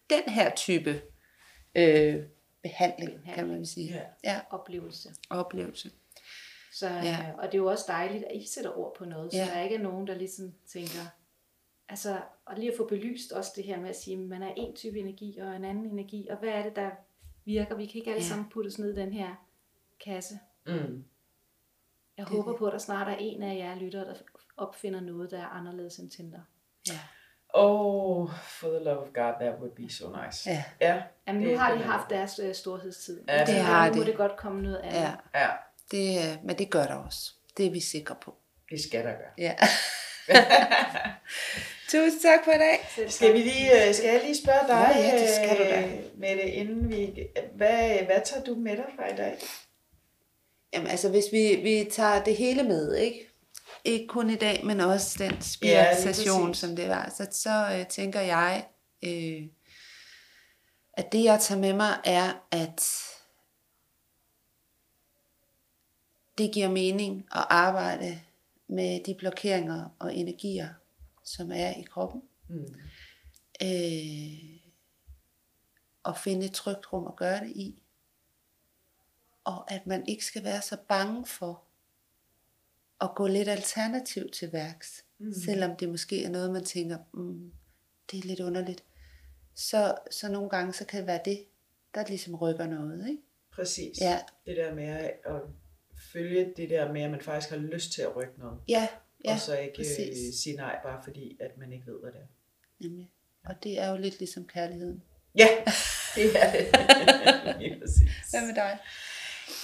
den 0.10 0.34
her 0.34 0.49
type 0.56 1.01
øh, 1.75 2.23
behandling, 2.63 3.23
kan 3.36 3.47
man 3.47 3.65
sige. 3.65 3.93
Ja. 3.93 4.03
ja 4.23 4.41
Oplevelse. 4.49 5.13
oplevelse. 5.29 5.91
Så, 6.73 6.88
Ja. 6.88 7.03
ja. 7.03 7.31
Og 7.38 7.43
det 7.47 7.53
er 7.53 7.57
jo 7.57 7.65
også 7.65 7.86
dejligt, 7.88 8.23
at 8.23 8.36
I 8.41 8.47
sætter 8.47 8.77
ord 8.77 8.95
på 8.97 9.05
noget, 9.05 9.31
så 9.31 9.38
Ja. 9.38 9.45
der 9.45 9.62
ikke 9.62 9.75
er 9.75 9.79
nogen, 9.81 10.07
der 10.07 10.15
ligesom 10.15 10.53
tænker, 10.67 11.01
altså, 11.89 12.21
og 12.45 12.55
lige 12.57 12.71
at 12.71 12.77
få 12.77 12.88
belyst 12.88 13.31
også 13.31 13.51
det 13.55 13.63
her 13.63 13.79
med 13.79 13.89
at 13.89 13.95
sige, 13.95 14.13
at 14.17 14.23
man 14.23 14.43
er 14.43 14.53
en 14.57 14.75
type 14.75 14.99
energi 14.99 15.38
og 15.38 15.55
en 15.55 15.65
anden 15.65 15.86
energi, 15.86 16.27
og 16.27 16.38
hvad 16.38 16.49
er 16.49 16.63
det, 16.63 16.75
der 16.75 16.89
virker? 17.45 17.75
Vi 17.75 17.86
kan 17.86 17.95
ikke 17.99 18.12
alle 18.12 18.23
Ja. 18.23 18.27
sammen 18.29 18.49
puttes 18.49 18.79
ned 18.79 18.93
i 18.97 19.01
den 19.01 19.13
her 19.13 19.47
kasse. 20.05 20.39
Mm. 20.65 20.71
Jeg 20.73 22.25
Det 22.27 22.31
er 22.34 22.38
håber 22.38 22.51
det. 22.51 22.60
på, 22.60 22.65
at 22.67 22.73
der 22.73 22.79
snart 22.79 23.07
er 23.07 23.15
en 23.19 23.43
af 23.43 23.55
jer 23.57 23.75
lyttere, 23.75 24.05
der 24.05 24.15
opfinder 24.57 24.99
noget, 25.01 25.31
der 25.31 25.39
er 25.39 25.45
anderledes 25.47 25.97
end 25.97 26.10
Tinder. 26.12 26.39
Ja. 26.89 26.99
Oh, 27.53 28.29
for 28.47 28.67
the 28.69 28.79
love 28.83 28.97
of 28.97 29.07
God, 29.13 29.33
that 29.41 29.53
would 29.59 29.71
be 29.75 29.89
so 29.93 30.05
nice. 30.25 30.49
Ja. 30.49 30.63
Ja, 30.81 31.01
Jamen, 31.27 31.41
nu 31.41 31.49
Det- 31.49 31.59
har 31.59 31.71
de 31.75 31.83
haft 31.83 32.09
deres 32.09 32.39
øh, 32.43 32.55
storhedstid. 32.55 33.21
Ja, 33.27 33.45
det 33.45 33.53
har 33.55 33.89
nu 33.89 33.95
må 33.95 34.01
de. 34.01 34.07
det 34.07 34.15
godt 34.17 34.37
komme 34.37 34.61
noget 34.61 34.77
andet. 34.77 35.01
ja. 35.01 35.11
ja 35.35 35.47
Det, 35.91 36.17
øh, 36.17 36.45
men 36.45 36.57
det 36.57 36.69
gør 36.69 36.83
der 36.83 36.95
også. 36.95 37.31
Det 37.57 37.65
er 37.65 37.71
vi 37.71 37.79
sikre 37.79 38.15
på. 38.21 38.35
det 38.69 38.81
skal 38.83 38.99
der 39.05 39.11
gøre. 39.11 39.31
Ja. 39.37 39.55
Tusind 41.91 42.21
tak 42.21 42.39
for 42.45 42.51
i 42.51 42.57
dag. 42.57 43.09
Skal, 43.11 43.33
vi 43.33 43.37
lige, 43.37 43.87
øh, 43.87 43.93
skal 43.93 44.09
jeg 44.09 44.21
lige 44.23 44.37
spørge 44.43 44.67
dig, 44.67 44.91
Ja, 44.95 44.99
ja, 45.07 45.21
det 45.21 45.29
skal 45.29 45.57
du 45.57 45.63
da. 45.63 45.81
øh, 45.81 46.19
Mette, 46.19 46.43
inden 46.43 46.89
vi... 46.89 47.27
Hvad, 47.55 47.89
hvad 48.05 48.21
tager 48.25 48.43
du 48.43 48.55
med 48.55 48.77
dig 48.77 48.85
fra 48.95 49.13
i 49.13 49.15
dag? 49.15 49.37
Jamen 50.73 50.87
altså, 50.87 51.09
hvis 51.09 51.25
vi, 51.31 51.55
vi 51.63 51.89
tager 51.91 52.23
det 52.23 52.35
hele 52.35 52.63
med, 52.63 52.95
ikke? 52.95 53.31
Ikke 53.86 54.08
kun 54.08 54.30
i 54.30 54.36
dag, 54.36 54.65
men 54.65 54.80
også 54.80 55.24
den 55.24 55.32
Ja, 55.32 55.39
spiration, 55.41 56.48
præcis. 56.48 56.60
som 56.60 56.76
det 56.76 56.89
var. 56.89 57.10
Så, 57.17 57.28
så 57.32 57.78
øh, 57.80 57.88
tænker 57.88 58.20
jeg, 58.20 58.67
øh, 59.04 59.48
at 60.94 61.12
det 61.12 61.24
jeg 61.24 61.39
tager 61.41 61.62
med 61.62 61.74
mig 61.74 62.00
er, 62.04 62.34
at 62.52 62.84
det 66.38 66.52
giver 66.54 66.70
mening 66.70 67.28
at 67.32 67.46
arbejde 67.50 68.21
med 68.67 69.04
de 69.04 69.15
blokeringer 69.15 69.96
og 70.00 70.15
energier, 70.15 70.69
som 71.23 71.52
er 71.52 71.69
i 71.79 71.82
kroppen. 71.82 72.21
Mm. 72.48 72.75
øh, 73.63 74.62
og 76.04 76.17
finde 76.17 76.46
et 76.46 76.54
trygt 76.54 76.94
rum 76.94 77.08
at 77.08 77.15
gøre 77.15 77.40
det 77.40 77.50
i. 77.50 77.84
Og 79.44 79.71
at 79.71 79.88
man 79.88 80.08
ikke 80.08 80.25
skal 80.25 80.44
være 80.44 80.62
så 80.62 80.77
bange 80.88 81.25
for 81.25 81.63
at 83.02 83.10
gå 83.15 83.27
lidt 83.27 83.47
alternativt 83.47 84.33
til 84.33 84.54
værks. 84.54 85.06
Mm. 85.17 85.33
Selvom 85.33 85.75
det 85.75 85.89
måske 85.89 86.23
er 86.23 86.29
noget, 86.29 86.52
man 86.52 86.63
tænker, 86.63 86.97
mm, 87.13 87.52
det 88.12 88.19
er 88.19 88.27
lidt 88.27 88.39
underligt. 88.39 88.83
Så, 89.56 89.95
så 90.12 90.31
nogle 90.31 90.49
gange, 90.49 90.73
så 90.73 90.85
kan 90.85 90.99
det 90.99 91.08
være 91.08 91.19
det, 91.25 91.45
der 91.95 92.04
ligesom 92.08 92.35
rykker 92.35 92.67
noget. 92.67 93.10
Ikke? 93.10 93.21
Præcis. 93.52 94.02
Ja. 94.02 94.19
Det 94.45 94.58
der 94.58 94.75
med 94.75 94.83
at 95.25 95.41
følge 96.13 96.54
det 96.58 96.69
der 96.69 96.91
med, 96.93 97.02
at 97.02 97.12
man 97.12 97.21
faktisk 97.21 97.49
har 97.49 97.58
lyst 97.58 97.91
til 97.91 98.02
at 98.02 98.15
rykke 98.15 98.39
noget. 98.39 98.60
Ja, 98.67 98.87
ja 99.25 99.33
og 99.33 99.39
så 99.39 99.58
ikke 99.58 99.73
øh, 99.73 99.77
præcis. 99.77 100.39
sige 100.39 100.56
nej, 100.56 100.79
bare 100.83 101.04
fordi, 101.04 101.37
at 101.39 101.58
man 101.58 101.73
ikke 101.73 101.87
ved, 101.87 101.99
hvad 102.02 102.12
det 102.12 102.19
er. 102.19 102.27
Nemlig. 102.79 103.12
Og 103.45 103.56
det 103.63 103.79
er 103.79 103.89
jo 103.89 103.97
lidt 103.97 104.19
ligesom 104.19 104.47
kærligheden. 104.47 105.04
Ja, 105.35 105.47
det 106.15 106.25
er 106.41 106.52
det. 106.52 106.65
Lige 107.62 107.79
præcis. 107.79 108.31
Hvad 108.31 108.45
med 108.47 108.56
dig? 108.56 108.79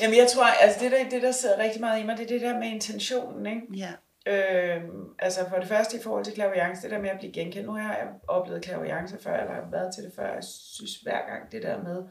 Jamen 0.01 0.17
jeg 0.17 0.27
tror, 0.33 0.43
altså 0.45 0.79
det 0.83 0.91
der, 0.91 1.09
det 1.09 1.21
der 1.21 1.31
sidder 1.31 1.57
rigtig 1.57 1.81
meget 1.81 2.01
i 2.01 2.05
mig, 2.05 2.17
det 2.17 2.23
er 2.23 2.27
det 2.27 2.41
der 2.41 2.59
med 2.59 2.67
intentionen, 2.67 3.45
ikke? 3.45 3.61
Ja, 3.75 3.93
Øhm, 4.29 5.15
altså 5.19 5.49
for 5.49 5.55
det 5.55 5.67
første 5.67 5.97
i 5.97 5.99
forhold 5.99 6.25
til 6.25 6.33
clairvoyance, 6.33 6.81
det 6.81 6.91
der 6.91 7.01
med 7.01 7.09
at 7.09 7.19
blive 7.19 7.33
genkendt. 7.33 7.67
Nu 7.67 7.73
har 7.73 7.95
jeg 7.97 8.07
oplevet 8.27 8.65
clairvoyance 8.65 9.17
før, 9.19 9.39
eller 9.39 9.53
har 9.53 9.69
været 9.71 9.95
til 9.95 10.03
det 10.03 10.13
før. 10.15 10.33
Jeg 10.33 10.43
synes 10.43 11.01
hver 11.01 11.27
gang 11.29 11.51
det 11.51 11.63
der 11.63 11.83
med 11.83 12.03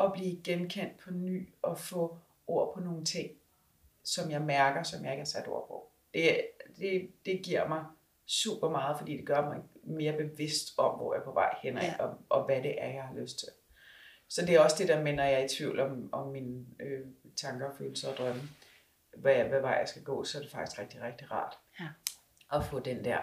at 0.00 0.12
blive 0.12 0.42
genkendt 0.44 0.98
på 0.98 1.10
ny 1.10 1.54
og 1.62 1.78
få 1.78 2.18
ord 2.46 2.74
på 2.74 2.80
nogle 2.80 3.04
ting, 3.04 3.30
som 4.04 4.30
jeg 4.30 4.42
mærker, 4.42 4.82
som 4.82 5.04
jeg 5.04 5.12
ikke 5.12 5.20
har 5.20 5.26
sat 5.26 5.48
ord 5.48 5.68
på. 5.68 5.90
Det, 6.14 6.46
det, 6.78 7.10
det 7.26 7.42
giver 7.44 7.68
mig 7.68 7.84
super 8.26 8.68
meget, 8.68 8.98
fordi 8.98 9.16
det 9.16 9.26
gør 9.26 9.40
mig 9.40 9.58
mere 9.82 10.12
bevidst 10.12 10.68
om, 10.78 10.94
hvor 10.98 11.14
jeg 11.14 11.20
er 11.20 11.24
på 11.24 11.32
vej 11.32 11.54
hen 11.62 11.78
Ja. 11.78 11.94
og, 11.98 12.14
og 12.28 12.44
hvad 12.44 12.62
det 12.62 12.82
er, 12.82 12.88
jeg 12.88 13.02
har 13.02 13.14
lyst 13.14 13.38
til. 13.38 13.48
Så 14.28 14.46
det 14.46 14.54
er 14.54 14.60
også 14.60 14.76
det 14.78 14.88
der 14.88 15.02
med, 15.02 15.12
når 15.12 15.22
jeg 15.22 15.40
er 15.40 15.44
i 15.44 15.48
tvivl 15.48 15.80
om, 15.80 16.08
om 16.12 16.28
mine 16.28 16.66
øh, 16.80 17.00
tanker, 17.36 17.70
følelser 17.78 18.08
og 18.10 18.16
drømme, 18.16 18.42
hvad, 19.16 19.44
hvad 19.44 19.60
vej 19.60 19.70
jeg 19.72 19.88
skal 19.88 20.02
gå, 20.02 20.24
så 20.24 20.38
er 20.38 20.42
det 20.42 20.50
faktisk 20.50 20.80
rigtig, 20.80 21.02
rigtig 21.02 21.30
rart 21.30 21.58
Ja. 21.80 21.88
at 22.52 22.64
få 22.64 22.80
den 22.80 23.04
der 23.04 23.18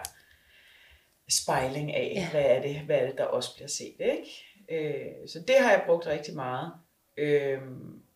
spejling 1.30 1.94
af, 1.94 2.12
Ja. 2.16 2.30
hvad, 2.30 2.44
er 2.44 2.62
det, 2.62 2.80
hvad 2.80 2.98
er 2.98 3.06
det, 3.06 3.18
der 3.18 3.24
også 3.24 3.54
bliver 3.54 3.68
set. 3.68 3.96
Ikke? 4.00 4.28
Øh, 4.70 5.28
så 5.28 5.40
det 5.48 5.56
har 5.58 5.70
jeg 5.70 5.82
brugt 5.86 6.06
rigtig 6.06 6.34
meget. 6.34 6.72
Øh, 7.16 7.60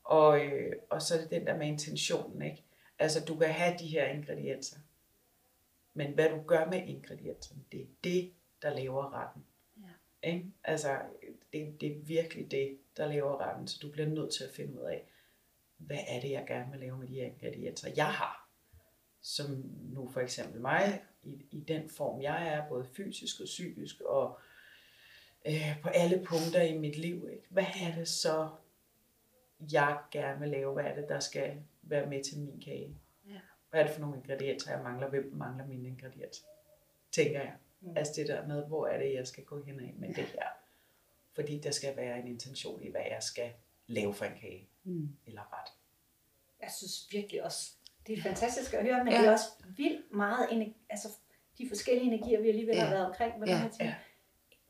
og, 0.04 0.44
øh, 0.46 0.72
og 0.90 1.02
så 1.02 1.14
er 1.14 1.20
det 1.20 1.30
den 1.30 1.46
der 1.46 1.56
med 1.56 1.66
intentionen. 1.66 2.42
Ikke? 2.42 2.62
Altså, 2.98 3.24
du 3.24 3.36
kan 3.36 3.48
have 3.48 3.78
de 3.78 3.86
her 3.86 4.06
ingredienser, 4.06 4.76
men 5.94 6.12
hvad 6.14 6.28
du 6.30 6.42
gør 6.46 6.64
med 6.64 6.82
ingredienserne, 6.86 7.60
det 7.72 7.80
er 7.80 7.86
det, 8.04 8.32
der 8.62 8.70
laver 8.74 9.14
retten. 9.14 9.44
Ikke? 10.22 10.46
Altså, 10.64 10.98
det, 11.52 11.80
det 11.80 11.92
er 11.92 12.00
virkelig 12.00 12.50
det, 12.50 12.78
der 12.96 13.06
laver 13.06 13.40
retten, 13.40 13.68
så 13.68 13.78
du 13.82 13.90
bliver 13.90 14.08
nødt 14.08 14.32
til 14.32 14.44
at 14.44 14.50
finde 14.50 14.80
ud 14.80 14.86
af, 14.86 15.08
hvad 15.76 15.98
er 16.08 16.20
det, 16.20 16.30
jeg 16.30 16.44
gerne 16.46 16.70
vil 16.70 16.80
lave 16.80 16.98
med 16.98 17.08
de 17.08 17.14
her 17.14 17.26
ingredienser, 17.26 17.90
jeg 17.96 18.12
har. 18.12 18.48
Som 19.20 19.46
nu 19.82 20.08
for 20.08 20.20
eksempel 20.20 20.60
mig, 20.60 21.02
i, 21.22 21.46
i 21.50 21.60
den 21.60 21.90
form, 21.90 22.22
jeg 22.22 22.48
er, 22.48 22.68
både 22.68 22.84
fysisk 22.84 23.40
og 23.40 23.44
psykisk, 23.44 24.00
og 24.00 24.38
øh, 25.46 25.82
på 25.82 25.88
alle 25.88 26.24
punkter 26.24 26.62
i 26.62 26.78
mit 26.78 26.98
liv. 26.98 27.28
Ikke? 27.32 27.46
Hvad 27.50 27.66
er 27.82 27.94
det 27.94 28.08
så, 28.08 28.48
jeg 29.72 29.98
gerne 30.10 30.40
vil 30.40 30.48
lave? 30.48 30.72
Hvad 30.72 30.84
er 30.84 30.94
det, 30.94 31.08
der 31.08 31.20
skal 31.20 31.62
være 31.82 32.06
med 32.06 32.24
til 32.24 32.38
min 32.38 32.60
kage? 32.60 32.98
Ja. 33.28 33.40
Hvad 33.70 33.80
er 33.80 33.84
det 33.84 33.94
for 33.94 34.00
nogle 34.00 34.16
ingredienser, 34.16 34.72
jeg 34.72 34.82
mangler? 34.82 35.08
Hvem 35.08 35.32
mangler 35.34 35.66
mine 35.66 35.88
ingredienser? 35.88 36.44
Tænker 37.12 37.40
jeg. 37.40 37.56
Mm. 37.86 37.96
Altså 37.96 38.12
det 38.16 38.28
der 38.28 38.46
med, 38.46 38.66
hvor 38.66 38.86
er 38.86 38.98
det, 38.98 39.14
jeg 39.14 39.26
skal 39.26 39.44
gå 39.44 39.62
hen 39.62 39.80
ad 39.80 39.92
med 39.98 40.08
det 40.08 40.24
her? 40.24 40.48
Fordi 41.34 41.58
der 41.58 41.70
skal 41.70 41.96
være 41.96 42.18
en 42.20 42.26
intention 42.28 42.82
i, 42.82 42.90
hvad 42.90 43.00
jeg 43.10 43.22
skal 43.22 43.50
lave 43.86 44.14
for 44.14 44.24
en 44.24 44.38
kage 44.40 44.68
Mm. 44.84 45.08
eller 45.26 45.60
ret. 45.60 45.72
Jeg 46.60 46.70
synes 46.78 47.08
virkelig 47.12 47.44
også, 47.44 47.72
det 48.06 48.18
er 48.18 48.22
fantastisk 48.22 48.74
at 48.74 48.82
høre, 48.82 49.04
men 49.04 49.12
Ja. 49.12 49.18
det 49.18 49.26
er 49.28 49.32
også 49.32 49.48
vildt 49.76 50.12
meget, 50.12 50.48
ener- 50.52 50.72
altså 50.90 51.08
de 51.58 51.68
forskellige 51.68 52.06
energier, 52.06 52.40
vi 52.40 52.48
alligevel 52.48 52.74
Ja. 52.76 52.82
har 52.84 52.90
været 52.90 53.06
omkring, 53.06 53.36
hvordan 53.36 53.54
Ja. 53.56 53.62
ja. 53.62 53.68
ting, 53.68 53.82
Ja. 53.88 53.94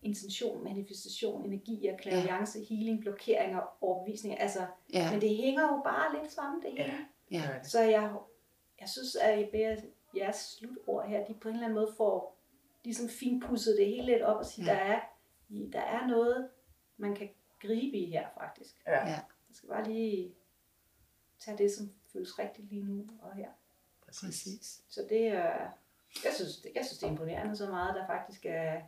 intention, 0.03 0.65
manifestation, 0.65 1.45
energier, 1.45 1.97
klaviance, 1.97 2.65
healing, 2.65 3.01
blokeringer, 3.01 3.77
overbevisninger, 3.81 4.39
altså, 4.39 4.67
Ja. 4.93 5.13
men 5.13 5.21
det 5.21 5.37
hænger 5.37 5.63
jo 5.63 5.81
bare 5.85 6.21
lidt 6.23 6.33
sammen, 6.33 6.63
det 6.63 6.71
hele. 6.71 6.83
Ja, 7.31 7.37
Ja. 7.39 7.63
Så 7.63 7.81
jeg, 7.81 8.15
jeg 8.81 8.89
synes, 8.89 9.17
at 9.17 9.49
jeres 10.17 10.37
slutord 10.59 11.09
her, 11.09 11.25
de 11.27 11.35
på 11.35 11.49
en 11.49 11.55
eller 11.55 11.67
anden 11.67 11.75
måde 11.81 11.95
får 11.97 12.36
ligesom 12.87 13.09
finpudset 13.09 13.77
det 13.79 13.87
hele 13.87 14.07
lidt 14.07 14.23
op 14.23 14.37
og 14.37 14.47
sige, 14.47 14.65
Ja. 14.67 14.73
der, 14.73 14.81
er, 14.81 15.01
der 15.73 15.81
er 15.81 16.07
noget, 16.07 16.49
man 16.97 17.15
kan 17.15 17.29
gribe 17.63 17.97
i 17.97 18.11
her 18.11 18.27
faktisk. 18.41 18.75
Ja. 18.87 19.09
Ja. 19.09 19.17
Man 19.49 19.55
skal 19.55 19.69
bare 19.69 19.89
lige 19.89 20.33
tage 21.45 21.59
det, 21.59 21.71
som 21.73 21.91
føles 22.13 22.39
rigtigt 22.39 22.69
lige 22.69 22.85
nu 22.85 23.05
og 23.23 23.35
her. 23.37 23.49
Præcis. 24.07 24.23
Præcis. 24.27 24.81
Så 24.89 25.01
det 25.09 25.27
er, 25.27 25.53
jeg 26.25 26.33
synes, 26.37 26.57
det, 26.57 26.71
jeg 26.75 26.85
synes, 26.85 26.99
det 26.99 27.07
er 27.07 27.11
imponerende 27.11 27.57
så 27.57 27.67
meget, 27.67 27.95
der 27.95 28.07
faktisk 28.07 28.47
er, 28.47 28.53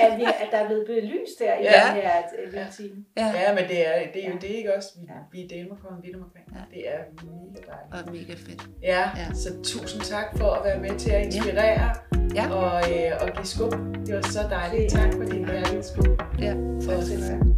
er, 0.00 0.06
er, 0.06 0.32
at 0.32 0.48
der 0.52 0.58
er 0.58 0.66
blevet 0.66 0.86
belyst 0.86 1.38
her 1.40 1.54
i 1.58 1.62
Ja. 1.62 1.72
den 1.86 2.02
her 2.02 2.22
øh, 2.38 2.52
lille 2.52 2.68
time. 2.76 3.04
Ja. 3.16 3.26
Ja, 3.26 3.54
men 3.54 3.64
det 3.68 3.86
er, 3.88 4.12
det 4.12 4.24
er 4.24 4.28
jo 4.28 4.32
Ja. 4.34 4.38
det, 4.40 4.48
ikke 4.48 4.74
også? 4.76 4.88
Vi, 5.00 5.06
Ja. 5.06 5.14
vi 5.32 5.44
er 5.44 5.48
delt 5.48 5.68
med 5.68 5.76
kommet 5.76 6.02
vidt 6.02 6.16
omkring. 6.16 6.46
Ja. 6.54 6.62
Det 6.70 6.88
er 6.94 6.98
mega 7.24 7.60
dejligt. 7.66 8.08
Og 8.08 8.12
mega 8.12 8.34
fedt. 8.34 8.62
Ja, 8.82 9.10
Ja. 9.16 9.34
så 9.34 9.62
tusind 9.62 10.02
tak 10.02 10.38
for 10.38 10.50
at 10.50 10.64
være 10.64 10.80
med 10.80 10.98
til 10.98 11.10
at 11.10 11.24
inspirere 11.26 11.82
Ja. 12.12 12.23
Og, 12.42 12.82
øh, 12.92 13.12
og 13.20 13.28
give 13.36 13.46
skub. 13.46 13.72
Det 14.06 14.14
var 14.14 14.22
så 14.22 14.40
dejligt. 14.50 14.92
Tak 14.92 15.12
for 15.14 15.24
din 15.24 15.46
kærlighed. 15.46 15.82
Skub. 15.82 16.22
Ja. 16.38 16.54
Tak. 16.80 16.96
have. 17.22 17.54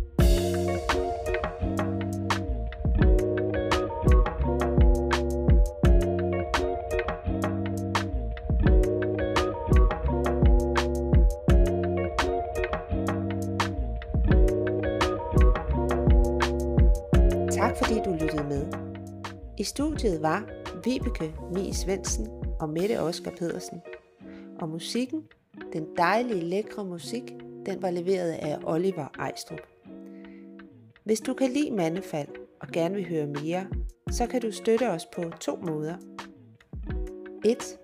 Tak 17.51 17.77
fordi 17.77 18.01
du 18.05 18.13
lyttede 18.13 18.45
med. 18.49 18.67
I 19.59 19.65
studiet 19.65 20.23
var 20.23 20.45
Vibeke 20.85 21.35
Mie 21.53 21.75
Svendsen 21.75 22.29
og 22.61 22.69
Mette 22.69 23.01
Oskar 23.01 23.31
Pedersen. 23.39 23.83
Og 24.61 24.69
musikken, 24.69 25.23
den 25.73 25.87
dejlige, 25.97 26.41
lækre 26.41 26.85
musik, 26.85 27.35
den 27.67 27.83
var 27.83 27.91
leveret 27.91 28.33
af 28.33 28.59
Oliver 28.65 29.07
Ejstrup. 29.19 29.61
Hvis 31.05 31.21
du 31.21 31.35
kan 31.35 31.51
lide 31.51 31.71
Mandefald 31.71 32.29
og 32.61 32.69
gerne 32.69 32.95
vil 32.95 33.09
høre 33.09 33.27
mere, 33.27 33.67
så 34.11 34.27
kan 34.27 34.41
du 34.41 34.51
støtte 34.51 34.91
os 34.91 35.07
på 35.07 35.23
to 35.41 35.57
måder. 35.57 35.97
1. 37.45 37.79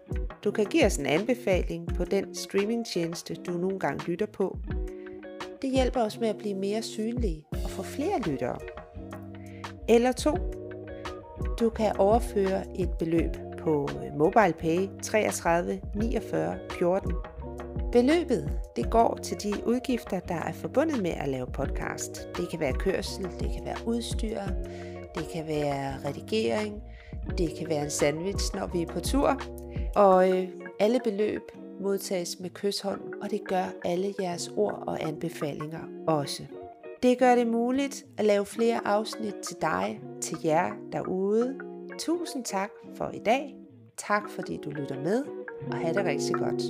Du 0.44 0.50
kan 0.50 0.66
give 0.66 0.86
os 0.86 0.96
en 0.96 1.06
anbefaling 1.06 1.86
på 1.96 2.04
den 2.04 2.34
streamingtjeneste, 2.34 3.34
du 3.34 3.52
nogle 3.52 3.78
gange 3.78 4.10
lytter 4.10 4.26
på. 4.26 4.58
Det 5.62 5.70
hjælper 5.70 6.00
os 6.00 6.20
med 6.20 6.28
at 6.28 6.38
blive 6.38 6.54
mere 6.54 6.82
synlige 6.82 7.46
og 7.64 7.70
få 7.70 7.82
flere 7.82 8.20
lyttere. 8.20 8.58
Eller 9.88 10.12
2. 10.12 10.36
Du 11.60 11.68
kan 11.70 11.96
overføre 11.96 12.80
et 12.80 12.90
beløb 12.98 13.51
på 13.62 13.88
MobilePay 14.18 14.88
33 15.02 15.80
49 15.94 16.58
14. 16.78 17.12
Beløbet 17.92 18.50
det 18.76 18.90
går 18.90 19.18
til 19.22 19.36
de 19.42 19.66
udgifter, 19.66 20.20
der 20.20 20.34
er 20.34 20.52
forbundet 20.52 21.02
med 21.02 21.10
at 21.10 21.28
lave 21.28 21.46
podcast. 21.46 22.28
Det 22.36 22.48
kan 22.50 22.60
være 22.60 22.72
kørsel, 22.72 23.24
det 23.24 23.50
kan 23.56 23.64
være 23.64 23.76
udstyr, 23.86 24.40
det 25.14 25.28
kan 25.34 25.46
være 25.46 25.94
redigering, 26.04 26.82
det 27.38 27.50
kan 27.58 27.68
være 27.68 27.84
en 27.84 27.90
sandwich, 27.90 28.54
når 28.54 28.66
vi 28.66 28.82
er 28.82 28.86
på 28.86 29.00
tur. 29.00 29.42
Og 29.96 30.30
øh, 30.30 30.48
alle 30.80 31.00
beløb 31.04 31.42
modtages 31.80 32.40
med 32.40 32.50
kysshånd, 32.50 33.00
og 33.22 33.30
det 33.30 33.40
gør 33.48 33.64
alle 33.84 34.14
jeres 34.20 34.52
ord 34.56 34.84
og 34.86 35.02
anbefalinger 35.02 35.80
også. 36.06 36.42
Det 37.02 37.18
gør 37.18 37.34
det 37.34 37.46
muligt 37.46 38.04
at 38.18 38.24
lave 38.24 38.46
flere 38.46 38.86
afsnit 38.86 39.34
til 39.34 39.56
dig, 39.60 40.00
til 40.20 40.36
jer 40.44 40.70
derude. 40.92 41.71
Tusind 42.06 42.44
tak 42.44 42.70
for 42.94 43.10
i 43.14 43.18
dag. 43.18 43.54
Tak 43.96 44.30
fordi 44.30 44.58
du 44.64 44.70
lytter 44.70 45.00
med, 45.00 45.24
og 45.72 45.78
have 45.78 45.94
det 45.94 46.04
rigtig 46.04 46.34
godt. 46.34 46.62